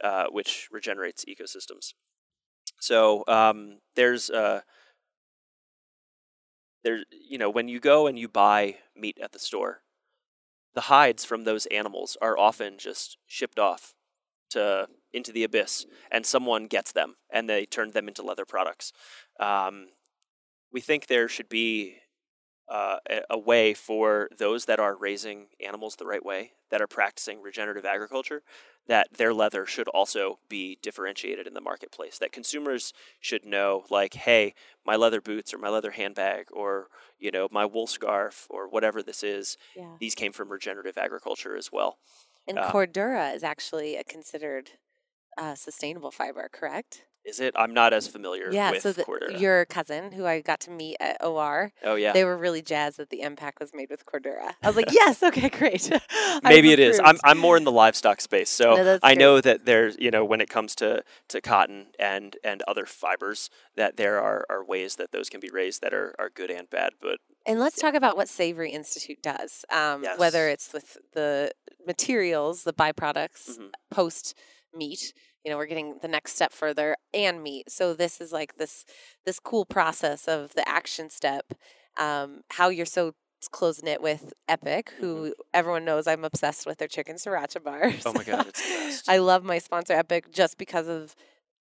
uh, 0.04 0.26
which 0.30 0.68
regenerates 0.72 1.26
ecosystems. 1.26 1.94
So 2.80 3.24
um, 3.28 3.80
there's 3.96 4.30
uh, 4.30 4.62
there 6.84 7.00
you 7.12 7.38
know 7.38 7.50
when 7.50 7.70
you 7.70 7.80
go 7.80 8.08
and 8.08 8.20
you 8.20 8.28
buy 8.28 8.76
meat 8.96 9.18
at 9.22 9.32
the 9.32 9.40
store 9.40 9.83
the 10.76 10.82
hides 10.82 11.24
from 11.26 11.43
those 11.43 11.65
animals 11.67 12.17
are 12.21 12.38
often 12.38 12.78
just 12.78 13.17
shipped 13.28 13.59
off 13.59 13.93
to 14.51 14.88
into 15.11 15.32
the 15.32 15.43
abyss 15.43 15.86
and 16.11 16.26
someone 16.26 16.65
gets 16.67 16.91
them 16.91 17.15
and 17.30 17.47
they 17.47 17.65
turn 17.65 17.91
them 17.91 18.07
into 18.07 18.24
leather 18.24 18.45
products. 18.45 18.91
Um, 19.39 19.89
we 20.71 20.82
think 20.82 21.05
there 21.05 21.28
should 21.28 21.49
be 21.49 21.97
uh, 22.74 22.97
a, 23.30 23.38
way 23.38 23.71
for 23.71 24.28
those 24.36 24.65
that 24.65 24.80
are 24.80 24.95
raising 24.95 25.45
animals 25.63 25.95
the 25.95 26.07
right 26.07 26.26
way 26.26 26.53
that 26.71 26.82
are 26.82 26.88
practicing 26.88 27.39
regenerative 27.39 27.86
agriculture 27.86 28.41
that 28.88 29.07
their 29.15 29.32
leather 29.32 29.63
should 29.63 29.88
also 29.89 30.39
be 30.49 30.80
differentiated 30.82 31.45
in 31.45 31.53
the 31.53 31.61
marketplace 31.61 32.17
that 32.17 32.32
consumers 32.32 32.91
should 33.19 33.45
know 33.45 33.84
like 33.91 34.15
hey 34.15 34.55
my 34.84 34.95
leather 34.95 35.21
boots 35.21 35.53
or 35.53 35.59
my 35.59 35.69
leather 35.69 35.91
handbag 35.91 36.47
or 36.51 36.88
you 37.19 37.30
know 37.30 37.47
my 37.51 37.63
wool 37.63 37.86
scarf 37.86 38.47
or 38.49 38.67
whatever 38.67 39.03
this 39.03 39.21
is 39.21 39.55
yeah. 39.76 39.95
these 39.99 40.15
came 40.15 40.34
from 40.34 40.49
regenerative 40.49 40.97
agriculture 40.97 41.55
as 41.55 41.71
well 41.71 41.99
And 42.47 42.57
uh, 42.57 42.71
Cordura 42.71 43.36
is 43.36 43.43
actually 43.43 43.95
a 43.97 44.03
considered 44.03 44.71
uh, 45.38 45.55
sustainable 45.55 46.11
fiber, 46.11 46.49
correct? 46.51 47.03
Is 47.26 47.39
it 47.39 47.53
i'm 47.57 47.74
not 47.74 47.93
as 47.93 48.07
familiar 48.07 48.51
Yeah. 48.51 48.71
with 48.71 48.82
so 48.82 48.91
the, 48.91 49.03
Cordura. 49.03 49.39
your 49.39 49.65
cousin, 49.65 50.11
who 50.11 50.26
I 50.26 50.41
got 50.41 50.59
to 50.61 50.71
meet 50.71 50.97
at 50.99 51.17
OR, 51.24 51.71
oh 51.84 51.95
yeah 51.95 52.11
they 52.13 52.26
were 52.26 52.38
really 52.38 52.61
jazzed 52.61 52.97
that 52.97 53.09
the 53.09 53.21
impact 53.21 53.59
was 53.59 53.71
made 53.74 53.89
with 53.89 54.05
Cordura. 54.05 54.53
I 54.61 54.67
was 54.67 54.76
like, 54.76 54.91
yes, 54.91 55.24
okay, 55.24 55.49
great. 55.49 55.89
Maybe 56.43 56.71
it 56.71 56.80
is 56.80 56.99
I'm. 57.03 57.17
I'm 57.24 57.38
more 57.38 57.57
in 57.57 57.63
the 57.63 57.71
livestock 57.71 58.19
space 58.21 58.49
so 58.49 58.76
No, 58.76 58.99
i 59.03 59.09
great. 59.13 59.17
know 59.19 59.41
that 59.41 59.65
there's 59.65 59.95
you 59.99 60.11
know 60.11 60.24
when 60.26 60.41
it 60.41 60.49
comes 60.49 60.76
to, 60.76 61.03
to 61.30 61.41
cotton 61.41 61.88
and 61.99 62.36
and 62.43 62.61
other 62.67 62.86
fibers 62.86 63.49
that 63.76 63.97
there 63.97 64.21
are, 64.21 64.45
are 64.49 64.63
ways 64.63 64.95
that 64.97 65.11
those 65.11 65.30
can 65.30 65.39
be 65.39 65.49
raised 65.51 65.82
that 65.82 65.93
are, 65.93 66.13
are 66.19 66.30
good 66.30 66.51
and 66.51 66.69
bad 66.69 66.93
but 67.01 67.17
And 67.45 67.59
let's 67.59 67.80
talk 67.80 67.93
about 67.95 68.15
what 68.17 68.28
Savory 68.30 68.71
Institute 68.71 69.21
does. 69.21 69.65
Um, 69.71 70.05
Whether 70.17 70.47
it's 70.49 70.71
with 70.74 70.97
the 71.13 71.51
materials, 71.86 72.63
the 72.63 72.74
byproducts, 72.74 73.57
Mhm. 73.59 73.69
post 73.91 74.36
meat. 74.74 75.13
You 75.44 75.52
know, 75.52 75.58
we're 75.58 75.66
getting 75.66 75.98
the 76.02 76.08
next 76.08 76.36
step 76.36 76.54
further 76.54 76.96
and 77.14 77.44
meet 77.44 77.70
So 77.70 77.94
this 77.94 78.22
is 78.22 78.32
like 78.32 78.56
this 78.58 78.86
this 79.26 79.39
cool 79.39 79.66
process 79.66 80.28
of 80.28 80.54
the 80.56 80.68
action 80.68 81.10
step. 81.10 81.54
Um, 81.98 82.41
how 82.52 82.70
you're 82.70 82.86
so 82.86 83.14
close 83.52 83.84
knit 83.84 84.02
with 84.02 84.34
Epic, 84.48 84.91
who 85.00 85.34
everyone 85.54 85.84
knows 85.84 86.08
I'm 86.08 86.24
obsessed 86.24 86.66
with 86.66 86.78
their 86.78 86.88
chicken 86.88 87.18
sriracha 87.18 87.62
bars. 87.64 87.94
Mm-hmm. 88.06 88.08
oh 88.10 88.14
my 88.14 88.24
god 88.24 88.48
it's 88.48 88.62
the 88.62 88.74
best 88.74 89.10
I 89.10 89.18
love 89.18 89.44
my 89.44 89.58
sponsor 89.60 89.94
Epic 89.94 90.32
just 90.32 90.58
because 90.58 90.88
of 90.88 91.14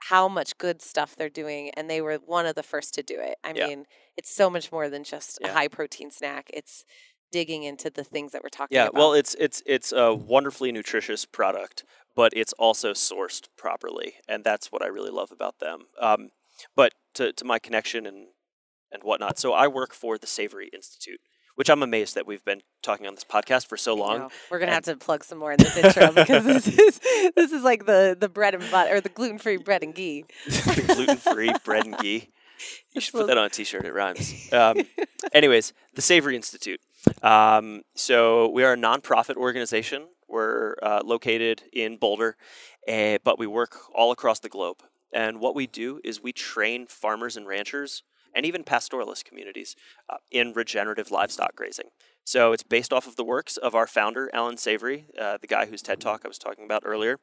how 0.08 0.28
much 0.28 0.58
good 0.58 0.80
stuff 0.82 1.14
they're 1.16 1.28
doing 1.28 1.70
and 1.76 1.88
they 1.90 2.00
were 2.00 2.16
one 2.24 2.46
of 2.46 2.54
the 2.56 2.62
first 2.62 2.94
to 2.94 3.02
do 3.02 3.16
it. 3.20 3.36
I 3.44 3.52
Yeah. 3.54 3.66
mean, 3.68 3.84
it's 4.16 4.34
so 4.34 4.50
much 4.50 4.72
more 4.72 4.88
than 4.88 5.04
just 5.04 5.38
a 5.44 5.52
high 5.52 5.68
protein 5.68 6.10
snack. 6.10 6.50
It's 6.52 6.84
digging 7.32 7.64
into 7.64 7.90
the 7.90 8.04
things 8.04 8.30
that 8.32 8.42
we're 8.44 8.48
talking 8.50 8.76
Yeah, 8.76 8.84
about. 8.84 8.94
Yeah, 8.94 8.98
well, 9.00 9.12
it's 9.14 9.34
it's 9.40 9.62
it's 9.66 9.90
a 9.90 10.14
wonderfully 10.14 10.70
nutritious 10.70 11.24
product, 11.24 11.84
but 12.14 12.32
it's 12.36 12.52
also 12.52 12.92
sourced 12.92 13.48
properly, 13.56 14.14
and 14.28 14.44
that's 14.44 14.70
what 14.70 14.82
I 14.82 14.86
really 14.86 15.10
love 15.10 15.32
about 15.32 15.58
them. 15.58 15.86
Um, 16.00 16.28
but 16.76 16.92
to 17.14 17.32
to 17.32 17.44
my 17.44 17.58
connection 17.58 18.06
and 18.06 18.28
and 18.92 19.02
whatnot, 19.02 19.38
so 19.38 19.52
I 19.52 19.66
work 19.66 19.92
for 19.94 20.18
the 20.18 20.26
Savory 20.26 20.68
Institute, 20.72 21.18
which 21.54 21.70
I'm 21.70 21.82
amazed 21.82 22.14
that 22.14 22.26
we've 22.26 22.44
been 22.44 22.60
talking 22.82 23.06
on 23.06 23.14
this 23.14 23.24
podcast 23.24 23.66
for 23.66 23.78
so 23.78 23.94
long. 23.94 24.30
We're 24.50 24.58
gonna 24.58 24.72
and- 24.72 24.86
have 24.86 24.98
to 24.98 25.04
plug 25.04 25.24
some 25.24 25.38
more 25.38 25.52
in 25.52 25.58
this 25.58 25.76
intro 25.76 26.12
because 26.14 26.44
this 26.44 26.68
is 26.68 27.00
this 27.34 27.50
is 27.52 27.62
like 27.64 27.86
the 27.86 28.16
the 28.18 28.28
bread 28.28 28.54
and 28.54 28.70
butter 28.70 28.96
or 28.96 29.00
the 29.00 29.08
gluten 29.08 29.38
free 29.38 29.56
bread 29.56 29.82
and 29.82 29.94
ghee. 29.94 30.26
the 30.46 30.84
gluten 30.94 31.16
free 31.16 31.52
bread 31.64 31.86
and 31.86 31.98
ghee. 31.98 32.28
You 32.92 33.00
should 33.00 33.14
put 33.14 33.26
that 33.26 33.36
on 33.36 33.46
a 33.46 33.48
T-shirt. 33.50 33.84
It 33.84 33.92
rhymes. 33.92 34.32
Um, 34.52 34.82
anyways, 35.32 35.72
the 35.96 36.02
Savory 36.02 36.36
Institute. 36.36 36.78
Um, 37.22 37.82
so 37.94 38.48
we 38.48 38.64
are 38.64 38.74
a 38.74 38.76
nonprofit 38.76 39.36
organization. 39.36 40.08
We're 40.28 40.76
uh, 40.82 41.00
located 41.04 41.62
in 41.72 41.98
Boulder, 41.98 42.36
eh, 42.86 43.18
but 43.22 43.38
we 43.38 43.46
work 43.46 43.76
all 43.94 44.12
across 44.12 44.40
the 44.40 44.48
globe. 44.48 44.82
And 45.12 45.40
what 45.40 45.54
we 45.54 45.66
do 45.66 46.00
is 46.04 46.22
we 46.22 46.32
train 46.32 46.86
farmers 46.86 47.36
and 47.36 47.46
ranchers 47.46 48.02
and 48.34 48.46
even 48.46 48.64
pastoralist 48.64 49.24
communities 49.24 49.76
uh, 50.08 50.16
in 50.30 50.52
regenerative 50.54 51.10
livestock 51.10 51.54
grazing. 51.54 51.90
So 52.24 52.52
it's 52.52 52.62
based 52.62 52.92
off 52.92 53.06
of 53.06 53.16
the 53.16 53.24
works 53.24 53.56
of 53.56 53.74
our 53.74 53.86
founder, 53.86 54.30
Allan 54.32 54.56
Savory, 54.56 55.06
uh, 55.20 55.38
the 55.40 55.46
guy 55.46 55.66
whose 55.66 55.82
TED 55.82 56.00
Talk 56.00 56.22
I 56.24 56.28
was 56.28 56.38
talking 56.38 56.64
about 56.64 56.82
earlier. 56.86 57.18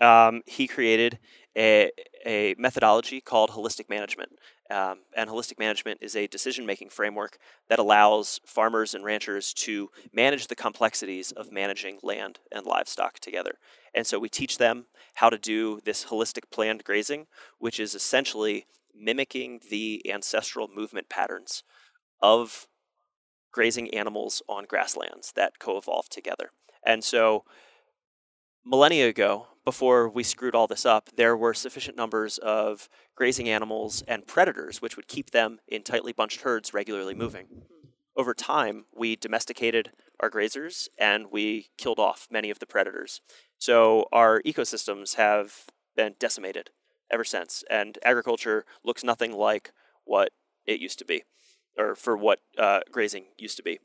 Um, 0.00 0.42
he 0.46 0.66
created 0.66 1.18
a, 1.56 1.90
a 2.24 2.54
methodology 2.58 3.20
called 3.20 3.50
holistic 3.50 3.88
management. 3.88 4.32
Um, 4.70 5.00
and 5.14 5.28
holistic 5.28 5.58
management 5.58 5.98
is 6.00 6.16
a 6.16 6.26
decision 6.26 6.64
making 6.64 6.88
framework 6.88 7.36
that 7.68 7.78
allows 7.78 8.40
farmers 8.46 8.94
and 8.94 9.04
ranchers 9.04 9.52
to 9.54 9.90
manage 10.12 10.46
the 10.46 10.56
complexities 10.56 11.30
of 11.32 11.52
managing 11.52 11.98
land 12.02 12.38
and 12.50 12.64
livestock 12.64 13.18
together. 13.18 13.58
And 13.94 14.06
so 14.06 14.18
we 14.18 14.30
teach 14.30 14.56
them 14.56 14.86
how 15.16 15.28
to 15.28 15.38
do 15.38 15.80
this 15.84 16.06
holistic 16.06 16.50
planned 16.50 16.84
grazing, 16.84 17.26
which 17.58 17.78
is 17.78 17.94
essentially 17.94 18.66
mimicking 18.94 19.60
the 19.70 20.02
ancestral 20.10 20.68
movement 20.74 21.08
patterns 21.08 21.64
of 22.22 22.66
grazing 23.50 23.92
animals 23.92 24.42
on 24.48 24.64
grasslands 24.64 25.32
that 25.32 25.58
co 25.58 25.76
evolved 25.76 26.10
together. 26.10 26.50
And 26.84 27.04
so 27.04 27.44
millennia 28.64 29.08
ago, 29.08 29.48
before 29.64 30.08
we 30.08 30.22
screwed 30.22 30.54
all 30.54 30.66
this 30.66 30.84
up, 30.84 31.10
there 31.16 31.36
were 31.36 31.54
sufficient 31.54 31.96
numbers 31.96 32.38
of 32.38 32.88
grazing 33.14 33.48
animals 33.48 34.02
and 34.08 34.26
predators 34.26 34.82
which 34.82 34.96
would 34.96 35.06
keep 35.06 35.30
them 35.30 35.60
in 35.68 35.82
tightly 35.82 36.12
bunched 36.12 36.40
herds 36.40 36.74
regularly 36.74 37.14
moving. 37.14 37.46
Over 38.16 38.34
time, 38.34 38.86
we 38.94 39.16
domesticated 39.16 39.92
our 40.20 40.30
grazers 40.30 40.88
and 40.98 41.26
we 41.30 41.68
killed 41.78 41.98
off 41.98 42.28
many 42.30 42.50
of 42.50 42.58
the 42.58 42.66
predators. 42.66 43.20
So 43.58 44.06
our 44.12 44.42
ecosystems 44.42 45.14
have 45.14 45.66
been 45.96 46.14
decimated 46.18 46.70
ever 47.10 47.24
since, 47.24 47.62
and 47.70 47.98
agriculture 48.04 48.64
looks 48.84 49.04
nothing 49.04 49.32
like 49.32 49.72
what 50.04 50.32
it 50.66 50.80
used 50.80 50.98
to 50.98 51.04
be. 51.04 51.22
or 51.78 51.94
for 51.94 52.16
what 52.16 52.40
uh, 52.58 52.80
grazing 52.90 53.24
used 53.38 53.56
to 53.56 53.62
be. 53.62 53.78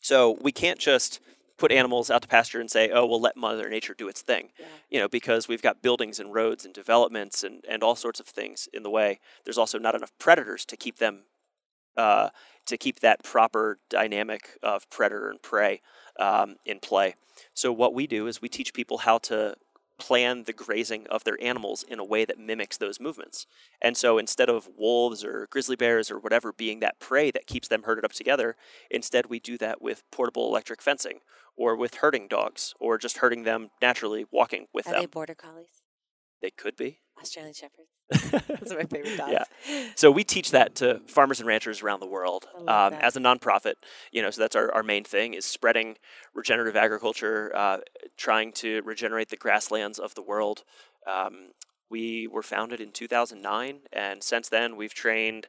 So 0.00 0.38
we 0.40 0.52
can't 0.52 0.78
just 0.78 1.20
put 1.58 1.72
animals 1.72 2.10
out 2.10 2.22
to 2.22 2.28
pasture 2.28 2.60
and 2.60 2.70
say, 2.70 2.90
oh, 2.90 3.04
we'll 3.04 3.20
let 3.20 3.36
Mother 3.36 3.68
Nature 3.68 3.94
do 3.94 4.08
its 4.08 4.22
thing. 4.22 4.50
Yeah. 4.58 4.66
You 4.90 5.00
know, 5.00 5.08
because 5.08 5.48
we've 5.48 5.62
got 5.62 5.82
buildings 5.82 6.18
and 6.20 6.32
roads 6.32 6.64
and 6.64 6.72
developments 6.72 7.42
and, 7.44 7.64
and 7.68 7.82
all 7.82 7.96
sorts 7.96 8.20
of 8.20 8.26
things 8.26 8.68
in 8.72 8.82
the 8.84 8.90
way. 8.90 9.18
There's 9.44 9.58
also 9.58 9.78
not 9.78 9.94
enough 9.94 10.12
predators 10.18 10.64
to 10.66 10.76
keep 10.76 10.98
them, 10.98 11.24
uh, 11.96 12.30
to 12.66 12.76
keep 12.76 13.00
that 13.00 13.24
proper 13.24 13.78
dynamic 13.90 14.56
of 14.62 14.88
predator 14.88 15.28
and 15.28 15.42
prey 15.42 15.82
um, 16.18 16.56
in 16.64 16.78
play. 16.78 17.14
So 17.54 17.72
what 17.72 17.92
we 17.92 18.06
do 18.06 18.26
is 18.26 18.40
we 18.40 18.48
teach 18.48 18.72
people 18.72 18.98
how 18.98 19.18
to 19.18 19.56
plan 19.98 20.44
the 20.44 20.52
grazing 20.52 21.06
of 21.08 21.24
their 21.24 21.42
animals 21.42 21.82
in 21.82 21.98
a 21.98 22.04
way 22.04 22.24
that 22.24 22.38
mimics 22.38 22.76
those 22.76 23.00
movements. 23.00 23.46
And 23.80 23.96
so 23.96 24.18
instead 24.18 24.48
of 24.48 24.68
wolves 24.76 25.24
or 25.24 25.48
grizzly 25.50 25.76
bears 25.76 26.10
or 26.10 26.18
whatever 26.18 26.52
being 26.52 26.80
that 26.80 27.00
prey 27.00 27.30
that 27.30 27.46
keeps 27.46 27.68
them 27.68 27.82
herded 27.82 28.04
up 28.04 28.12
together, 28.12 28.56
instead 28.90 29.26
we 29.26 29.40
do 29.40 29.58
that 29.58 29.82
with 29.82 30.04
portable 30.10 30.46
electric 30.48 30.80
fencing 30.82 31.20
or 31.56 31.76
with 31.76 31.96
herding 31.96 32.28
dogs 32.28 32.74
or 32.80 32.98
just 32.98 33.18
herding 33.18 33.42
them 33.42 33.70
naturally 33.82 34.26
walking 34.30 34.66
with 34.72 34.86
Are 34.86 34.92
them. 34.92 35.00
they 35.02 35.06
border 35.06 35.34
collies? 35.34 35.82
They 36.40 36.50
could 36.50 36.76
be. 36.76 37.00
Australian 37.20 37.54
shepherds. 37.54 37.88
Those 38.60 38.72
are 38.72 38.78
my 38.78 38.84
favorite 38.84 39.16
dogs. 39.16 39.32
Yeah. 39.32 39.88
So 39.96 40.10
we 40.10 40.24
teach 40.24 40.52
that 40.52 40.76
to 40.76 41.00
farmers 41.08 41.40
and 41.40 41.46
ranchers 41.46 41.82
around 41.82 42.00
the 42.00 42.06
world 42.06 42.46
um, 42.66 42.94
as 42.94 43.16
a 43.16 43.20
nonprofit. 43.20 43.74
You 44.12 44.22
know, 44.22 44.30
so 44.30 44.40
that's 44.40 44.56
our, 44.56 44.72
our 44.72 44.82
main 44.82 45.04
thing 45.04 45.34
is 45.34 45.44
spreading 45.44 45.96
regenerative 46.34 46.76
agriculture, 46.76 47.52
uh, 47.54 47.78
trying 48.16 48.52
to 48.52 48.82
regenerate 48.82 49.28
the 49.28 49.36
grasslands 49.36 49.98
of 49.98 50.14
the 50.14 50.22
world. 50.22 50.64
Um, 51.06 51.50
we 51.90 52.26
were 52.26 52.42
founded 52.42 52.80
in 52.80 52.92
2009, 52.92 53.80
and 53.92 54.22
since 54.22 54.48
then 54.48 54.76
we've 54.76 54.94
trained 54.94 55.48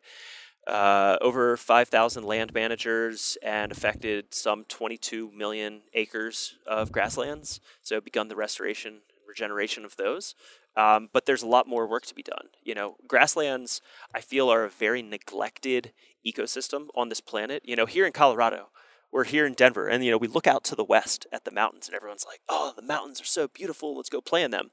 uh, 0.68 1.18
over 1.22 1.58
5,000 1.58 2.24
land 2.24 2.54
managers 2.54 3.38
and 3.42 3.72
affected 3.72 4.34
some 4.34 4.64
22 4.66 5.32
million 5.32 5.82
acres 5.94 6.58
of 6.68 6.92
grasslands. 6.92 7.60
So 7.82 8.00
begun 8.00 8.28
the 8.28 8.36
restoration 8.36 8.94
and 8.94 9.28
regeneration 9.28 9.86
of 9.86 9.96
those. 9.98 10.36
Um, 10.76 11.09
but 11.11 11.26
there's 11.26 11.43
a 11.43 11.47
lot 11.47 11.67
more 11.67 11.88
work 11.88 12.05
to 12.05 12.15
be 12.15 12.24
done. 12.24 12.49
You 12.63 12.76
know, 12.76 12.95
grasslands, 13.07 13.82
I 14.13 14.22
feel, 14.22 14.49
are 14.51 14.63
a 14.63 14.70
very 14.70 15.01
neglected 15.01 15.91
ecosystem 16.26 16.88
on 16.95 17.09
this 17.09 17.22
planet. 17.22 17.63
You 17.65 17.76
know, 17.76 17.86
here 17.86 18.05
in 18.05 18.13
Colorado, 18.13 18.70
we're 19.11 19.26
here 19.26 19.45
in 19.45 19.53
Denver, 19.53 19.88
and 19.88 20.05
you 20.05 20.11
know, 20.11 20.17
we 20.17 20.28
look 20.28 20.47
out 20.47 20.63
to 20.65 20.76
the 20.76 20.84
west 20.84 21.26
at 21.32 21.43
the 21.43 21.51
mountains, 21.51 21.88
and 21.88 21.95
everyone's 21.95 22.26
like, 22.26 22.41
"Oh, 22.47 22.74
the 22.76 22.84
mountains 22.84 23.20
are 23.20 23.26
so 23.26 23.47
beautiful. 23.47 23.95
Let's 23.95 24.09
go 24.09 24.22
play 24.22 24.43
in 24.43 24.51
them." 24.51 24.72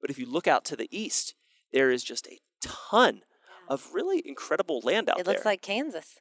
But 0.00 0.10
if 0.10 0.18
you 0.18 0.26
look 0.26 0.46
out 0.46 0.64
to 0.66 0.76
the 0.76 0.88
east, 0.90 1.34
there 1.72 1.90
is 1.90 2.02
just 2.02 2.26
a 2.28 2.40
ton 2.60 3.22
of 3.68 3.90
really 3.92 4.22
incredible 4.26 4.80
land 4.82 5.08
out 5.08 5.16
there. 5.16 5.22
It 5.22 5.24
there. 5.24 5.34
looks 5.34 5.44
like 5.44 5.62
Kansas. 5.62 6.20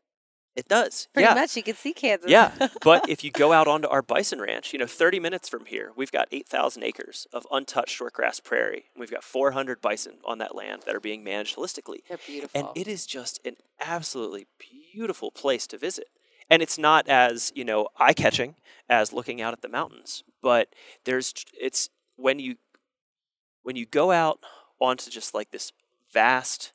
It 0.55 0.67
does. 0.67 1.07
Pretty 1.13 1.27
yeah. 1.27 1.33
much, 1.33 1.57
you 1.57 1.63
can 1.63 1.75
see 1.75 1.93
Kansas. 1.93 2.29
Yeah, 2.29 2.51
but 2.81 3.09
if 3.09 3.23
you 3.23 3.31
go 3.31 3.51
out 3.51 3.67
onto 3.67 3.87
our 3.87 4.01
bison 4.01 4.39
ranch, 4.39 4.71
you 4.71 4.79
know, 4.79 4.87
30 4.87 5.19
minutes 5.19 5.49
from 5.49 5.65
here, 5.65 5.91
we've 5.95 6.11
got 6.11 6.27
8,000 6.31 6.83
acres 6.83 7.27
of 7.33 7.45
untouched 7.51 7.99
shortgrass 7.99 8.41
prairie. 8.41 8.85
And 8.93 8.99
we've 8.99 9.11
got 9.11 9.23
400 9.23 9.81
bison 9.81 10.15
on 10.23 10.37
that 10.37 10.55
land 10.55 10.83
that 10.85 10.95
are 10.95 11.01
being 11.01 11.23
managed 11.23 11.57
holistically. 11.57 11.99
they're 12.07 12.17
beautiful. 12.25 12.59
And 12.59 12.69
it 12.75 12.87
is 12.87 13.05
just 13.05 13.45
an 13.45 13.57
absolutely 13.81 14.47
beautiful 14.93 15.31
place 15.31 15.67
to 15.67 15.77
visit. 15.77 16.07
And 16.49 16.61
it's 16.61 16.77
not 16.77 17.07
as, 17.07 17.51
you 17.55 17.65
know, 17.65 17.89
eye-catching 17.97 18.55
as 18.87 19.11
looking 19.11 19.41
out 19.41 19.53
at 19.53 19.61
the 19.61 19.69
mountains, 19.69 20.23
but 20.41 20.69
there's 21.03 21.33
it's 21.59 21.89
when 22.17 22.39
you 22.39 22.55
when 23.63 23.75
you 23.75 23.87
go 23.87 24.11
out 24.11 24.39
onto 24.79 25.09
just 25.09 25.33
like 25.33 25.49
this 25.49 25.71
vast 26.13 26.71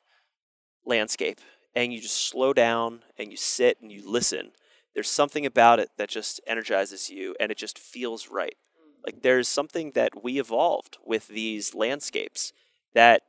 landscape 0.85 1.39
and 1.75 1.93
you 1.93 2.01
just 2.01 2.27
slow 2.27 2.53
down 2.53 3.01
and 3.17 3.31
you 3.31 3.37
sit 3.37 3.77
and 3.81 3.91
you 3.91 4.09
listen, 4.09 4.51
there's 4.93 5.09
something 5.09 5.45
about 5.45 5.79
it 5.79 5.89
that 5.97 6.09
just 6.09 6.41
energizes 6.45 7.09
you 7.09 7.35
and 7.39 7.51
it 7.51 7.57
just 7.57 7.79
feels 7.79 8.29
right. 8.29 8.55
Like 9.05 9.21
there's 9.21 9.47
something 9.47 9.91
that 9.91 10.23
we 10.23 10.39
evolved 10.39 10.97
with 11.05 11.27
these 11.27 11.73
landscapes 11.73 12.53
that 12.93 13.23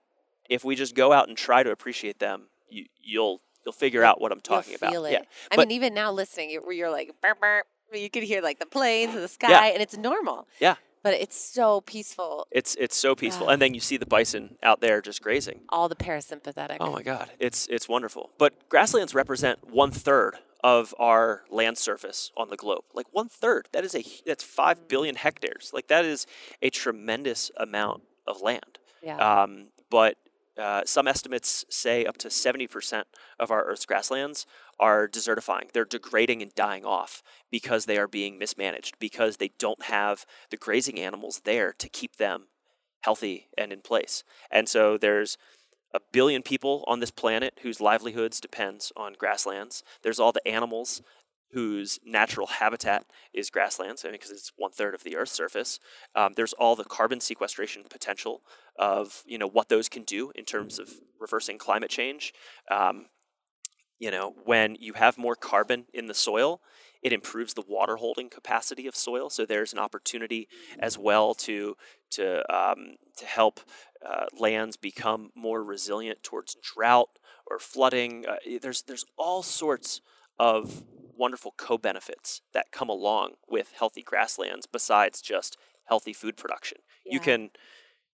if 0.51 0.65
we 0.65 0.75
just 0.75 0.95
go 0.95 1.13
out 1.13 1.29
and 1.29 1.37
try 1.37 1.63
to 1.63 1.71
appreciate 1.71 2.19
them, 2.19 2.49
you, 2.69 2.87
you'll 3.03 3.41
you'll 3.65 3.73
figure 3.73 4.03
out 4.03 4.21
what 4.21 4.33
I'm 4.33 4.41
talking 4.41 4.75
about. 4.75 4.93
it. 4.93 5.13
Yeah. 5.13 5.21
I 5.51 5.57
but- 5.57 5.69
mean, 5.69 5.77
even 5.77 5.95
now 5.95 6.11
listening, 6.11 6.51
you're 6.51 6.91
like, 6.91 7.13
burp, 7.23 7.41
burp, 7.41 7.67
you 7.93 8.11
can 8.11 8.23
hear 8.23 8.43
like 8.43 8.59
the 8.59 8.67
planes 8.67 9.15
and 9.15 9.23
the 9.23 9.29
sky, 9.29 9.69
and 9.69 9.81
it's 9.83 9.97
normal. 9.97 10.49
Yeah. 10.61 10.77
But 11.03 11.15
it's 11.15 11.37
so 11.37 11.81
peaceful. 11.81 12.47
It's 12.51 12.75
it's 12.77 12.97
so 12.97 13.15
peaceful. 13.15 13.49
Ah. 13.49 13.53
And 13.53 13.63
then 13.63 13.75
you 13.75 13.81
see 13.81 13.97
the 13.97 14.07
bison 14.07 14.57
out 14.63 14.81
there 14.81 15.01
just 15.01 15.21
grazing. 15.23 15.61
All 15.69 15.89
the 15.89 15.97
parasympathetic. 15.97 16.77
Oh 16.81 16.93
my 16.93 17.03
God, 17.03 17.31
it's 17.41 17.67
it's 17.69 17.89
wonderful. 17.89 18.31
But 18.39 18.69
grasslands 18.69 19.15
represent 19.15 19.69
one 19.69 19.91
third 19.91 20.37
of 20.63 20.95
our 20.99 21.43
land 21.51 21.77
surface 21.77 22.31
on 22.37 22.49
the 22.51 22.57
globe. 22.57 22.85
Like 22.95 23.07
one 23.11 23.29
third. 23.29 23.69
That 23.73 23.85
is 23.85 23.95
a 23.97 24.05
that's 24.25 24.45
five 24.45 24.87
billion 24.87 25.17
hectares. 25.17 25.71
Like 25.75 25.89
that 25.89 26.05
is 26.05 26.27
a 26.63 26.71
tremendous 26.71 27.51
amount 27.57 28.03
of 28.27 28.41
land. 28.41 28.79
yeah. 29.03 29.43
Um, 29.43 29.69
but 29.91 30.17
uh, 30.59 30.83
some 30.85 31.09
estimates 31.09 31.65
say 31.71 32.05
up 32.05 32.19
to 32.19 32.29
70% 32.29 33.05
of 33.41 33.51
our 33.51 33.65
Earth's 33.65 33.87
grasslands 33.87 34.47
are 34.79 35.09
desertifying. 35.09 35.73
They're 35.73 35.85
degrading 35.85 36.43
and 36.43 36.55
dying 36.55 36.85
off 36.85 37.23
because 37.51 37.87
they 37.87 37.99
are 37.99 38.09
being 38.09 38.39
mismanaged, 38.39 38.97
because 38.99 39.37
they 39.37 39.53
don't 39.59 39.85
have 39.85 40.27
the 40.51 40.57
grazing 40.57 40.99
animals 41.01 41.43
there 41.45 41.73
to 41.79 41.89
keep 41.89 42.17
them 42.17 42.49
healthy 43.03 43.49
and 43.57 43.73
in 43.73 43.81
place. 43.81 44.25
And 44.51 44.69
so 44.69 44.99
there's 44.99 45.39
a 45.95 46.01
billion 46.13 46.43
people 46.43 46.85
on 46.87 47.01
this 47.01 47.11
planet 47.11 47.61
whose 47.63 47.81
livelihoods 47.81 48.41
depends 48.41 48.93
on 48.97 49.15
grasslands. 49.19 49.83
There's 50.03 50.19
all 50.19 50.33
the 50.33 50.47
animals 50.47 51.03
whose 51.53 51.99
natural 52.05 52.47
habitat 52.47 53.05
is 53.33 53.51
grasslands, 53.51 54.05
I 54.05 54.09
mean, 54.09 54.15
because 54.15 54.31
it's 54.31 54.53
one 54.57 54.73
third 54.73 54.95
of 54.95 55.05
the 55.05 55.17
Earth's 55.17 55.33
surface. 55.33 55.79
Um, 56.15 56.33
there's 56.35 56.55
all 56.55 56.77
the 56.77 56.85
carbon 56.85 57.21
sequestration 57.21 57.85
potential 57.89 58.43
of 58.79 59.23
you 59.27 59.39
know 59.39 59.49
what 59.49 59.69
those 59.69 59.89
can 59.89 60.03
do 60.03 60.33
in 60.35 60.45
terms 60.45 60.79
of 60.79 60.91
reversing 61.21 61.59
climate 61.59 61.91
change. 61.91 62.33
Um, 62.71 63.07
you 63.99 64.11
know, 64.11 64.35
when 64.45 64.77
you 64.81 64.95
have 64.95 65.17
more 65.17 65.37
carbon 65.37 65.85
in 65.93 66.07
the 66.07 66.15
soil, 66.15 66.61
it 67.03 67.13
improves 67.13 67.55
the 67.55 67.65
water 67.69 67.97
holding 67.97 68.29
capacity 68.29 68.87
of 68.87 68.97
soil. 68.97 69.29
So 69.29 69.45
there's 69.45 69.73
an 69.73 69.79
opportunity 69.79 70.49
as 70.79 70.97
well 70.97 71.35
to 71.35 71.77
to 72.13 72.55
um, 72.55 72.97
to 73.17 73.27
help 73.27 73.61
uh, 74.05 74.27
lands 74.39 74.77
become 74.77 75.31
more 75.35 75.63
resilient 75.63 76.23
towards 76.23 76.57
drought 76.63 77.11
or 77.47 77.59
flooding. 77.59 78.25
Uh, 78.27 78.37
there's 78.61 78.83
there's 78.83 79.05
all 79.17 79.43
sorts 79.43 80.01
of 80.39 80.83
wonderful 81.23 81.55
co-benefits 81.57 82.43
that 82.53 82.73
come 82.73 82.89
along 82.89 83.35
with 83.49 83.73
healthy 83.79 84.03
grasslands 84.03 84.67
besides 84.67 85.23
just 85.23 85.57
healthy 85.85 86.13
food 86.13 86.37
production. 86.37 86.79
You 87.07 87.21
can 87.21 87.51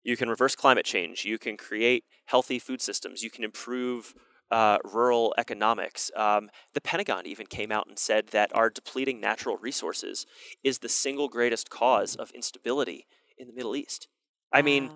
you 0.04 0.18
can 0.18 0.28
reverse 0.28 0.56
climate 0.56 0.86
change. 0.86 1.24
You 1.24 1.38
can 1.38 1.56
create 1.56 2.04
healthy 2.26 2.58
food 2.58 2.82
systems. 2.82 3.22
You 3.22 3.30
can 3.30 3.44
improve 3.44 4.16
uh, 4.50 4.80
rural 4.84 5.36
economics. 5.38 6.10
Um, 6.16 6.50
the 6.74 6.82
Pentagon 6.82 7.28
even 7.28 7.46
came 7.46 7.72
out 7.72 7.88
and 7.88 7.98
said 8.00 8.28
that 8.30 8.50
our 8.56 8.70
depleting 8.72 9.20
natural 9.20 9.58
resources 9.58 10.26
is 10.64 10.80
the 10.80 10.90
single 10.90 11.30
greatest 11.30 11.70
cause 11.70 12.16
of 12.16 12.32
instability 12.32 13.06
in 13.38 13.48
the 13.48 13.54
Middle 13.54 13.76
East. 13.76 14.08
I 14.52 14.62
mean, 14.64 14.90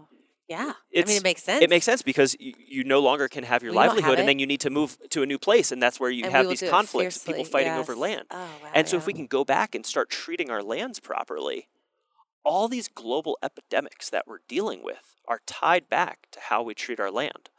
Yeah. 0.50 0.74
I 0.96 1.06
mean, 1.06 1.18
it 1.18 1.24
makes 1.24 1.44
sense. 1.44 1.64
it 1.64 1.70
makes 1.70 1.86
sense 1.86 2.02
because 2.02 2.36
you, 2.40 2.54
you 2.58 2.84
no 2.84 3.00
longer 3.00 3.28
can 3.28 3.44
have 3.44 3.62
your 3.62 3.72
We 3.72 3.76
don't 3.78 3.84
have 3.84 3.94
livelihood, 3.94 4.20
and 4.20 4.28
then 4.28 4.40
you 4.40 4.48
need 4.48 4.62
to 4.62 4.72
move 4.72 4.98
to 5.12 5.22
a 5.22 5.26
new 5.28 5.38
place, 5.38 5.72
and 5.72 5.82
that's 5.82 6.00
where 6.00 6.10
you 6.10 6.24
And 6.26 6.34
have 6.34 6.50
these 6.50 6.64
conflicts, 6.64 7.18
of 7.18 7.26
people 7.26 7.46
fighting 7.46 7.74
over 7.74 7.96
land. 7.96 8.26
Oh, 8.32 8.38
wow, 8.38 8.72
And 8.74 8.88
so, 8.88 8.98
if 8.98 9.06
we 9.06 9.14
can 9.14 9.28
go 9.28 9.46
back 9.46 9.76
and 9.76 9.86
start 9.86 10.10
treating 10.10 10.50
our 10.50 10.64
lands 10.64 11.00
properly, 11.00 11.70
all 12.44 12.68
these 12.68 12.88
global 12.88 13.38
epidemics 13.44 14.10
that 14.10 14.26
we're 14.28 14.40
dealing 14.48 14.84
with 14.84 15.16
are 15.28 15.42
tied 15.46 15.88
back 15.88 16.28
to 16.32 16.40
how 16.40 16.64
we 16.64 16.74
treat 16.74 17.00
our 17.00 17.12
land. 17.12 17.50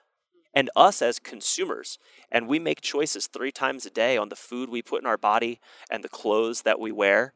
And 0.52 0.68
us 0.74 1.00
as 1.00 1.20
consumers, 1.20 1.96
and 2.32 2.48
we 2.48 2.58
make 2.58 2.80
choices 2.80 3.28
three 3.28 3.52
times 3.52 3.86
a 3.86 3.90
day 3.90 4.16
on 4.16 4.30
the 4.30 4.36
food 4.36 4.68
we 4.68 4.82
put 4.82 5.00
in 5.00 5.06
our 5.06 5.16
body 5.16 5.60
and 5.88 6.02
the 6.02 6.08
clothes 6.08 6.62
that 6.62 6.80
we 6.80 6.90
wear. 6.90 7.34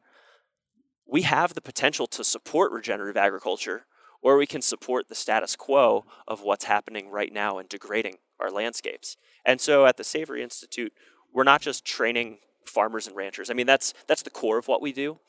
We 1.07 1.21
have 1.21 1.53
the 1.53 1.61
potential 1.61 2.07
to 2.07 2.25
support 2.25 2.73
regenerative 2.73 3.15
agriculture, 3.15 3.85
or 4.25 4.37
we 4.37 4.47
can 4.47 4.61
support 4.61 5.07
the 5.07 5.13
status 5.13 5.55
quo 5.55 6.03
of 6.27 6.41
what's 6.41 6.65
happening 6.65 7.11
right 7.11 7.31
now 7.31 7.59
and 7.59 7.69
degrading 7.69 8.15
our 8.39 8.49
landscapes. 8.49 9.17
And 9.45 9.61
so 9.61 9.85
at 9.85 9.97
the 9.97 10.03
Savory 10.03 10.41
Institute, 10.41 10.91
we're 11.31 11.43
not 11.43 11.61
just 11.61 11.85
training 11.85 12.39
farmers 12.65 13.05
and 13.05 13.15
ranchers. 13.15 13.51
I 13.51 13.53
mean, 13.53 13.67
that's 13.67 13.93
that's 14.07 14.23
the 14.23 14.31
core 14.31 14.57
of 14.57 14.67
what 14.67 14.81
we 14.81 14.91
do. 14.91 15.19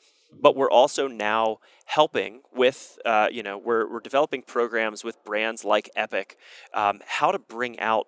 But 0.41 0.55
we're 0.55 0.71
also 0.71 1.07
now 1.07 1.59
helping 1.85 2.41
with, 2.51 2.97
uh, 3.05 3.27
you 3.31 3.43
know, 3.43 3.55
we're 3.59 3.87
we're 3.87 3.99
developing 3.99 4.41
programs 4.41 5.03
with 5.03 5.23
brands 5.23 5.63
like 5.63 5.91
Epic, 5.95 6.35
um, 6.73 6.99
how 7.05 7.31
to 7.31 7.37
bring 7.37 7.79
out 7.79 8.07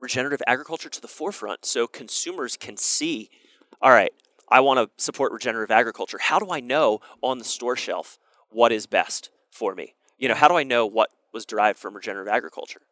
regenerative 0.00 0.40
agriculture 0.46 0.88
to 0.88 1.02
the 1.02 1.06
forefront, 1.06 1.66
so 1.66 1.86
consumers 1.86 2.56
can 2.56 2.78
see, 2.78 3.28
all 3.82 3.92
right, 3.92 4.12
I 4.48 4.60
want 4.60 4.78
to 4.78 5.04
support 5.04 5.32
regenerative 5.32 5.70
agriculture. 5.70 6.18
How 6.18 6.38
do 6.38 6.50
I 6.50 6.60
know 6.60 7.00
on 7.20 7.36
the 7.36 7.44
store 7.44 7.76
shelf 7.76 8.18
what 8.48 8.72
is 8.72 8.86
best 8.86 9.28
for 9.52 9.74
me? 9.74 9.94
You 10.18 10.28
know, 10.28 10.34
how 10.34 10.48
do 10.48 10.56
I 10.56 10.62
know 10.62 10.86
what 10.86 11.10
was 11.32 11.44
derived 11.46 11.78
from 11.78 11.94
regenerative 11.94 12.32
agriculture? 12.32 12.82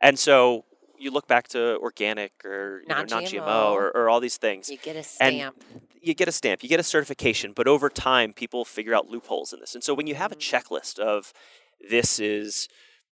And 0.00 0.18
so 0.18 0.64
you 0.98 1.10
look 1.10 1.28
back 1.28 1.46
to 1.48 1.76
organic 1.78 2.32
or 2.44 2.80
you 2.80 2.88
non-GMO 2.88 3.10
Non-GMO. 3.46 3.72
or, 3.72 3.90
or 3.96 4.08
all 4.08 4.18
these 4.20 4.36
things. 4.38 4.70
You 4.70 4.78
get 4.78 4.96
a 4.96 5.02
stamp. 5.02 5.62
you 6.00 6.14
get 6.14 6.28
a 6.28 6.32
stamp, 6.32 6.62
you 6.62 6.68
get 6.68 6.80
a 6.80 6.84
certification, 6.84 7.52
but 7.54 7.66
over 7.68 7.88
time, 7.90 8.32
people 8.32 8.64
figure 8.64 8.94
out 8.94 9.08
loopholes 9.08 9.52
in 9.52 9.60
this. 9.60 9.74
And 9.74 9.82
so 9.84 9.92
when 9.94 10.06
you 10.06 10.14
have 10.14 10.32
a 10.32 10.36
Mhm. 10.36 10.40
checklist 10.50 10.98
of 10.98 11.32
this 11.80 12.18
is 12.18 12.68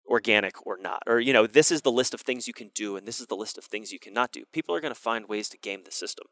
organic 0.09 0.65
or 0.67 0.79
not, 0.79 1.03
or 1.07 1.19
you 1.21 1.33
know, 1.33 1.47
this 1.47 1.71
is 1.73 1.83
the 1.83 1.91
list 1.91 2.15
of 2.15 2.21
things 2.21 2.47
you 2.47 2.55
can 2.55 2.71
do 2.75 2.97
and 2.97 3.07
this 3.07 3.21
is 3.21 3.27
the 3.27 3.37
list 3.37 3.59
of 3.59 3.65
things 3.65 3.93
you 3.93 3.99
cannot 3.99 4.31
do, 4.33 4.45
people 4.53 4.75
are 4.75 4.81
going 4.81 4.95
to 4.95 5.01
find 5.01 5.29
ways 5.29 5.49
to 5.51 5.59
game 5.59 5.83
the 5.85 5.91
system. 5.91 6.27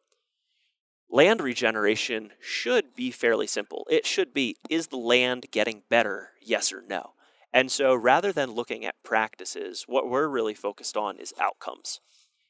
Land 1.11 1.41
regeneration 1.41 2.33
should 2.41 2.95
be 2.95 3.11
fairly 3.11 3.47
simple. 3.47 3.87
It 3.91 4.07
should 4.07 4.35
be 4.35 4.57
is 4.69 4.89
the 4.89 4.97
land 4.97 5.47
getting 5.51 5.83
better, 5.89 6.31
yes 6.43 6.73
or 6.73 6.83
no? 6.89 7.13
And 7.53 7.71
so 7.71 7.95
rather 7.95 8.33
than 8.33 8.51
looking 8.51 8.85
at 8.85 9.03
practices, 9.05 9.85
what 9.87 10.09
we're 10.09 10.27
really 10.27 10.55
focused 10.55 10.97
on 10.97 11.19
is 11.19 11.33
outcomes. 11.41 12.01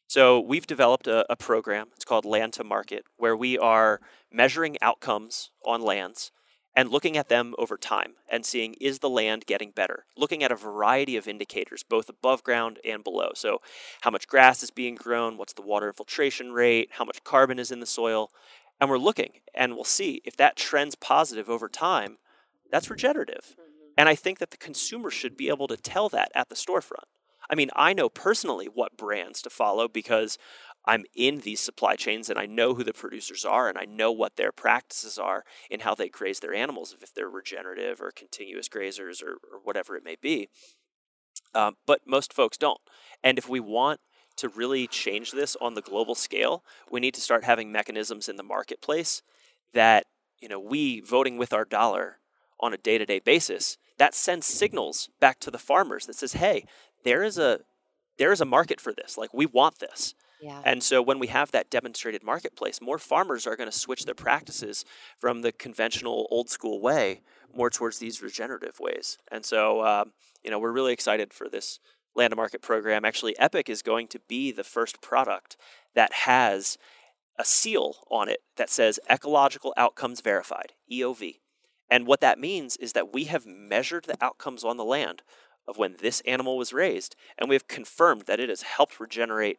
So 0.07 0.41
we've 0.41 0.67
developed 0.67 1.07
a, 1.07 1.31
a 1.31 1.37
program, 1.37 1.89
it's 1.95 2.05
called 2.05 2.25
Land 2.25 2.55
to 2.55 2.65
Market, 2.65 3.05
where 3.17 3.37
we 3.37 3.59
are 3.59 4.01
measuring 4.33 4.77
outcomes 4.81 5.51
on 5.65 5.83
lands 5.83 6.31
and 6.77 6.91
looking 6.91 7.17
at 7.17 7.29
them 7.29 7.55
over 7.59 7.77
time 7.77 8.15
and 8.29 8.45
seeing 8.45 8.75
is 8.75 8.99
the 8.99 9.09
land 9.09 9.47
getting 9.47 9.71
better, 9.71 10.07
looking 10.17 10.43
at 10.43 10.53
a 10.53 10.57
variety 10.57 11.17
of 11.17 11.29
indicators, 11.29 11.83
both 11.83 12.09
above 12.09 12.43
ground 12.43 12.79
and 12.85 13.05
below. 13.05 13.31
So, 13.35 13.61
how 14.03 14.11
much 14.11 14.27
grass 14.27 14.63
is 14.63 14.71
being 14.71 14.95
grown, 14.95 15.37
what's 15.37 15.53
the 15.53 15.63
water 15.63 15.89
infiltration 15.89 16.53
rate, 16.53 16.91
how 16.93 17.05
much 17.05 17.25
carbon 17.25 17.59
is 17.59 17.71
in 17.71 17.81
the 17.81 17.87
soil. 17.87 18.31
And 18.81 18.91
we're 18.91 18.99
looking 18.99 19.41
and 19.55 19.75
we'll 19.75 19.85
see 19.85 20.21
if 20.25 20.37
that 20.37 20.57
trends 20.57 20.95
positive 20.95 21.49
over 21.49 21.69
time, 21.69 22.19
that's 22.71 22.91
regenerative. 22.91 23.57
Mhm. 23.57 23.93
And 23.97 24.09
I 24.09 24.17
think 24.17 24.41
that 24.41 24.51
the 24.51 24.57
consumer 24.57 25.11
should 25.11 25.37
be 25.37 25.49
able 25.49 25.69
to 25.69 25.77
tell 25.77 26.09
that 26.09 26.33
at 26.35 26.49
the 26.49 26.57
storefront. 26.57 27.05
I 27.49 27.55
mean, 27.55 27.71
I 27.77 27.93
know 27.93 28.09
personally 28.09 28.67
what 28.67 28.97
brands 28.97 29.43
to 29.43 29.51
follow 29.51 29.87
because 29.87 30.39
I'm 30.87 31.05
in 31.15 31.41
these 31.41 31.61
supply 31.61 31.97
chains 31.97 32.29
and 32.29 32.39
I 32.39 32.47
know 32.47 32.75
who 32.75 32.85
the 32.85 32.93
producers 32.93 33.45
are 33.45 33.69
and 33.69 33.79
I 33.79 33.85
know 33.85 34.13
what 34.13 34.37
their 34.37 34.53
practices 34.53 35.19
are 35.19 35.45
and 35.71 35.83
how 35.83 35.95
they 35.95 36.09
graze 36.09 36.41
their 36.41 36.55
animals, 36.55 36.95
if 37.01 37.15
they're 37.15 37.29
regenerative 37.29 38.01
or 38.01 38.11
continuous 38.11 38.69
grazers 38.69 39.23
or, 39.23 39.39
or 39.51 39.61
whatever 39.63 39.97
it 39.97 40.05
may 40.05 40.17
be. 40.21 40.49
Um, 41.55 41.77
but 41.87 42.01
most 42.07 42.33
folks 42.33 42.59
don't. 42.59 42.81
And 43.23 43.39
if 43.39 43.49
we 43.49 43.61
want 43.61 44.01
to 44.37 44.49
really 44.49 44.87
change 44.87 45.33
this 45.33 45.57
on 45.61 45.75
the 45.75 45.83
global 45.83 46.15
scale, 46.15 46.65
we 46.91 47.01
need 47.01 47.15
to 47.15 47.21
start 47.21 47.45
having 47.45 47.71
mechanisms 47.71 48.29
in 48.29 48.37
the 48.37 48.43
marketplace 48.43 49.23
that, 49.73 50.05
you 50.41 50.49
know, 50.49 50.61
we 50.61 51.01
voting 51.01 51.39
with 51.39 51.53
our 51.53 51.65
dollar 51.65 52.19
on 52.61 52.75
a 52.75 52.79
day 52.79 52.99
to 52.99 53.07
day 53.07 53.21
basis, 53.21 53.77
that 53.99 54.15
sends 54.15 54.47
signals 54.47 55.09
back 55.21 55.39
to 55.41 55.51
the 55.51 55.59
farmers 55.59 56.07
that 56.07 56.17
says, 56.17 56.35
hey, 56.35 56.65
there 57.05 57.23
is 57.23 57.39
a 57.39 57.61
there 58.17 58.33
is 58.33 58.41
a 58.41 58.45
market 58.45 58.81
for 58.81 58.93
this. 58.93 59.19
Like 59.19 59.35
we 59.35 59.47
want 59.47 59.79
this. 59.79 60.15
And 60.65 60.83
so 60.83 61.01
when 61.01 61.19
we 61.19 61.29
have 61.29 61.51
that 61.53 61.71
demonstrated 61.71 62.23
marketplace, 62.23 62.81
more 62.81 62.99
farmers 62.99 63.47
are 63.47 63.57
going 63.57 63.71
to 63.71 63.77
switch 63.77 64.05
their 64.05 64.15
practices 64.15 64.85
from 65.19 65.43
the 65.43 65.53
conventional 65.53 66.27
old 66.31 66.51
school 66.51 66.81
way 66.81 67.23
more 67.55 67.71
towards 67.71 67.99
these 67.99 68.23
regenerative 68.23 68.79
ways. 68.81 69.17
And 69.31 69.45
so, 69.45 69.85
um, 69.85 70.13
you 70.43 70.51
know, 70.51 70.59
we're 70.59 70.73
really 70.73 70.93
excited 70.93 71.33
for 71.33 71.49
this 71.49 71.79
land 72.15 72.33
to 72.33 72.37
market 72.37 72.63
program. 72.63 73.05
Actually, 73.05 73.39
Epic 73.39 73.69
is 73.69 73.83
going 73.83 74.09
to 74.09 74.21
be 74.29 74.53
the 74.53 74.65
first 74.65 75.01
product 75.01 75.57
that 75.95 76.13
has 76.13 76.77
a 77.39 77.45
seal 77.45 77.97
on 78.11 78.29
it 78.29 78.41
that 78.57 78.71
says 78.71 79.01
ecological 79.11 79.73
outcomes 79.77 80.21
verified, 80.21 80.73
EOV. 80.93 81.41
And 81.91 82.07
what 82.07 82.21
that 82.21 82.39
means 82.39 82.77
is 82.77 82.93
that 82.93 83.13
we 83.13 83.25
have 83.25 83.47
measured 83.47 84.05
the 84.05 84.23
outcomes 84.23 84.65
on 84.65 84.77
the 84.77 84.85
land 84.85 85.23
of 85.67 85.79
when 85.79 85.97
this 86.01 86.21
animal 86.27 86.57
was 86.57 86.73
raised, 86.73 87.17
and 87.39 87.49
we 87.49 87.55
have 87.55 87.69
confirmed 87.69 88.25
that 88.27 88.41
it 88.41 88.49
has 88.49 88.63
helped 88.63 89.01
regenerate 89.01 89.59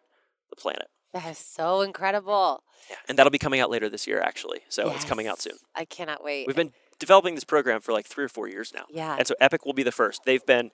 the 0.50 0.56
planet. 0.56 0.88
that 1.14 1.26
is 1.32 1.38
so 1.38 1.82
incredible. 1.82 2.64
Yeah, 2.90 2.98
and 3.08 3.18
that'll 3.18 3.32
be 3.32 3.40
coming 3.40 3.60
out 3.60 3.70
later 3.70 3.90
this 3.90 4.06
year, 4.08 4.20
actually. 4.22 4.60
So 4.70 4.90
it's 4.92 5.06
coming 5.06 5.28
out 5.28 5.42
soon. 5.42 5.58
I 5.76 5.86
cannot 5.86 6.24
wait. 6.24 6.46
We've 6.48 6.56
been 6.56 6.74
developing 7.00 7.36
this 7.36 7.44
program 7.44 7.82
for 7.82 7.94
like 7.94 8.06
three 8.06 8.26
or 8.26 8.30
four 8.30 8.48
years 8.48 8.74
now. 8.74 8.86
yeah. 8.90 9.16
And 9.18 9.28
so 9.28 9.34
Epic 9.40 9.66
will 9.66 9.74
be 9.74 9.84
the 9.84 9.92
first. 9.92 10.24
They've 10.26 10.46
been 10.46 10.72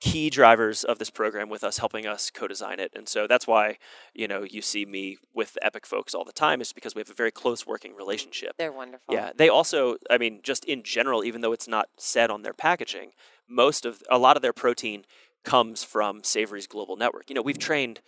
key 0.00 0.30
drivers 0.30 0.82
of 0.82 0.98
this 0.98 1.10
program 1.10 1.48
with 1.50 1.62
us 1.62 1.76
helping 1.78 2.06
us 2.06 2.30
co-design 2.30 2.80
it 2.80 2.90
and 2.96 3.06
so 3.06 3.26
that's 3.26 3.46
why 3.46 3.76
you 4.14 4.26
know 4.26 4.42
you 4.44 4.62
see 4.62 4.86
me 4.86 5.18
with 5.34 5.52
the 5.52 5.62
epic 5.66 5.84
folks 5.84 6.14
all 6.14 6.24
the 6.24 6.32
time 6.32 6.62
is 6.62 6.72
because 6.72 6.94
we 6.94 7.00
have 7.00 7.10
a 7.10 7.14
very 7.14 7.30
close 7.30 7.66
working 7.66 7.94
relationship 7.94 8.52
They're 8.56 8.72
wonderful. 8.72 9.12
yeah 9.14 9.32
they 9.36 9.50
also 9.50 9.96
i 10.10 10.16
mean 10.16 10.40
just 10.42 10.64
in 10.64 10.82
general 10.84 11.22
even 11.22 11.42
though 11.42 11.52
it's 11.52 11.68
not 11.68 11.90
said 11.98 12.30
on 12.30 12.40
their 12.40 12.54
packaging 12.54 13.10
most 13.46 13.84
of 13.84 14.02
a 14.10 14.16
lot 14.16 14.36
of 14.36 14.42
their 14.42 14.54
protein 14.54 15.04
comes 15.44 15.84
from 15.84 16.24
savory's 16.24 16.66
global 16.66 16.96
network 16.96 17.28
you 17.28 17.34
know 17.34 17.42
we've 17.42 17.58
trained 17.58 18.00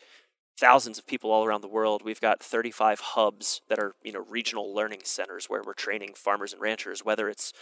thousands 0.58 0.98
of 0.98 1.06
people 1.06 1.30
all 1.30 1.44
around 1.44 1.62
the 1.62 1.68
world. 1.68 2.02
We've 2.04 2.20
got 2.20 2.42
35 2.42 3.00
hubs 3.00 3.62
that 3.68 3.78
are 3.78 3.94
you 4.02 4.12
know 4.12 4.24
regional 4.28 4.74
learning 4.74 5.00
centers 5.04 5.46
where 5.46 5.62
we're 5.64 5.74
training 5.74 6.14
farmers 6.14 6.52
and 6.52 6.60
ranchers 6.62 7.04
whether 7.04 7.28
it's 7.28 7.52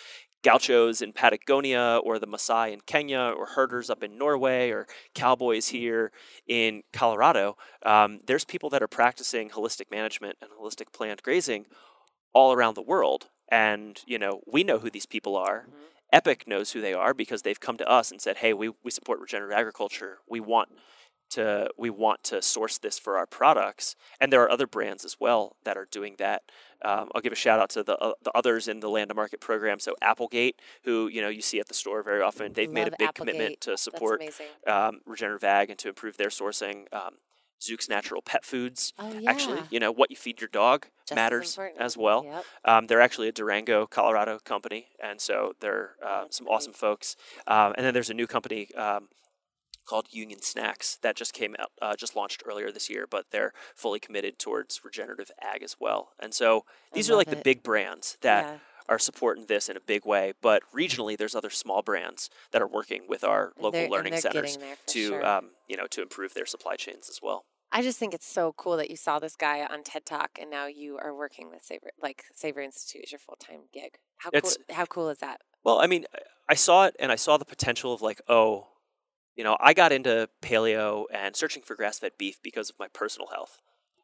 gauchos 0.43 1.01
in 1.03 1.12
patagonia 1.12 2.01
or 2.03 2.18
the 2.18 2.26
maasai 2.26 2.72
in 2.72 2.80
kenya 2.80 3.32
or 3.36 3.47
herders 3.47 3.91
up 3.91 4.03
in 4.03 4.16
norway 4.18 4.70
or 4.70 4.86
cowboys 5.14 5.68
here 5.68 6.11
in 6.47 6.82
colorado. 6.93 7.57
Um, 7.84 8.20
there's 8.26 8.45
people 8.45 8.70
that 8.70 8.82
are 8.82 8.88
practicing 8.88 9.51
holistic 9.51 9.91
management 9.91 10.36
and 10.43 10.51
holistic 10.51 10.93
planned 10.93 11.22
grazing 11.22 11.66
all 12.32 12.53
around 12.53 12.74
the 12.74 12.82
world. 12.82 13.28
And 13.51 14.01
you 14.07 14.18
know 14.18 14.41
we 14.47 14.64
know 14.64 14.78
who 14.78 14.91
these 14.91 15.07
people 15.07 15.36
are. 15.36 15.66
Mhm. 15.68 15.74
epic 16.12 16.45
knows 16.49 16.72
who 16.72 16.80
they 16.80 16.93
are 16.93 17.14
because 17.14 17.43
they've 17.43 17.61
come 17.61 17.76
to 17.76 17.88
us 17.88 18.11
and 18.11 18.20
said 18.20 18.38
hey 18.38 18.53
we, 18.53 18.68
we 18.82 18.91
support 18.91 19.20
regenerative 19.20 19.57
agriculture. 19.57 20.18
We 20.28 20.41
want 20.41 20.70
to 21.31 21.68
we 21.78 21.91
want 21.91 22.22
to 22.24 22.43
source 22.43 22.78
this 22.78 22.99
for 22.99 23.16
our 23.16 23.26
products 23.26 23.97
and 24.20 24.33
there 24.33 24.43
are 24.43 24.51
other 24.51 24.66
brands 24.66 25.05
as 25.05 25.16
well 25.20 25.57
that 25.64 25.76
are 25.76 25.87
doing 25.91 26.14
that 26.18 26.43
um, 26.85 27.09
i'll 27.14 27.20
give 27.20 27.33
a 27.33 27.37
shout 27.37 27.61
out 27.61 27.70
to 27.70 27.83
the, 27.83 27.97
uh, 27.99 28.12
the 28.22 28.31
others 28.35 28.68
in 28.68 28.81
the 28.81 28.89
land 28.89 29.09
to 29.09 29.14
market 29.14 29.41
program 29.41 29.78
so 29.78 29.95
applegate 30.03 30.61
who 30.85 31.09
you 31.09 31.20
know 31.20 31.28
you 31.28 31.41
see 31.43 31.59
at 31.61 31.68
the 31.68 31.74
store 31.74 32.03
very 32.03 32.20
often 32.22 32.53
they've 32.53 32.70
made 32.72 32.89
a 32.89 32.93
big 32.99 33.09
Applegate. 33.09 33.35
commitment 33.35 33.61
to 33.61 33.76
support 33.76 34.22
um, 34.66 35.01
regenerative 35.07 35.45
ag 35.45 35.70
and 35.70 35.78
to 35.78 35.89
improve 35.89 36.16
their 36.16 36.28
sourcing 36.28 36.93
um, 36.93 37.14
Zuke's 37.61 37.89
natural 37.91 38.22
pet 38.22 38.45
foods 38.45 38.93
Oh 38.99 39.12
yeah. 39.12 39.31
actually 39.31 39.61
you 39.70 39.78
know 39.81 39.93
what 39.93 40.11
you 40.11 40.16
feed 40.16 40.41
your 40.41 40.49
dog 40.49 40.87
Just 41.07 41.14
matters 41.16 41.51
important. 41.57 41.81
as 41.81 41.97
well 41.97 42.24
Yep. 42.24 42.45
um, 42.64 42.87
they're 42.87 43.03
actually 43.03 43.28
a 43.28 43.33
Durango, 43.33 43.87
Colorado 43.87 44.39
company, 44.39 44.87
and 45.03 45.20
so 45.20 45.53
they're 45.61 45.91
uh, 46.05 46.24
some 46.31 46.47
awesome 46.49 46.72
folks. 46.72 47.16
Um, 47.47 47.74
and 47.76 47.85
then 47.85 47.93
there's 47.95 48.09
a 48.11 48.14
new 48.14 48.26
company 48.26 48.74
um, 48.76 49.09
called 49.87 50.07
Union 50.11 50.43
Snacks 50.43 50.97
that 51.03 51.16
just 51.16 51.33
came 51.33 51.57
out, 51.59 51.72
uh, 51.81 51.97
just 51.97 52.16
launched 52.16 52.43
earlier 52.47 52.70
this 52.70 52.89
year, 52.89 53.07
but 53.09 53.26
they're 53.31 53.53
fully 53.74 53.99
committed 54.01 54.39
towards 54.39 54.85
regenerative 54.85 55.31
ag 55.41 55.62
as 55.62 55.76
well. 55.81 56.11
And 56.20 56.33
so 56.35 56.64
these 56.93 57.11
are 57.11 57.16
like 57.16 57.26
love 57.26 57.37
the 57.37 57.43
big 57.43 57.62
brands 57.62 58.16
that 58.20 58.45
yeah. 58.45 58.59
are 58.89 58.99
supporting 58.99 59.47
this 59.47 59.68
in 59.68 59.76
a 59.76 59.81
big 59.81 60.05
way. 60.05 60.33
But 60.41 60.62
regionally, 60.74 61.16
there's 61.16 61.35
other 61.35 61.51
small 61.51 61.83
brands 61.83 62.31
that 62.53 62.62
are 62.62 62.68
working 62.68 63.03
with 63.09 63.24
our 63.24 63.53
And 63.57 63.64
local 63.64 63.89
learning 63.89 64.16
centers 64.18 64.57
getting 64.57 64.61
there 64.61 64.76
for 64.76 64.93
to, 64.93 65.07
sure. 65.09 65.26
um, 65.26 65.51
you 65.68 65.76
know, 65.76 65.87
to 65.89 66.03
improve 66.03 66.35
their 66.35 66.47
supply 66.47 66.76
chains 66.76 67.09
as 67.09 67.20
well. 67.22 67.45
I 67.72 67.83
just 67.83 67.99
think 67.99 68.14
it's 68.14 68.26
so 68.26 68.53
cool 68.57 68.76
that 68.78 68.91
you 68.91 68.97
saw 68.97 69.18
this 69.20 69.37
guy 69.37 69.64
on 69.64 69.85
TED 69.85 70.05
Talk 70.05 70.39
and 70.41 70.51
now 70.51 70.66
you 70.66 70.99
are 70.99 71.14
working 71.14 71.51
with 71.51 71.62
Savor 71.62 71.91
like 72.03 72.24
Savor 72.35 72.61
Institute 72.61 73.05
is 73.05 73.12
your 73.12 73.20
full 73.20 73.37
time 73.37 73.61
gig. 73.72 73.99
How 74.18 74.31
cool 74.31 74.51
how 74.70 74.87
cool 74.87 75.09
is 75.09 75.18
that? 75.18 75.43
Well, 75.62 75.78
I 75.78 75.87
mean, 75.87 76.07
I 76.49 76.55
saw 76.55 76.87
it 76.87 76.97
and 76.99 77.12
I 77.12 77.16
saw 77.16 77.37
the 77.37 77.45
potential 77.45 77.93
of 77.93 78.03
like, 78.03 78.20
oh, 78.28 78.68
you 79.37 79.45
know, 79.45 79.57
I 79.61 79.74
got 79.74 79.93
into 79.93 80.28
paleo 80.43 81.05
and 81.12 81.35
searching 81.37 81.62
for 81.62 81.74
grass 81.74 81.99
fed 81.99 82.12
beef 82.18 82.39
because 82.43 82.70
of 82.70 82.78
my 82.78 82.89
personal 82.89 83.28
health. 83.28 83.61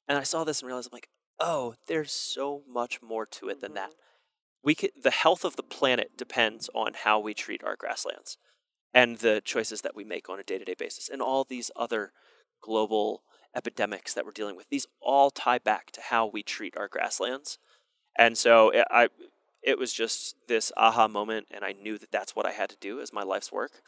And 0.08 0.18
I 0.18 0.22
saw 0.22 0.44
this 0.44 0.60
and 0.60 0.66
realized 0.66 0.88
I'm 0.92 0.96
like, 0.96 1.08
oh, 1.38 1.74
there's 1.86 2.12
so 2.12 2.62
much 2.68 3.02
more 3.02 3.26
to 3.26 3.48
it 3.48 3.60
than 3.60 3.74
that. 3.74 3.90
Mm-hmm. 3.90 4.00
We 4.62 4.74
could, 4.74 4.90
the 5.00 5.10
health 5.10 5.44
of 5.44 5.56
the 5.56 5.62
planet 5.62 6.16
depends 6.16 6.68
on 6.74 6.92
how 7.04 7.20
we 7.20 7.34
treat 7.34 7.62
our 7.62 7.76
grasslands 7.76 8.38
and 8.92 9.18
the 9.18 9.42
choices 9.44 9.82
that 9.82 9.94
we 9.94 10.04
make 10.04 10.28
on 10.28 10.40
a 10.40 10.42
day 10.42 10.58
to 10.58 10.64
day 10.64 10.74
basis. 10.76 11.08
And 11.08 11.20
all 11.20 11.44
these 11.44 11.70
other 11.76 12.12
global 12.62 13.22
epidemics 13.54 14.14
that 14.14 14.24
we're 14.24 14.32
dealing 14.32 14.56
with, 14.56 14.68
these 14.70 14.86
all 15.00 15.30
tie 15.30 15.58
back 15.58 15.90
to 15.92 16.00
how 16.00 16.26
we 16.26 16.42
treat 16.42 16.76
our 16.76 16.88
grasslands. 16.88 17.58
And 18.18 18.36
so 18.36 18.70
it, 18.70 18.86
I, 18.90 19.08
it 19.62 19.78
was 19.78 19.92
just 19.92 20.36
this 20.48 20.72
aha 20.76 21.08
moment, 21.08 21.48
and 21.50 21.64
I 21.64 21.72
knew 21.72 21.98
that 21.98 22.10
that's 22.10 22.34
what 22.34 22.46
I 22.46 22.52
had 22.52 22.70
to 22.70 22.76
do 22.80 23.00
as 23.00 23.12
my 23.12 23.22
life's 23.22 23.52
work. 23.52 23.82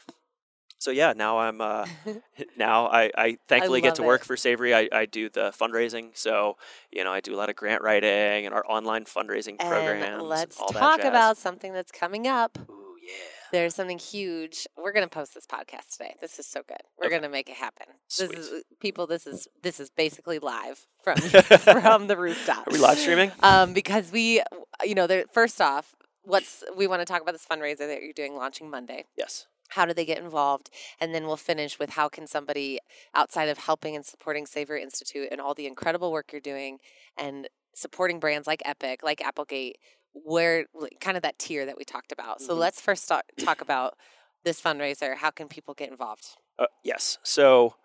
So 0.79 0.91
yeah, 0.91 1.13
now 1.15 1.39
I'm 1.39 1.61
uh, 1.61 1.85
now 2.57 2.87
I, 2.87 3.11
I 3.15 3.37
thankfully 3.47 3.81
get 3.81 3.89
love 3.89 3.95
to 3.97 4.03
work 4.03 4.21
it. 4.21 4.25
for 4.27 4.35
Savory. 4.37 4.73
I, 4.73 4.87
I 4.91 5.05
do 5.05 5.29
the 5.29 5.51
fundraising, 5.51 6.17
so 6.17 6.57
you 6.91 7.03
know 7.03 7.11
I 7.11 7.19
do 7.19 7.35
a 7.35 7.37
lot 7.37 7.49
of 7.49 7.55
grant 7.55 7.81
writing 7.83 8.45
and 8.45 8.53
our 8.55 8.63
online 8.67 9.05
fundraising 9.05 9.59
programs. 9.59 10.05
and 10.05 10.21
let's 10.23 10.59
all 10.59 10.71
that 10.71 10.79
talk 10.79 11.03
about 11.03 11.37
something 11.37 11.73
that's 11.73 11.91
coming 11.91 12.27
up. 12.27 12.57
Ooh 12.69 12.95
yeah, 13.05 13.13
There's 13.51 13.75
something 13.75 13.99
huge. 13.99 14.67
We're 14.77 14.93
gonna 14.93 15.07
post 15.09 15.33
this 15.33 15.45
podcast 15.45 15.91
today. 15.97 16.15
This 16.21 16.39
is 16.39 16.45
so 16.47 16.61
good. 16.67 16.77
We're 16.97 17.07
Okay. 17.07 17.15
gonna 17.17 17.29
make 17.29 17.49
it 17.49 17.55
happen. 17.55 17.87
Sweet. 18.07 18.31
This 18.31 18.47
is 18.47 18.63
people. 18.79 19.05
This 19.07 19.27
is 19.27 19.47
this 19.61 19.79
is 19.81 19.89
basically 19.89 20.39
live 20.39 20.85
from 21.03 21.17
from 21.19 22.07
the 22.07 22.15
rooftop. 22.15 22.67
Are 22.67 22.71
we 22.71 22.77
live 22.77 22.99
streaming? 22.99 23.31
Um, 23.43 23.73
because 23.73 24.11
we, 24.11 24.41
you 24.85 24.95
know, 24.95 25.07
there, 25.07 25.25
first 25.33 25.59
off, 25.59 25.93
what's 26.23 26.63
we 26.77 26.87
want 26.87 27.01
to 27.01 27.05
talk 27.05 27.21
about 27.21 27.33
this 27.33 27.45
fundraiser 27.45 27.79
that 27.79 28.01
you're 28.01 28.13
doing 28.13 28.35
launching 28.35 28.69
Monday. 28.69 29.05
Yes. 29.17 29.47
How 29.69 29.85
do 29.85 29.93
they 29.93 30.05
get 30.05 30.17
involved 30.17 30.69
and 30.99 31.13
then 31.13 31.25
we'll 31.25 31.37
finish 31.37 31.79
with 31.79 31.91
how 31.91 32.07
can 32.09 32.27
somebody 32.27 32.79
outside 33.15 33.49
of 33.49 33.57
helping 33.57 33.95
and 33.95 34.05
supporting 34.05 34.45
savory 34.45 34.81
institute 34.83 35.27
and 35.31 35.39
all 35.41 35.53
the 35.53 35.65
incredible 35.67 36.11
work 36.11 36.31
you're 36.31 36.41
doing 36.41 36.79
and 37.17 37.47
supporting 37.75 38.19
brands 38.19 38.47
like 38.47 38.61
epic 38.65 39.01
like 39.03 39.21
applegate 39.25 39.77
where 40.13 40.65
kind 40.99 41.15
of 41.17 41.23
that 41.23 41.37
tier 41.39 41.65
that 41.65 41.77
we 41.77 41.83
talked 41.85 42.11
about 42.11 42.41
so 42.41 42.53
Mhm. 42.55 42.59
let's 42.59 42.81
first 42.81 43.03
start, 43.03 43.25
talk 43.37 43.61
about 43.61 43.95
this 44.43 44.59
fundraiser 44.61 45.15
how 45.17 45.29
can 45.31 45.47
people 45.47 45.73
get 45.73 45.89
involved 45.89 46.25
Uh, 46.57 46.65
yes. 46.83 47.17
So 47.23 47.75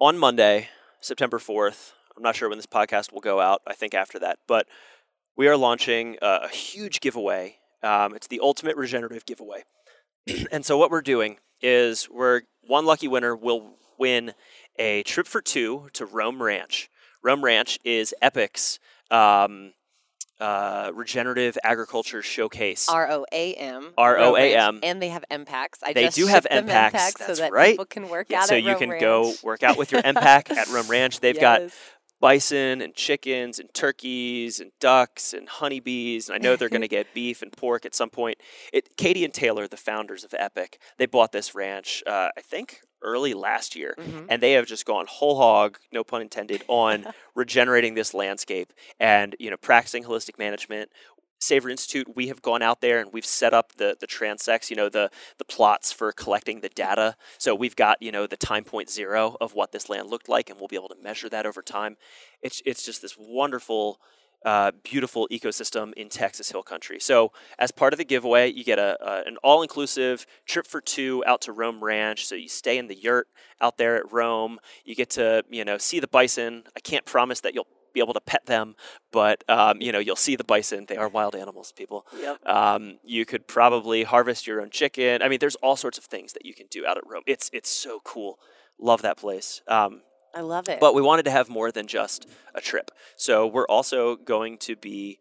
on 0.00 0.18
Monday, 0.18 0.68
September 1.00 1.38
4th, 1.38 1.92
I'm 2.16 2.22
not 2.22 2.36
sure 2.36 2.48
when 2.48 2.58
this 2.58 2.66
podcast 2.66 3.12
will 3.12 3.20
go 3.20 3.40
out. 3.40 3.62
I 3.66 3.74
think 3.74 3.94
after 3.94 4.18
that. 4.18 4.38
But 4.46 4.66
we 5.36 5.48
are 5.48 5.56
launching 5.56 6.16
a, 6.20 6.40
a 6.44 6.48
huge 6.48 7.00
giveaway. 7.00 7.56
Um, 7.82 8.14
it's 8.14 8.26
the 8.26 8.40
ultimate 8.40 8.76
regenerative 8.76 9.24
giveaway. 9.24 9.64
and 10.52 10.64
so 10.64 10.76
what 10.78 10.90
we're 10.90 11.02
doing 11.02 11.38
is 11.60 12.08
we're 12.10 12.42
one 12.66 12.86
lucky 12.86 13.08
winner 13.08 13.34
will 13.36 13.74
win 13.98 14.32
a 14.78 15.02
trip 15.02 15.26
for 15.26 15.40
two 15.42 15.88
to 15.92 16.06
Roam 16.06 16.42
Ranch. 16.42 16.88
Roam 17.22 17.44
Ranch 17.44 17.78
is 17.84 18.14
Epic's 18.22 18.78
um, 19.10 19.72
uh, 20.40 20.90
regenerative 20.94 21.58
agriculture 21.62 22.22
showcase. 22.22 22.88
r-o-a-m 22.88 23.92
R-O-A-M. 23.98 24.74
Roam 24.74 24.80
and 24.82 25.02
they 25.02 25.08
have 25.10 25.22
m 25.30 25.44
packs 25.44 25.80
i 25.82 25.92
They 25.92 26.08
do 26.08 26.26
have 26.28 26.44
shipped 26.44 26.54
them 26.54 26.64
M-Packs, 26.64 26.94
M-Packs 26.94 27.26
so 27.26 27.34
that 27.42 27.52
right. 27.52 27.72
people 27.72 27.84
can 27.84 28.08
work 28.08 28.28
Yeah, 28.30 28.40
out 28.42 28.48
so 28.48 28.54
you 28.54 28.70
Roam 28.70 28.78
can 28.78 28.90
Ranch. 28.90 29.00
go 29.02 29.34
work 29.42 29.62
out 29.62 29.76
with 29.76 29.92
your 29.92 30.00
MPAC 30.00 30.50
at 30.50 30.68
Roam 30.68 30.86
Ranch. 30.88 31.20
They've 31.20 31.38
got 31.38 31.60
Yes. 31.62 31.74
Bison 32.20 32.80
and 32.80 32.94
chickens 32.94 33.58
and 33.58 33.72
turkeys 33.74 34.60
and 34.60 34.70
ducks 34.78 35.32
and 35.32 35.48
honeybees. 35.48 36.28
And 36.28 36.36
I 36.36 36.38
know 36.38 36.54
they're 36.56 36.68
going 36.68 36.80
to 36.82 36.88
get 36.88 37.14
beef 37.14 37.42
and 37.42 37.52
pork 37.52 37.84
at 37.86 37.94
some 37.94 38.10
point. 38.10 38.38
It, 38.72 38.96
Katie 38.96 39.24
and 39.24 39.34
Taylor, 39.34 39.66
the 39.66 39.76
founders 39.76 40.22
of 40.22 40.34
Epic, 40.38 40.78
they 40.98 41.06
bought 41.06 41.32
this 41.32 41.54
ranch, 41.54 42.02
uh, 42.06 42.28
I 42.36 42.40
think, 42.42 42.82
early 43.02 43.32
last 43.32 43.74
year. 43.74 43.94
Mhm. 43.98 44.26
And 44.28 44.42
they 44.42 44.52
have 44.52 44.66
just 44.66 44.84
gone 44.84 45.06
whole 45.08 45.36
hog, 45.36 45.78
no 45.90 46.04
pun 46.04 46.20
intended, 46.20 46.62
on 46.68 47.06
regenerating 47.34 47.94
this 47.94 48.12
landscape 48.12 48.72
and 48.98 49.34
you 49.38 49.50
know 49.50 49.56
practicing 49.56 50.04
holistic 50.04 50.38
management. 50.38 50.90
Savory 51.40 51.72
Institute, 51.72 52.14
we 52.14 52.28
have 52.28 52.42
gone 52.42 52.62
out 52.62 52.80
there 52.80 53.00
and 53.00 53.12
we've 53.12 53.24
set 53.24 53.54
up 53.54 53.72
the 53.76 53.96
the 53.98 54.06
transects, 54.06 54.70
you 54.70 54.76
know, 54.76 54.88
the 54.88 55.10
the 55.38 55.44
plots 55.44 55.90
for 55.90 56.12
collecting 56.12 56.60
the 56.60 56.68
data. 56.68 57.16
So 57.38 57.54
we've 57.54 57.76
got 57.76 58.00
you 58.02 58.12
know 58.12 58.26
the 58.26 58.36
time 58.36 58.64
point 58.64 58.90
zero 58.90 59.36
of 59.40 59.54
what 59.54 59.72
this 59.72 59.88
land 59.88 60.08
looked 60.10 60.28
like, 60.28 60.50
and 60.50 60.58
we'll 60.58 60.68
be 60.68 60.76
able 60.76 60.88
to 60.88 61.02
measure 61.02 61.28
that 61.30 61.46
over 61.46 61.62
time. 61.62 61.96
It's 62.42 62.62
it's 62.64 62.84
just 62.84 63.02
this 63.02 63.16
wonderful. 63.18 64.00
Uh, 64.42 64.70
beautiful 64.82 65.28
ecosystem 65.30 65.92
in 65.98 66.08
Texas 66.08 66.50
Hill 66.50 66.62
Country. 66.62 66.98
So, 66.98 67.30
as 67.58 67.70
part 67.70 67.92
of 67.92 67.98
the 67.98 68.06
giveaway, 68.06 68.50
you 68.50 68.64
get 68.64 68.78
a, 68.78 68.96
a 69.06 69.28
an 69.28 69.36
all 69.42 69.60
inclusive 69.60 70.24
trip 70.46 70.66
for 70.66 70.80
two 70.80 71.22
out 71.26 71.42
to 71.42 71.52
Roam 71.52 71.84
Ranch. 71.84 72.24
So 72.24 72.36
you 72.36 72.48
stay 72.48 72.78
in 72.78 72.86
the 72.86 72.94
yurt 72.94 73.28
out 73.60 73.76
there 73.76 73.96
at 73.96 74.10
Roam. 74.10 74.58
You 74.82 74.94
get 74.94 75.10
to 75.10 75.44
you 75.50 75.62
know 75.62 75.76
see 75.76 76.00
the 76.00 76.08
bison. 76.08 76.62
I 76.74 76.80
can't 76.80 77.04
promise 77.04 77.40
that 77.42 77.52
you'll 77.52 77.66
be 77.92 78.00
able 78.00 78.14
to 78.14 78.20
pet 78.20 78.46
them, 78.46 78.74
but 79.12 79.44
um, 79.48 79.80
you 79.80 79.92
know 79.92 79.98
you'll 79.98 80.16
see 80.16 80.36
the 80.36 80.44
bison. 80.44 80.86
They 80.88 80.96
are 80.96 81.08
wild 81.08 81.34
animals, 81.34 81.72
people. 81.72 82.06
Yep. 82.18 82.46
Um, 82.46 82.98
you 83.04 83.24
could 83.24 83.46
probably 83.46 84.04
harvest 84.04 84.46
your 84.46 84.60
own 84.60 84.70
chicken. 84.70 85.22
I 85.22 85.28
mean, 85.28 85.38
there's 85.38 85.56
all 85.56 85.76
sorts 85.76 85.98
of 85.98 86.04
things 86.04 86.32
that 86.32 86.44
you 86.44 86.54
can 86.54 86.66
do 86.70 86.86
out 86.86 86.96
at 86.96 87.04
Roam. 87.06 87.22
It's 87.26 87.50
it's 87.52 87.70
so 87.70 88.00
cool. 88.04 88.38
Love 88.78 89.02
that 89.02 89.16
place. 89.16 89.62
Um, 89.68 90.02
i 90.32 90.40
love 90.40 90.68
it 90.68 90.78
but 90.78 90.94
we 90.94 91.02
wanted 91.02 91.24
to 91.24 91.30
have 91.32 91.48
more 91.48 91.72
than 91.72 91.86
just 91.86 92.26
a 92.54 92.60
trip. 92.60 92.90
So 93.16 93.46
we're 93.46 93.66
also 93.66 94.16
going 94.16 94.58
to 94.58 94.76
be 94.76 95.18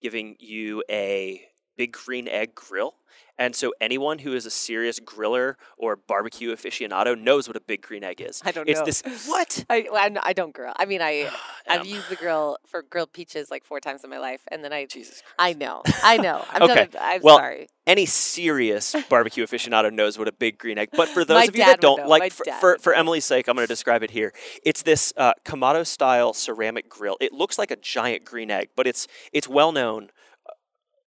giving 0.00 0.36
you 0.38 0.82
a 0.90 1.42
big 1.76 1.92
green 1.92 2.28
egg 2.28 2.54
grill. 2.54 2.94
And 3.38 3.56
so 3.56 3.72
anyone 3.80 4.20
who 4.20 4.34
is 4.34 4.46
a 4.46 4.50
serious 4.50 5.00
griller 5.00 5.54
or 5.76 5.96
barbecue 5.96 6.54
aficionado 6.54 7.18
knows 7.20 7.48
what 7.48 7.56
a 7.56 7.60
big 7.60 7.80
green 7.82 8.04
egg 8.04 8.20
is. 8.20 8.42
I 8.44 8.52
don't 8.52 8.68
it's 8.68 8.80
know. 8.80 8.84
this 8.86 9.02
what? 9.26 9.64
I, 9.70 9.86
I'm 9.92 10.18
I 10.22 10.32
don't 10.32 10.52
grill. 10.52 10.72
I 10.76 10.84
mean, 10.84 11.00
I 11.02 11.30
I've 11.68 11.86
used 11.86 12.08
the 12.10 12.16
grill 12.16 12.58
for 12.66 12.82
grilled 12.82 13.12
peaches 13.12 13.50
like 13.50 13.64
four 13.64 13.80
times 13.80 14.04
in 14.04 14.10
my 14.10 14.18
life, 14.18 14.42
and 14.48 14.62
then 14.62 14.72
I 14.72 14.84
Jesus 14.84 15.22
Christ. 15.22 15.34
I 15.38 15.54
know 15.54 15.82
I 16.02 16.18
know 16.18 16.44
I'm 16.50 16.62
Okay. 16.62 16.74
done. 16.74 16.88
I'm 17.00 17.20
Well, 17.22 17.38
sorry. 17.38 17.68
any 17.86 18.06
serious 18.06 18.94
barbecue 19.08 19.44
aficionado 19.46 19.90
knows 19.92 20.18
what 20.18 20.28
a 20.28 20.32
big 20.32 20.58
green 20.58 20.76
egg. 20.78 20.90
But 20.92 21.08
for 21.08 21.24
those 21.24 21.48
of 21.48 21.56
you 21.56 21.64
that 21.64 21.80
don't, 21.80 22.02
know. 22.02 22.08
like 22.08 22.32
for 22.32 22.44
for, 22.60 22.78
for. 22.78 22.92
Emily's 22.94 23.24
sake, 23.24 23.48
I'm 23.48 23.56
going 23.56 23.66
to 23.66 23.72
describe 23.72 24.02
it 24.02 24.10
here. 24.10 24.32
It's 24.64 24.82
this 24.82 25.12
uh, 25.16 25.32
Kamado 25.44 25.86
style 25.86 26.34
ceramic 26.34 26.88
grill. 26.88 27.16
It 27.20 27.32
looks 27.32 27.58
like 27.58 27.70
a 27.70 27.76
giant 27.76 28.24
green 28.24 28.50
egg, 28.50 28.68
but 28.76 28.86
it's 28.86 29.08
it's 29.32 29.48
well 29.48 29.72
known 29.72 30.10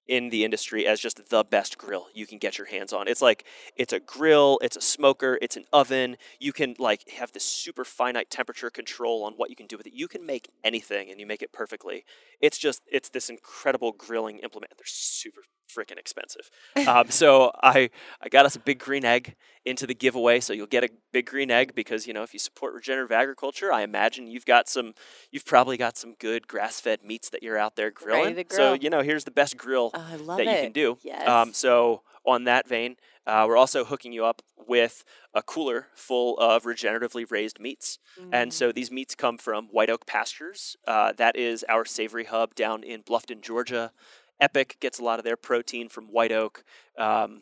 in 0.08 0.30
the 0.30 0.44
industry 0.44 0.86
as 0.86 1.00
just 1.00 1.30
the 1.30 1.44
best 1.44 1.78
grill 1.78 2.08
you 2.14 2.28
can 2.28 2.38
get 2.38 2.58
your 2.58 2.68
hands 2.68 2.94
on. 2.94 3.08
It's 3.08 3.22
like 3.22 3.46
it's 3.76 3.94
a 3.94 4.00
grill, 4.00 4.60
it's 4.62 4.78
a 4.78 4.82
smoker, 4.82 5.38
it's 5.42 5.58
an 5.58 5.66
oven. 5.74 6.18
You 6.40 6.54
can 6.54 6.76
like 6.78 7.10
have 7.12 7.32
this 7.32 7.46
super 7.46 7.84
finite 7.84 8.30
temperature 8.30 8.70
control 8.70 9.24
on 9.24 9.34
what 9.34 9.50
you 9.50 9.56
can 9.56 9.68
do 9.68 9.78
with 9.78 9.88
it. 9.88 9.94
You 9.94 10.08
can 10.08 10.26
make 10.26 10.50
anything 10.64 11.10
and 11.10 11.20
you 11.20 11.26
make 11.26 11.42
it 11.42 11.52
perfectly. 11.52 12.06
It's 12.40 12.58
just 12.58 12.82
it's 12.92 13.10
this 13.10 13.30
incredible 13.30 13.92
grilling 13.92 14.40
implement. 14.40 14.74
They're 14.78 14.86
super 14.86 15.42
freaking 15.68 15.98
expensive. 15.98 16.50
Um, 16.88 17.10
so 17.10 17.52
I 17.62 17.90
I 18.22 18.30
got 18.30 18.46
us 18.46 18.56
a 18.56 18.60
big 18.60 18.80
green 18.80 19.06
egg 19.06 19.36
into 19.66 19.88
the 19.88 19.96
giveaway. 19.96 20.40
So 20.40 20.54
you'll 20.54 20.68
get 20.68 20.84
a 20.84 20.90
big 21.12 21.26
green 21.26 21.50
egg 21.52 21.74
because 21.76 22.06
you 22.08 22.14
know 22.14 22.24
if 22.24 22.34
you 22.34 22.40
support 22.40 22.74
regenerative 22.74 23.12
agriculture, 23.12 23.72
I 23.72 23.82
imagine 23.82 24.28
you've 24.28 24.46
got 24.46 24.68
some 24.70 24.94
you've 25.32 25.46
probably 25.46 25.78
got 25.78 25.98
some 25.98 26.14
good 26.20 26.48
grass 26.48 26.80
fed 26.80 27.04
meats 27.04 27.30
that 27.30 27.42
you're 27.44 27.58
out 27.58 27.76
there 27.76 27.92
grilling. 27.92 28.36
to 28.36 28.56
So 28.56 28.74
you 28.74 28.90
know 28.90 29.02
here's 29.02 29.24
the 29.24 29.32
best 29.32 29.58
grill 29.58 29.92
Oh, 29.94 30.18
that 30.38 30.48
it. 30.48 30.52
you 30.52 30.64
can 30.68 30.72
do. 30.72 30.98
Yes. 31.02 31.28
Um, 31.28 31.54
so 31.54 32.02
on 32.26 32.46
that 32.46 32.68
vein, 32.68 32.98
uh, 33.28 33.46
we're 33.48 33.58
also 33.58 33.86
hooking 33.86 34.12
you 34.12 34.26
up 34.26 34.42
with 34.68 35.04
a 35.36 35.44
cooler 35.44 35.88
full 35.94 36.38
of 36.40 36.64
regeneratively 36.64 37.30
raised 37.30 37.60
meats. 37.60 38.00
And 38.32 38.50
Mm. 38.50 38.54
so 38.54 38.72
these 38.72 38.90
meats 38.90 39.14
come 39.14 39.38
from 39.38 39.68
White 39.68 39.92
Oak 39.92 40.08
Pastures. 40.08 40.76
Uh, 40.88 41.12
that 41.18 41.36
is 41.36 41.64
our 41.70 41.86
savory 41.86 42.24
hub 42.26 42.56
down 42.56 42.82
in 42.84 43.04
Bluffton, 43.04 43.42
Georgia. 43.42 43.92
Epic 44.40 44.78
gets 44.80 45.00
a 45.00 45.04
lot 45.04 45.20
of 45.20 45.26
their 45.26 45.38
protein 45.38 45.90
from 45.90 46.06
White 46.06 46.32
Oak. 46.32 46.64
Um, 46.98 47.42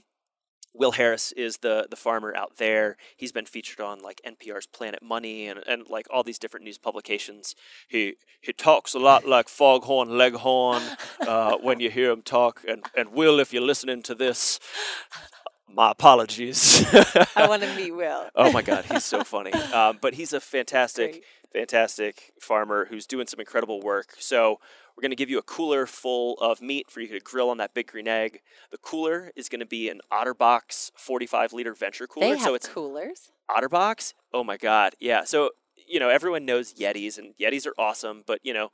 Will 0.75 0.93
Harris 0.93 1.31
is 1.33 1.57
the 1.57 1.87
the 1.89 1.95
farmer 1.95 2.35
out 2.35 2.57
there. 2.57 2.97
He's 3.15 3.31
been 3.31 3.45
featured 3.45 3.79
on 3.79 3.99
like 3.99 4.21
NPR's 4.25 4.65
Planet 4.65 5.03
Money 5.03 5.47
and, 5.47 5.59
and 5.67 5.87
like 5.87 6.07
all 6.09 6.23
these 6.23 6.39
different 6.39 6.63
news 6.65 6.79
publications. 6.79 7.55
He 7.87 8.15
he 8.41 8.53
talks 8.53 8.95
a 8.95 8.99
lot 8.99 9.27
like 9.27 9.49
Foghorn 9.49 10.17
Leghorn 10.17 10.81
uh, 11.27 11.57
when 11.61 11.79
you 11.79 11.91
hear 11.91 12.11
him 12.11 12.23
talk. 12.23 12.61
And 12.67 12.83
and 12.97 13.09
Will, 13.13 13.39
if 13.39 13.53
you're 13.53 13.61
listening 13.61 14.01
to 14.03 14.15
this, 14.15 14.59
my 15.71 15.91
apologies. 15.91 16.85
I 17.35 17.47
want 17.47 17.61
to 17.61 17.75
meet 17.75 17.91
Will. 17.91 18.29
oh 18.35 18.51
my 18.51 18.63
God, 18.63 18.85
he's 18.85 19.05
so 19.05 19.23
funny. 19.23 19.53
Um, 19.53 19.99
but 20.01 20.15
he's 20.15 20.33
a 20.33 20.39
fantastic, 20.39 21.11
Great. 21.11 21.23
fantastic 21.53 22.31
farmer 22.39 22.85
who's 22.85 23.05
doing 23.05 23.27
some 23.27 23.39
incredible 23.39 23.79
work. 23.79 24.15
So 24.17 24.59
we're 24.95 25.01
going 25.01 25.11
to 25.11 25.15
give 25.15 25.29
you 25.29 25.39
a 25.39 25.43
cooler 25.43 25.85
full 25.85 26.35
of 26.35 26.61
meat 26.61 26.89
for 26.89 27.01
you 27.01 27.07
to 27.07 27.19
grill 27.19 27.49
on 27.49 27.57
that 27.57 27.73
big 27.73 27.87
green 27.87 28.07
egg. 28.07 28.41
The 28.71 28.77
cooler 28.77 29.31
is 29.35 29.49
going 29.49 29.59
to 29.59 29.65
be 29.65 29.89
an 29.89 30.01
OtterBox 30.11 30.91
45 30.95 31.53
liter 31.53 31.73
venture 31.73 32.07
cooler. 32.07 32.27
They 32.27 32.37
have 32.37 32.41
so 32.41 32.53
it's 32.53 32.67
coolers. 32.67 33.31
OtterBox. 33.49 34.13
Oh 34.33 34.43
my 34.43 34.57
God, 34.57 34.93
yeah. 34.99 35.23
So 35.23 35.51
you 35.87 35.99
know 35.99 36.09
everyone 36.09 36.45
knows 36.45 36.73
Yetis, 36.73 37.17
and 37.17 37.33
Yetis 37.41 37.65
are 37.67 37.73
awesome. 37.77 38.23
But 38.25 38.39
you 38.43 38.53
know, 38.53 38.69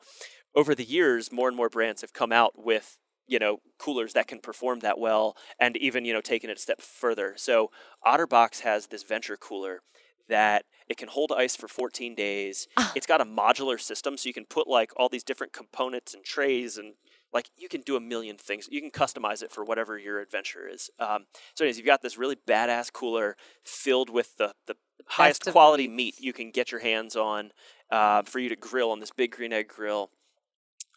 over 0.55 0.75
the 0.75 0.83
years, 0.83 1.31
more 1.31 1.47
and 1.47 1.57
more 1.57 1.69
brands 1.69 2.01
have 2.01 2.13
come 2.13 2.31
out 2.31 2.53
with 2.57 2.97
you 3.27 3.39
know 3.39 3.57
coolers 3.77 4.13
that 4.13 4.27
can 4.27 4.39
perform 4.39 4.79
that 4.79 4.99
well, 4.99 5.35
and 5.59 5.77
even 5.77 6.05
you 6.05 6.13
know 6.13 6.21
taken 6.21 6.49
it 6.49 6.57
a 6.57 6.61
step 6.61 6.81
further. 6.81 7.33
So 7.37 7.71
OtterBox 8.05 8.61
has 8.61 8.87
this 8.87 9.03
venture 9.03 9.37
cooler 9.37 9.81
that 10.29 10.65
it 10.87 10.97
can 10.97 11.07
hold 11.07 11.31
ice 11.31 11.55
for 11.55 11.67
14 11.67 12.15
days. 12.15 12.67
Ah. 12.77 12.91
It's 12.95 13.05
got 13.05 13.21
a 13.21 13.25
modular 13.25 13.79
system, 13.79 14.17
so 14.17 14.27
you 14.27 14.33
can 14.33 14.45
put 14.45 14.67
like 14.67 14.91
all 14.97 15.09
these 15.09 15.23
different 15.23 15.53
components 15.53 16.13
and 16.13 16.23
trays 16.23 16.77
and 16.77 16.93
like 17.33 17.49
you 17.57 17.69
can 17.69 17.81
do 17.81 17.95
a 17.95 17.99
million 17.99 18.37
things. 18.37 18.67
You 18.71 18.81
can 18.81 18.91
customize 18.91 19.43
it 19.43 19.51
for 19.51 19.63
whatever 19.63 19.97
your 19.97 20.19
adventure 20.19 20.67
is. 20.67 20.89
Um, 20.99 21.25
so, 21.53 21.63
anyways, 21.63 21.77
you've 21.77 21.85
got 21.85 22.01
this 22.01 22.17
really 22.17 22.35
badass 22.35 22.91
cooler 22.91 23.35
filled 23.63 24.09
with 24.09 24.37
the 24.37 24.53
the 24.67 24.75
highest 25.07 25.45
quality 25.45 25.87
meat 25.87 26.15
you 26.19 26.33
can 26.33 26.51
get 26.51 26.71
your 26.71 26.81
hands 26.81 27.15
on 27.15 27.51
uh, 27.91 28.23
for 28.23 28.39
you 28.39 28.49
to 28.49 28.55
grill 28.55 28.91
on 28.91 28.99
this 28.99 29.11
big 29.11 29.31
green 29.31 29.53
egg 29.53 29.67
grill, 29.67 30.09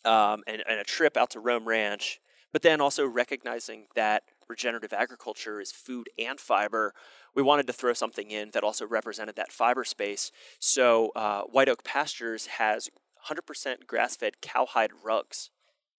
um, 0.05 0.43
and, 0.47 0.63
and 0.69 0.81
a 0.81 0.85
trip 0.85 1.17
out 1.17 1.31
to 1.31 1.41
Roam 1.41 1.67
Ranch. 1.67 2.21
But 2.53 2.63
then 2.63 2.81
also 2.81 3.07
recognizing 3.07 3.87
that 3.95 4.25
regenerative 4.49 4.93
agriculture 4.93 5.61
is 5.61 5.73
food 5.73 6.09
and 6.19 6.41
fiber, 6.41 6.95
we 7.35 7.43
wanted 7.43 7.67
to 7.69 7.73
throw 7.73 7.93
something 7.93 8.31
in 8.31 8.51
that 8.53 8.65
also 8.65 8.87
represented 8.87 9.37
that 9.37 9.53
fiber 9.53 9.85
space. 9.85 10.31
So, 10.61 11.11
uh, 11.17 11.43
White 11.45 11.69
Oak 11.69 11.85
Pastures 11.85 12.47
has 12.47 12.89
100% 12.89 13.87
grass 13.87 14.17
fed 14.17 14.41
cowhide 14.41 14.93
rugs 15.05 15.51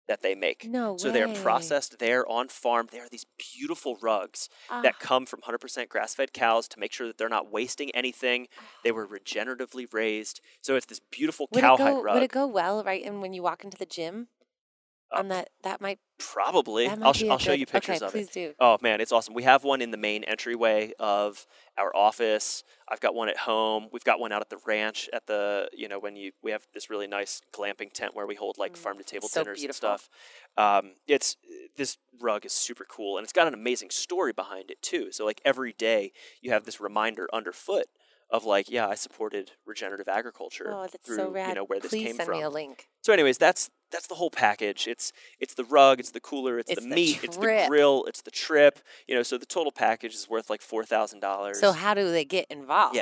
that 0.08 0.22
they 0.22 0.36
make. 0.36 0.70
No 0.70 0.98
So 0.98 1.12
they're 1.12 1.28
processed 1.28 2.00
there 2.00 2.28
on 2.30 2.50
farm. 2.50 2.88
They 2.92 3.00
are 3.00 3.10
these 3.10 3.26
beautiful 3.38 3.98
rugs 4.02 4.50
that 4.84 5.00
Ah, 5.00 5.00
come 5.00 5.26
from 5.26 5.40
100% 5.40 5.90
grass 5.90 6.14
fed 6.16 6.34
cows 6.34 6.68
to 6.70 6.80
make 6.80 6.94
sure 6.94 7.08
that 7.08 7.18
they're 7.18 7.30
not 7.30 7.52
wasting 7.52 7.90
anything. 7.92 8.48
They 8.84 8.92
were 8.92 9.08
regeneratively 9.08 9.92
raised. 9.94 10.42
So 10.62 10.76
it's 10.76 10.86
this 10.86 11.00
beautiful 11.00 11.48
would 11.52 11.64
it 11.64 11.76
cowhide 11.76 11.76
go? 11.76 12.02
rug. 12.02 12.12
Would 12.12 12.24
it 12.24 12.32
go 12.32 12.48
well 12.48 12.84
right? 12.84 13.04
And 13.04 13.22
when 13.22 13.34
you 13.34 13.44
walk 13.44 13.64
into 13.64 13.78
the 13.78 13.86
gym, 13.86 14.28
on 15.14 15.28
that? 15.30 15.50
That 15.64 15.82
might 15.82 16.00
Probably. 16.20 16.88
that 16.88 17.00
might 17.00 17.06
I'll 17.08 17.14
be 17.14 17.20
sh- 17.20 17.24
a 17.24 17.30
I'll 17.30 17.38
show 17.38 17.52
you 17.54 17.66
pictures 17.66 17.98
okay, 17.98 18.06
of 18.06 18.12
please 18.12 18.28
it. 18.28 18.34
do. 18.34 18.54
Oh 18.60 18.78
man, 18.82 19.02
it's 19.02 19.12
awesome. 19.12 19.34
We 19.34 19.44
have 19.44 19.64
one 19.64 19.82
in 19.82 19.92
the 19.92 19.98
main 19.98 20.24
entryway 20.24 20.94
of 21.00 21.46
our 21.78 21.94
office. 21.96 22.64
I've 22.90 23.00
got 23.02 23.14
one 23.16 23.30
at 23.30 23.38
home. 23.38 23.88
We've 23.92 24.04
got 24.04 24.20
one 24.20 24.32
out 24.32 24.42
at 24.42 24.50
the 24.50 24.58
ranch 24.66 25.10
at 25.14 25.28
the 25.28 25.68
you 25.74 25.88
know 25.88 26.00
when 26.00 26.16
you 26.16 26.32
we 26.42 26.52
have 26.52 26.66
this 26.74 26.90
really 26.90 27.08
nice 27.08 27.42
glamping 27.54 27.92
tent 27.92 28.16
where 28.16 28.26
we 28.28 28.36
hold 28.36 28.58
like 28.58 28.74
Mm, 28.74 28.78
farm 28.78 28.98
to 29.00 29.04
table 29.04 29.28
so 29.28 29.44
dinners 29.44 29.64
and 29.64 29.74
stuff. 29.76 30.10
Um, 30.58 30.94
it's 31.08 31.36
this 31.76 31.98
rug 32.22 32.46
is 32.46 32.54
super 32.54 32.86
cool 32.90 33.18
and 33.18 33.24
it's 33.24 33.34
got 33.34 33.48
an 33.48 33.54
amazing 33.54 33.90
story 33.90 34.34
behind 34.34 34.72
it 34.72 34.82
too. 34.82 35.12
So 35.12 35.26
like 35.26 35.42
every 35.44 35.74
day 35.74 36.12
you 36.42 36.52
have 36.52 36.64
this 36.66 36.80
reminder 36.80 37.28
underfoot 37.34 37.86
of 38.30 38.46
like 38.46 38.70
yeah 38.70 38.88
I 38.88 38.96
supported 38.96 39.52
regenerative 39.66 40.08
agriculture 40.08 40.68
Oh, 40.72 40.88
that's 40.92 41.06
through 41.06 41.18
so 41.18 41.30
rad. 41.32 41.50
you 41.50 41.56
know 41.56 41.66
where 41.66 41.80
this 41.80 41.92
Please 41.92 42.06
came 42.08 42.16
send 42.16 42.28
from. 42.28 42.38
me 42.38 42.44
a 42.44 42.50
link. 42.50 42.88
So, 43.02 43.12
anyways, 43.14 43.38
that's 43.38 43.70
that's 43.94 44.08
the 44.08 44.16
whole 44.16 44.30
package. 44.30 44.88
It's 44.88 45.14
it's 45.40 45.54
the 45.54 45.64
rug, 45.64 46.00
it's 46.00 46.12
the 46.12 46.20
cooler, 46.20 46.60
it's, 46.60 46.70
It's 46.70 46.82
the 46.82 46.90
the 46.90 46.96
meat, 46.96 47.24
it's 47.24 47.38
the 47.38 47.66
grill, 47.70 48.04
it's 48.06 48.22
the 48.22 48.32
trip. 48.32 48.80
You 49.08 49.16
know, 49.16 49.24
so 49.24 49.38
the 49.38 49.46
total 49.46 49.72
package 49.72 50.14
is 50.14 50.28
worth 50.30 50.50
like 50.50 50.62
four 50.62 50.84
thousand 50.84 51.22
dollars. 51.22 51.60
So 51.60 51.72
how 51.72 51.94
do 51.94 52.12
they 52.12 52.26
get 52.26 52.48
involved? 52.50 52.96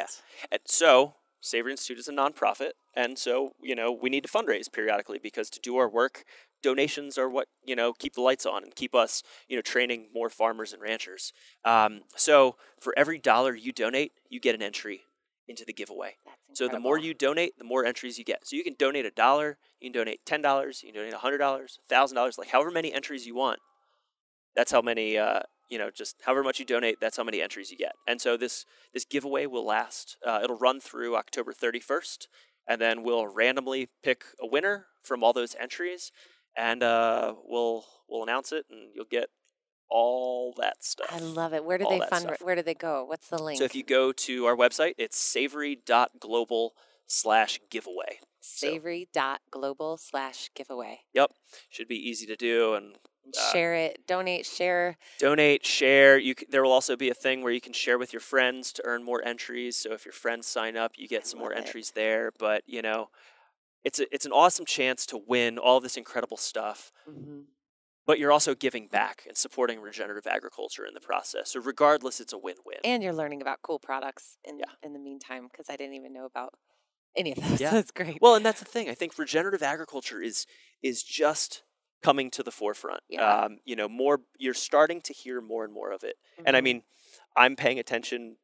And 0.51 0.61
so 0.65 1.15
Savory 1.39 1.71
Institute 1.71 1.97
is 1.97 2.07
a 2.07 2.13
nonprofit, 2.13 2.71
and 2.93 3.17
so 3.17 3.53
you 3.63 3.73
know 3.73 3.91
we 3.91 4.11
need 4.11 4.23
to 4.23 4.29
fundraise 4.29 4.71
periodically 4.71 5.17
because 5.17 5.49
to 5.51 5.59
do 5.59 5.77
our 5.77 5.89
work, 5.89 6.23
donations 6.61 7.17
are 7.17 7.29
what 7.29 7.47
you 7.65 7.75
know 7.75 7.93
keep 7.93 8.13
the 8.13 8.21
lights 8.21 8.45
on 8.45 8.63
and 8.63 8.75
keep 8.75 8.93
us 8.93 9.23
you 9.47 9.55
know 9.55 9.61
training 9.61 10.09
more 10.13 10.29
farmers 10.29 10.73
and 10.73 10.81
ranchers. 10.81 11.33
Um, 11.65 12.01
so 12.15 12.57
for 12.79 12.93
every 12.95 13.17
dollar 13.17 13.55
you 13.55 13.71
donate, 13.71 14.11
you 14.29 14.39
get 14.39 14.53
an 14.53 14.61
entry 14.61 15.01
into 15.47 15.65
the 15.65 15.73
giveaway. 15.73 16.15
So 16.53 16.67
the 16.67 16.79
more 16.79 16.97
you 16.97 17.13
donate, 17.13 17.57
the 17.57 17.63
more 17.63 17.85
entries 17.85 18.17
you 18.17 18.23
get. 18.23 18.47
So 18.47 18.55
you 18.55 18.63
can 18.63 18.75
donate 18.77 19.05
a 19.05 19.11
dollar, 19.11 19.57
you 19.79 19.89
can 19.89 19.99
donate 19.99 20.25
ten 20.25 20.41
dollars, 20.41 20.81
you 20.83 20.91
can 20.91 21.01
donate 21.01 21.13
a 21.13 21.19
hundred 21.19 21.39
dollars, 21.39 21.79
thousand 21.89 22.15
dollars, 22.15 22.37
like 22.37 22.49
however 22.49 22.71
many 22.71 22.93
entries 22.93 23.25
you 23.25 23.35
want. 23.35 23.59
That's 24.55 24.71
how 24.71 24.81
many, 24.81 25.17
uh, 25.17 25.41
you 25.69 25.77
know, 25.77 25.89
just 25.89 26.17
however 26.25 26.43
much 26.43 26.59
you 26.59 26.65
donate, 26.65 26.97
that's 26.99 27.17
how 27.17 27.23
many 27.23 27.41
entries 27.41 27.71
you 27.71 27.77
get. 27.77 27.93
And 28.07 28.21
so 28.21 28.37
this 28.37 28.65
this 28.93 29.05
giveaway 29.05 29.45
will 29.45 29.65
last. 29.65 30.17
Uh, 30.25 30.41
it'll 30.43 30.57
run 30.57 30.79
through 30.79 31.15
October 31.15 31.53
thirty 31.53 31.79
first, 31.79 32.27
and 32.67 32.79
then 32.79 33.03
we'll 33.03 33.27
randomly 33.27 33.89
pick 34.03 34.23
a 34.41 34.47
winner 34.47 34.87
from 35.03 35.23
all 35.23 35.33
those 35.33 35.55
entries, 35.59 36.11
and 36.55 36.83
uh, 36.83 37.33
we'll 37.45 37.85
we'll 38.09 38.23
announce 38.23 38.51
it, 38.51 38.65
and 38.69 38.91
you'll 38.93 39.05
get 39.09 39.29
all 39.91 40.53
that 40.57 40.83
stuff. 40.83 41.09
I 41.11 41.19
love 41.19 41.53
it. 41.53 41.63
Where 41.63 41.77
do 41.77 41.83
all 41.85 41.91
they 41.91 41.99
fund? 41.99 42.23
stuff. 42.23 42.41
Where 42.41 42.55
do 42.55 42.63
they 42.63 42.73
go? 42.73 43.03
What's 43.03 43.27
the 43.27 43.41
link? 43.41 43.57
So 43.57 43.65
if 43.65 43.75
you 43.75 43.83
go 43.83 44.11
to 44.11 44.45
our 44.45 44.55
website, 44.55 44.95
it's 44.97 45.17
savory.global 45.17 46.73
slash 47.07 47.59
giveaway. 47.69 48.19
savory.global 48.39 49.97
slash 49.97 50.49
giveaway. 50.55 51.01
Yep. 51.13 51.31
Should 51.69 51.87
be 51.87 51.97
easy 52.09 52.25
to 52.25 52.35
do 52.35 52.73
and 52.73 52.97
Uh, 53.37 53.51
share 53.51 53.75
it, 53.75 54.05
donate, 54.07 54.45
share. 54.45 54.97
donate, 55.19 55.65
share. 55.65 56.17
You 56.17 56.33
c- 56.37 56.47
there 56.49 56.63
will 56.63 56.71
also 56.71 56.95
be 56.97 57.09
a 57.09 57.13
thing 57.13 57.43
where 57.43 57.53
you 57.53 57.61
can 57.61 57.71
share 57.73 57.97
with 57.97 58.11
your 58.11 58.19
friends 58.19 58.73
to 58.73 58.81
earn 58.85 59.03
more 59.03 59.23
entries. 59.23 59.77
So 59.77 59.93
if 59.93 60.05
your 60.05 60.11
friends 60.13 60.47
sign 60.47 60.75
up, 60.75 60.93
you 60.97 61.07
get 61.07 61.23
I 61.23 61.27
some 61.27 61.39
more 61.39 61.53
it. 61.53 61.57
entries 61.57 61.91
there. 61.91 62.31
But 62.39 62.63
you 62.65 62.81
know, 62.81 63.09
it's 63.83 63.99
a, 63.99 64.13
it's 64.13 64.25
an 64.25 64.31
awesome 64.31 64.65
chance 64.65 65.05
to 65.07 65.17
win 65.17 65.57
all 65.59 65.79
this 65.79 65.97
incredible 65.97 66.37
stuff. 66.37 66.91
hmm 67.05 67.41
But 68.11 68.19
you're 68.19 68.33
also 68.33 68.53
giving 68.55 68.87
back 68.87 69.23
and 69.25 69.37
supporting 69.37 69.79
regenerative 69.79 70.27
agriculture 70.27 70.85
in 70.85 70.93
the 70.93 70.99
process. 70.99 71.51
So 71.51 71.61
regardless, 71.61 72.19
it's 72.19 72.33
a 72.33 72.37
win-win. 72.37 72.79
And 72.83 73.01
you're 73.01 73.13
learning 73.13 73.41
about 73.41 73.61
cool 73.61 73.79
products 73.79 74.37
in 74.43 74.59
Yeah. 74.59 74.65
in 74.83 74.91
the 74.91 74.99
meantime 74.99 75.47
because 75.49 75.69
I 75.69 75.77
didn't 75.77 75.93
even 75.93 76.11
know 76.11 76.25
about 76.25 76.55
any 77.15 77.31
of 77.31 77.37
those. 77.37 77.61
Yeah. 77.61 77.71
That's 77.71 77.91
great. 77.91 78.17
Well, 78.19 78.35
and 78.35 78.45
that's 78.45 78.59
the 78.59 78.65
thing. 78.65 78.89
I 78.89 78.95
think 78.95 79.17
regenerative 79.17 79.63
agriculture 79.63 80.21
is 80.21 80.45
is 80.81 81.03
just 81.03 81.63
coming 82.03 82.29
to 82.31 82.43
the 82.43 82.51
forefront. 82.51 82.99
Yeah. 83.07 83.43
Um, 83.45 83.59
you 83.63 83.77
know, 83.77 83.87
more 83.87 84.19
you're 84.37 84.53
starting 84.53 84.99
to 85.03 85.13
hear 85.13 85.39
more 85.39 85.63
and 85.63 85.73
more 85.73 85.91
of 85.93 86.03
it. 86.03 86.17
And 86.45 86.57
I 86.57 86.59
Mhm. 86.59 86.63
mean, 86.65 86.83
I'm 87.37 87.55
paying 87.55 87.79
attention 87.79 88.39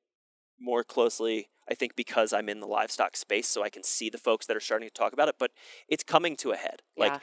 more 0.57 0.85
closely, 0.85 1.49
I 1.69 1.73
think, 1.75 1.97
because 1.97 2.31
I'm 2.31 2.47
in 2.47 2.61
the 2.61 2.67
livestock 2.67 3.17
space, 3.17 3.49
so 3.49 3.63
I 3.63 3.69
can 3.69 3.83
see 3.83 4.09
the 4.09 4.17
folks 4.17 4.45
that 4.45 4.55
are 4.55 4.61
starting 4.61 4.87
to 4.87 4.93
talk 4.93 5.11
about 5.11 5.27
it. 5.27 5.35
But 5.37 5.51
it's 5.89 6.05
coming 6.05 6.37
to 6.37 6.51
a 6.51 6.55
head. 6.55 6.83
Like, 6.95 7.11
Yeah. 7.11 7.19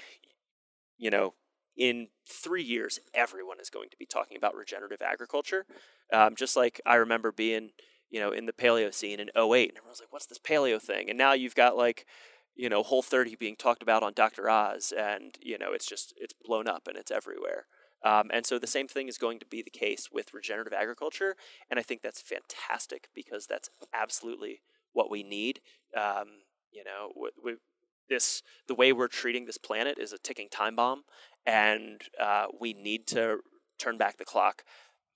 you 0.99 1.11
know, 1.11 1.35
in 1.77 2.09
three 2.29 2.63
years, 2.63 2.99
everyone 3.13 3.61
is 3.61 3.71
going 3.71 3.91
to 3.91 3.97
be 3.97 4.07
talking 4.07 4.37
about 4.37 4.55
regenerative 4.55 5.03
agriculture. 5.03 5.67
Um, 6.13 6.37
just 6.37 6.57
like 6.57 6.81
I 6.87 6.97
remember 6.97 7.33
being, 7.33 7.71
you 8.11 8.21
know, 8.21 8.31
in 8.31 8.47
the 8.47 8.53
paleo 8.53 8.93
scene 8.93 9.21
in 9.21 9.31
08, 9.37 9.69
and 9.71 9.79
everyone's 9.79 10.01
like, 10.01 10.13
what's 10.13 10.27
this 10.27 10.39
paleo 10.39 10.81
thing? 10.81 11.09
And 11.09 11.19
now 11.19 11.33
you've 11.33 11.55
got 11.55 11.77
like, 11.77 12.07
you 12.55 12.69
know, 12.69 12.83
Whole 12.83 13.03
30 13.03 13.35
being 13.37 13.57
talked 13.57 13.83
about 13.83 14.03
on 14.03 14.13
Dr. 14.15 14.49
Oz, 14.49 14.93
and, 14.97 15.37
you 15.43 15.59
know, 15.59 15.73
it's 15.73 15.87
just, 15.87 16.15
it's 16.17 16.35
blown 16.45 16.69
up 16.69 16.87
and 16.87 16.97
it's 16.97 17.11
everywhere. 17.11 17.67
Um, 18.05 18.31
and 18.33 18.45
so 18.45 18.59
the 18.59 18.67
same 18.67 18.87
thing 18.87 19.09
is 19.09 19.17
going 19.17 19.39
to 19.41 19.47
be 19.47 19.63
the 19.63 19.71
case 19.71 20.11
with 20.13 20.35
regenerative 20.35 20.75
agriculture. 20.75 21.37
And 21.71 21.81
I 21.81 21.83
think 21.83 22.03
that's 22.03 22.21
fantastic 22.21 23.09
because 23.15 23.47
that's 23.47 23.71
absolutely 23.95 24.61
what 24.93 25.11
we 25.11 25.23
need. 25.23 25.61
Um, 25.97 26.27
you 26.71 26.85
know, 26.85 27.13
w- 27.15 27.33
w- 27.39 27.59
this 28.09 28.43
the 28.69 28.75
way 28.75 28.93
we're 28.93 29.09
treating 29.09 29.47
this 29.47 29.59
planet 29.59 29.99
is 29.99 30.13
a 30.13 30.19
ticking 30.19 30.49
time 30.49 30.77
bomb, 30.77 31.03
and 31.47 32.03
uh, 32.21 32.47
we 32.59 32.73
need 32.73 33.07
to 33.09 33.39
turn 33.79 33.97
back 33.99 34.17
the 34.19 34.25
clock 34.25 34.65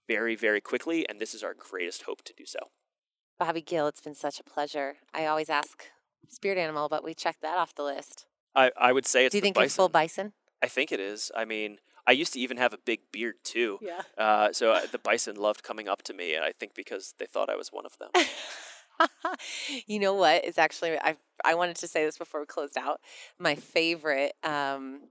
very, 0.06 0.34
very 0.34 0.60
quickly. 0.60 1.08
And 1.08 1.20
this 1.20 1.34
is 1.34 1.42
our 1.42 1.54
greatest 1.54 2.02
hope 2.02 2.22
to 2.24 2.32
do 2.36 2.44
so. 2.46 2.58
Bobby 3.38 3.60
Gill, 3.60 3.86
it's 3.86 4.00
been 4.00 4.14
such 4.14 4.40
a 4.40 4.44
pleasure. 4.44 4.96
I 5.14 5.26
always 5.26 5.48
ask 5.48 5.84
spirit 6.28 6.58
animal, 6.58 6.88
but 6.88 7.04
we 7.04 7.14
checked 7.14 7.42
that 7.42 7.56
off 7.56 7.74
the 7.74 7.84
list. 7.84 8.26
I, 8.54 8.72
I 8.76 8.92
would 8.92 9.06
say 9.06 9.26
it's 9.26 9.32
Do 9.32 9.38
you 9.38 9.42
the 9.42 9.46
think 9.46 9.54
bison. 9.56 9.64
you're 9.64 9.70
full 9.70 9.88
bison? 9.88 10.32
I 10.62 10.66
think 10.66 10.90
it 10.90 10.98
is. 10.98 11.30
I 11.36 11.44
mean, 11.44 11.78
I 12.06 12.12
used 12.12 12.32
to 12.32 12.40
even 12.40 12.56
have 12.56 12.72
a 12.72 12.78
big 12.78 13.00
beard 13.12 13.36
too. 13.44 13.78
Yeah. 13.80 14.00
Uh, 14.16 14.52
so 14.52 14.72
uh, 14.72 14.86
the 14.90 14.98
bison 14.98 15.36
loved 15.36 15.62
coming 15.62 15.86
up 15.88 16.02
to 16.04 16.14
me, 16.14 16.34
and 16.34 16.44
I 16.44 16.50
think 16.50 16.74
because 16.74 17.14
they 17.18 17.26
thought 17.26 17.48
I 17.48 17.54
was 17.54 17.68
one 17.68 17.86
of 17.86 17.96
them. 17.98 18.08
you 19.86 19.98
know 19.98 20.14
what? 20.14 20.44
It's 20.44 20.58
actually 20.58 20.98
I 20.98 21.16
I 21.44 21.54
wanted 21.54 21.76
to 21.76 21.88
say 21.88 22.04
this 22.04 22.18
before 22.18 22.40
we 22.40 22.46
closed 22.46 22.76
out. 22.76 23.00
My 23.38 23.54
favorite 23.54 24.34
um, 24.42 25.08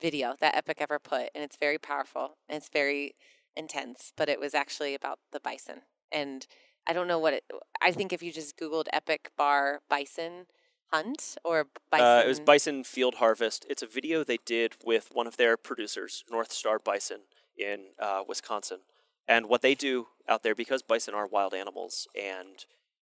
video 0.00 0.34
that 0.40 0.56
Epic 0.56 0.78
ever 0.80 0.98
put, 0.98 1.30
and 1.34 1.44
it's 1.44 1.56
very 1.56 1.78
powerful 1.78 2.36
and 2.48 2.56
it's 2.56 2.68
very 2.68 3.14
intense. 3.56 4.12
But 4.16 4.28
it 4.28 4.40
was 4.40 4.54
actually 4.54 4.94
about 4.94 5.18
the 5.32 5.40
bison, 5.40 5.82
and 6.12 6.46
I 6.86 6.92
don't 6.92 7.08
know 7.08 7.18
what 7.18 7.34
it. 7.34 7.44
I 7.82 7.92
think 7.92 8.12
if 8.12 8.22
you 8.22 8.32
just 8.32 8.56
Googled 8.56 8.86
Epic 8.92 9.30
Bar 9.36 9.80
Bison 9.88 10.46
Hunt 10.92 11.36
or 11.44 11.66
bison, 11.90 12.06
Uh, 12.06 12.22
it 12.24 12.28
was 12.28 12.40
Bison 12.40 12.84
Field 12.84 13.16
Harvest. 13.16 13.66
It's 13.68 13.82
a 13.82 13.86
video 13.86 14.22
they 14.22 14.38
did 14.44 14.76
with 14.84 15.08
one 15.12 15.26
of 15.26 15.36
their 15.36 15.56
producers, 15.56 16.24
North 16.30 16.52
Star 16.52 16.78
Bison, 16.78 17.22
in 17.56 17.88
uh, 17.98 18.22
Wisconsin. 18.26 18.80
And 19.28 19.46
what 19.48 19.62
they 19.62 19.74
do 19.74 20.06
out 20.28 20.44
there, 20.44 20.54
because 20.54 20.82
bison 20.82 21.12
are 21.14 21.26
wild 21.26 21.54
animals, 21.54 22.06
and 22.14 22.64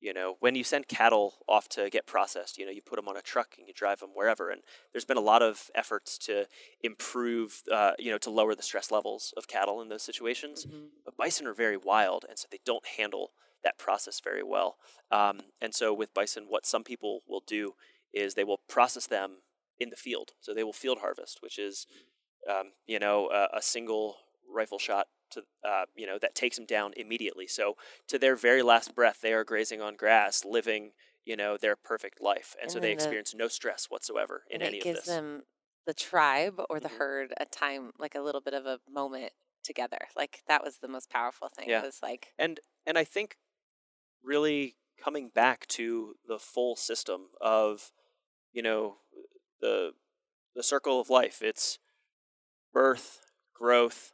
you 0.00 0.14
know, 0.14 0.36
when 0.40 0.54
you 0.54 0.64
send 0.64 0.88
cattle 0.88 1.34
off 1.46 1.68
to 1.70 1.90
get 1.90 2.06
processed, 2.06 2.58
you 2.58 2.64
know, 2.64 2.72
you 2.72 2.80
put 2.80 2.96
them 2.96 3.08
on 3.08 3.16
a 3.16 3.22
truck 3.22 3.56
and 3.58 3.68
you 3.68 3.74
drive 3.74 4.00
them 4.00 4.10
wherever. 4.14 4.50
And 4.50 4.62
there's 4.92 5.04
been 5.04 5.16
a 5.16 5.20
lot 5.20 5.42
of 5.42 5.70
efforts 5.74 6.16
to 6.18 6.46
improve, 6.82 7.62
uh, 7.70 7.92
you 7.98 8.10
know, 8.10 8.18
to 8.18 8.30
lower 8.30 8.54
the 8.54 8.62
stress 8.62 8.90
levels 8.90 9.34
of 9.36 9.46
cattle 9.46 9.80
in 9.82 9.88
those 9.88 10.02
situations. 10.02 10.66
Mhm. 10.66 10.88
But 11.04 11.16
bison 11.16 11.46
are 11.46 11.54
very 11.54 11.76
wild, 11.76 12.24
and 12.28 12.38
so 12.38 12.48
they 12.50 12.60
don't 12.64 12.86
handle 12.86 13.32
that 13.62 13.78
process 13.78 14.20
very 14.20 14.42
well. 14.42 14.78
Um, 15.10 15.52
and 15.60 15.74
so 15.74 15.92
with 15.92 16.14
bison, 16.14 16.46
what 16.48 16.64
some 16.64 16.82
people 16.82 17.22
will 17.26 17.42
do 17.46 17.74
is 18.12 18.34
they 18.34 18.44
will 18.44 18.58
process 18.68 19.06
them 19.06 19.42
in 19.78 19.90
the 19.90 19.96
field. 19.96 20.32
So 20.40 20.54
they 20.54 20.64
will 20.64 20.72
field 20.72 20.98
harvest, 21.00 21.42
which 21.42 21.58
is, 21.58 21.86
um, 22.48 22.72
you 22.86 22.98
know, 22.98 23.30
a, 23.30 23.58
a 23.58 23.62
single 23.62 24.16
rifle 24.48 24.78
shot 24.78 25.08
to, 25.30 25.42
uh, 25.64 25.86
you 25.96 26.06
know, 26.06 26.18
that 26.18 26.34
takes 26.34 26.56
them 26.56 26.66
down 26.66 26.92
immediately. 26.96 27.46
So 27.46 27.76
to 28.08 28.18
their 28.18 28.36
very 28.36 28.62
last 28.62 28.94
breath, 28.94 29.20
they 29.20 29.32
are 29.32 29.44
grazing 29.44 29.80
on 29.80 29.94
grass, 29.96 30.44
living, 30.44 30.92
you 31.24 31.36
know, 31.36 31.56
their 31.56 31.76
perfect 31.76 32.20
life, 32.20 32.56
and, 32.60 32.64
And 32.64 32.70
so 32.70 32.80
they 32.80 32.88
the- 32.88 32.94
experience 32.94 33.34
no 33.34 33.48
stress 33.48 33.86
whatsoever 33.90 34.44
in 34.50 34.60
and 34.60 34.62
any 34.62 34.78
it 34.78 34.80
of 34.80 34.84
gives 34.84 35.04
them 35.04 35.42
the 35.86 35.94
tribe 35.94 36.60
or 36.68 36.80
the 36.80 36.88
Mhm. 36.88 36.98
herd 36.98 37.34
a 37.38 37.46
time, 37.46 37.92
like 37.98 38.14
a 38.14 38.20
little 38.20 38.40
bit 38.40 38.54
of 38.54 38.66
a 38.66 38.80
moment 38.88 39.32
together. 39.62 40.08
Like 40.16 40.42
that 40.46 40.62
was 40.62 40.78
the 40.78 40.88
most 40.88 41.10
powerful 41.10 41.48
thing. 41.48 41.68
Yeah. 41.68 41.82
It 41.82 41.84
was 41.86 42.02
like 42.02 42.34
and 42.38 42.60
and 42.86 42.96
I 42.98 43.04
think 43.04 43.36
really 44.22 44.76
coming 44.98 45.28
back 45.30 45.66
to 45.68 46.16
the 46.26 46.38
full 46.38 46.76
system 46.76 47.28
of 47.40 47.92
you 48.52 48.62
know 48.62 48.98
the 49.60 49.92
the 50.54 50.62
circle 50.62 51.00
of 51.00 51.10
life 51.10 51.42
it's 51.42 51.78
birth 52.72 53.20
growth 53.54 54.12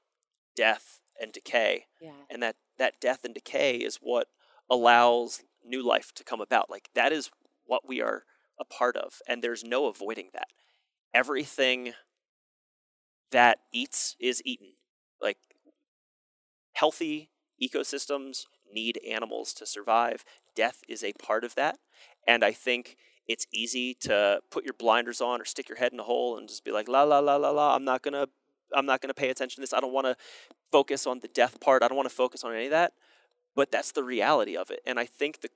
death 0.57 1.01
and 1.21 1.33
decay 1.33 1.87
yeah. 2.01 2.11
and 2.31 2.43
that 2.43 2.57
that 2.79 3.01
death 3.01 3.25
and 3.25 3.35
decay 3.35 3.77
is 3.77 3.99
what 4.01 4.29
allows 4.71 5.43
new 5.65 5.87
life 5.87 6.13
to 6.15 6.25
come 6.25 6.41
about 6.41 6.71
like 6.71 6.89
that 6.95 7.13
is 7.13 7.31
what 7.65 7.87
we 7.87 8.01
are 8.01 8.25
a 8.61 8.65
part 8.65 8.97
of 8.97 9.21
and 9.29 9.43
there's 9.43 9.65
no 9.65 9.87
avoiding 9.87 10.29
that 10.33 10.49
everything 11.15 11.93
that 13.31 13.59
eats 13.73 14.17
is 14.21 14.43
eaten 14.45 14.73
like 15.21 15.39
healthy 16.75 17.31
ecosystems 17.63 18.45
need 18.73 19.01
animals 19.09 19.53
to 19.53 19.67
survive 19.67 20.25
death 20.55 20.81
is 20.89 21.03
a 21.03 21.13
part 21.15 21.45
of 21.45 21.55
that 21.55 21.79
and 22.27 22.45
i 22.45 22.53
think 22.53 22.97
it's 23.29 23.47
easy 23.53 23.95
to 23.95 24.41
put 24.51 24.65
your 24.65 24.75
blinders 24.75 25.21
on 25.21 25.41
or 25.41 25.45
stick 25.45 25.69
your 25.69 25.79
head 25.79 25.93
in 25.93 26.01
a 26.01 26.05
hole 26.05 26.39
and 26.39 26.49
just 26.49 26.65
be 26.65 26.71
like 26.71 26.89
la 26.89 27.03
la 27.03 27.19
la 27.19 27.37
la 27.37 27.51
la. 27.51 27.75
I'm 27.75 27.85
not 27.85 28.03
gonna 28.03 28.27
I'm 28.75 28.87
not 28.87 29.01
gonna 29.01 29.15
pay 29.15 29.31
attention 29.31 29.57
to 29.57 29.61
this. 29.63 29.73
I 29.73 29.81
don't 29.81 29.93
want 29.93 30.07
to 30.07 30.17
focus 30.73 31.07
on 31.07 31.21
the 31.21 31.29
death 31.29 31.61
part. 31.61 31.83
I 31.83 31.89
don't 31.89 31.97
want 31.97 32.09
to 32.09 32.15
focus 32.15 32.45
on 32.45 32.55
any 32.55 32.67
of 32.67 32.71
that. 32.71 32.93
But 33.55 33.71
that's 33.71 33.93
the 33.93 34.05
reality 34.05 34.57
of 34.57 34.71
it. 34.71 34.81
And 34.87 35.01
I 35.01 35.07
think 35.07 35.41
the 35.41 35.49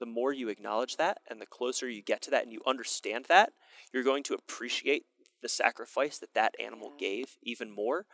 the 0.00 0.06
more 0.06 0.32
you 0.32 0.48
acknowledge 0.48 0.96
that 0.96 1.18
and 1.30 1.40
the 1.40 1.46
closer 1.46 1.88
you 1.88 2.02
get 2.02 2.20
to 2.22 2.30
that 2.32 2.42
and 2.42 2.52
you 2.52 2.60
understand 2.66 3.26
that, 3.28 3.52
you're 3.94 4.02
going 4.02 4.24
to 4.24 4.34
appreciate 4.34 5.04
the 5.42 5.48
sacrifice 5.48 6.18
that 6.18 6.34
that 6.34 6.56
animal 6.58 6.88
mm-hmm. 6.88 6.98
gave 6.98 7.36
even 7.44 7.72
more. 7.72 8.06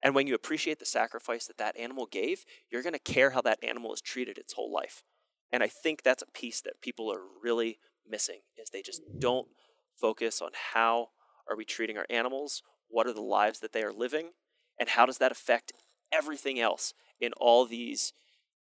And 0.00 0.14
when 0.14 0.28
you 0.28 0.36
appreciate 0.36 0.78
the 0.78 0.86
sacrifice 0.86 1.46
that 1.46 1.58
that 1.58 1.76
animal 1.76 2.06
gave, 2.06 2.44
you're 2.70 2.84
going 2.84 2.92
to 2.92 3.00
care 3.00 3.30
how 3.30 3.40
that 3.42 3.58
animal 3.64 3.92
is 3.92 4.00
treated 4.00 4.38
its 4.38 4.52
whole 4.52 4.72
life. 4.72 5.02
And 5.50 5.60
I 5.60 5.66
think 5.66 6.04
that's 6.04 6.22
a 6.22 6.38
piece 6.38 6.60
that 6.60 6.80
people 6.80 7.10
are 7.10 7.22
really 7.42 7.78
missing 8.08 8.42
is 8.56 8.70
they 8.70 8.82
just 8.82 9.02
mm-hmm. 9.02 9.18
don't 9.18 9.48
focus 9.96 10.40
on 10.40 10.50
how 10.72 11.08
are 11.50 11.56
we 11.56 11.64
treating 11.64 11.98
our 11.98 12.06
animals, 12.08 12.62
what 12.88 13.08
are 13.08 13.12
the 13.12 13.20
lives 13.20 13.58
that 13.58 13.72
they 13.72 13.82
are 13.82 13.92
living, 13.92 14.30
and 14.78 14.90
how 14.90 15.04
does 15.04 15.18
that 15.18 15.32
affect 15.32 15.72
everything 16.12 16.60
else 16.60 16.94
in 17.20 17.32
all 17.36 17.66
these 17.66 18.12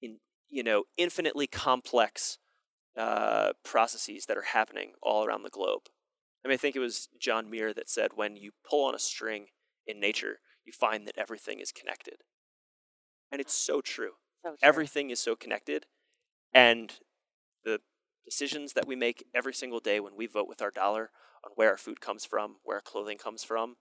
in 0.01 0.17
you 0.49 0.63
know 0.63 0.83
infinitely 0.97 1.47
complex 1.47 2.37
uh, 2.97 3.51
processes 3.63 4.25
that 4.25 4.37
are 4.37 4.43
happening 4.53 4.93
all 5.01 5.25
around 5.25 5.43
the 5.43 5.49
globe. 5.49 5.83
I 6.43 6.47
mean, 6.47 6.53
I 6.53 6.57
think 6.57 6.75
it 6.75 6.79
was 6.79 7.09
John 7.19 7.49
Muir 7.49 7.73
that 7.73 7.89
said, 7.89 8.11
when 8.15 8.37
you 8.37 8.51
pull 8.69 8.85
on 8.85 8.95
a 8.95 8.99
string 8.99 9.47
in 9.87 9.99
nature, 9.99 10.39
you 10.63 10.71
find 10.71 11.07
that 11.07 11.17
everything 11.17 11.59
is 11.59 11.71
connected. 11.71 12.17
And 13.31 13.41
it's 13.41 13.53
so 13.53 13.81
true. 13.81 14.11
So 14.43 14.51
true. 14.51 14.57
Everything 14.61 15.09
is 15.09 15.19
so 15.19 15.35
connected. 15.35 15.87
And 16.53 16.93
the 17.63 17.81
decisions 18.23 18.73
that 18.73 18.87
we 18.87 18.95
make 18.95 19.25
every 19.33 19.53
single 19.53 19.79
day 19.79 19.99
when 19.99 20.15
we 20.15 20.27
vote 20.27 20.47
with 20.47 20.61
our 20.61 20.71
dollar 20.71 21.09
on 21.43 21.51
where 21.55 21.71
our 21.71 21.77
food 21.77 21.99
comes 21.99 22.25
from, 22.25 22.57
where 22.63 22.77
our 22.77 22.81
clothing 22.81 23.17
comes 23.17 23.43
from, 23.43 23.75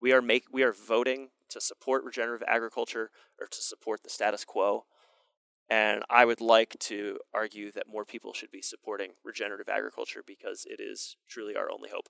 we 0.00 0.12
are 0.12 0.22
make 0.22 0.44
we 0.52 0.62
are 0.62 0.72
voting 0.72 1.28
to 1.50 1.60
support 1.60 2.04
regenerative 2.04 2.46
agriculture 2.48 3.10
or 3.40 3.46
to 3.48 3.62
support 3.62 4.02
the 4.02 4.10
status 4.10 4.44
quo. 4.44 4.86
And 5.70 6.04
I 6.10 6.24
would 6.26 6.40
like 6.40 6.76
to 6.80 7.18
argue 7.34 7.72
that 7.72 7.88
more 7.88 8.04
people 8.04 8.34
should 8.34 8.50
be 8.50 8.62
supporting 8.62 9.12
regenerative 9.24 9.68
agriculture 9.68 10.22
because 10.26 10.66
it 10.68 10.80
is 10.80 11.16
truly 11.28 11.56
our 11.56 11.70
only 11.70 11.90
hope. 11.90 12.08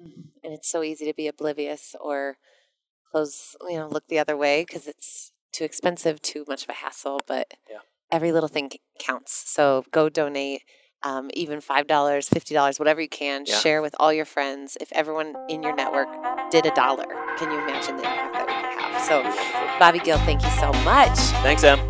Mm-hmm. 0.00 0.20
and 0.42 0.54
it's 0.54 0.68
so 0.70 0.82
easy 0.82 1.04
to 1.04 1.12
be 1.12 1.26
oblivious 1.28 1.94
or 2.00 2.38
close 3.10 3.56
you 3.68 3.76
know 3.78 3.88
look 3.88 4.08
the 4.08 4.18
other 4.18 4.36
way 4.36 4.64
because 4.64 4.86
it's 4.88 5.32
too 5.52 5.64
expensive 5.64 6.22
too 6.22 6.44
much 6.48 6.64
of 6.64 6.70
a 6.70 6.74
hassle 6.74 7.20
but 7.26 7.54
Yeah. 7.68 7.80
every 8.10 8.32
little 8.32 8.48
thing 8.48 8.70
counts 8.98 9.32
so 9.50 9.84
go 9.92 10.08
donate 10.08 10.62
um, 11.02 11.30
even 11.34 11.60
five 11.60 11.86
dollars 11.86 12.28
fifty 12.28 12.54
dollars 12.54 12.78
whatever 12.78 13.00
you 13.00 13.08
can 13.08 13.44
Yeah. 13.46 13.56
share 13.58 13.82
with 13.82 13.94
all 14.00 14.12
your 14.12 14.24
friends 14.24 14.76
if 14.80 14.92
everyone 14.92 15.34
in 15.48 15.62
your 15.62 15.74
network 15.74 16.08
did 16.50 16.66
a 16.66 16.70
dollar 16.72 17.06
can 17.38 17.50
you 17.50 17.58
imagine 17.58 17.96
the 17.96 18.02
impact 18.02 18.34
that 18.34 18.46
we 18.46 18.52
could 18.52 18.92
have 18.94 19.02
so 19.04 19.78
bobby 19.78 19.98
gill 19.98 20.18
thank 20.18 20.42
you 20.42 20.50
so 20.60 20.72
much 20.84 21.16
Thanks, 21.42 21.64
Em. 21.64 21.89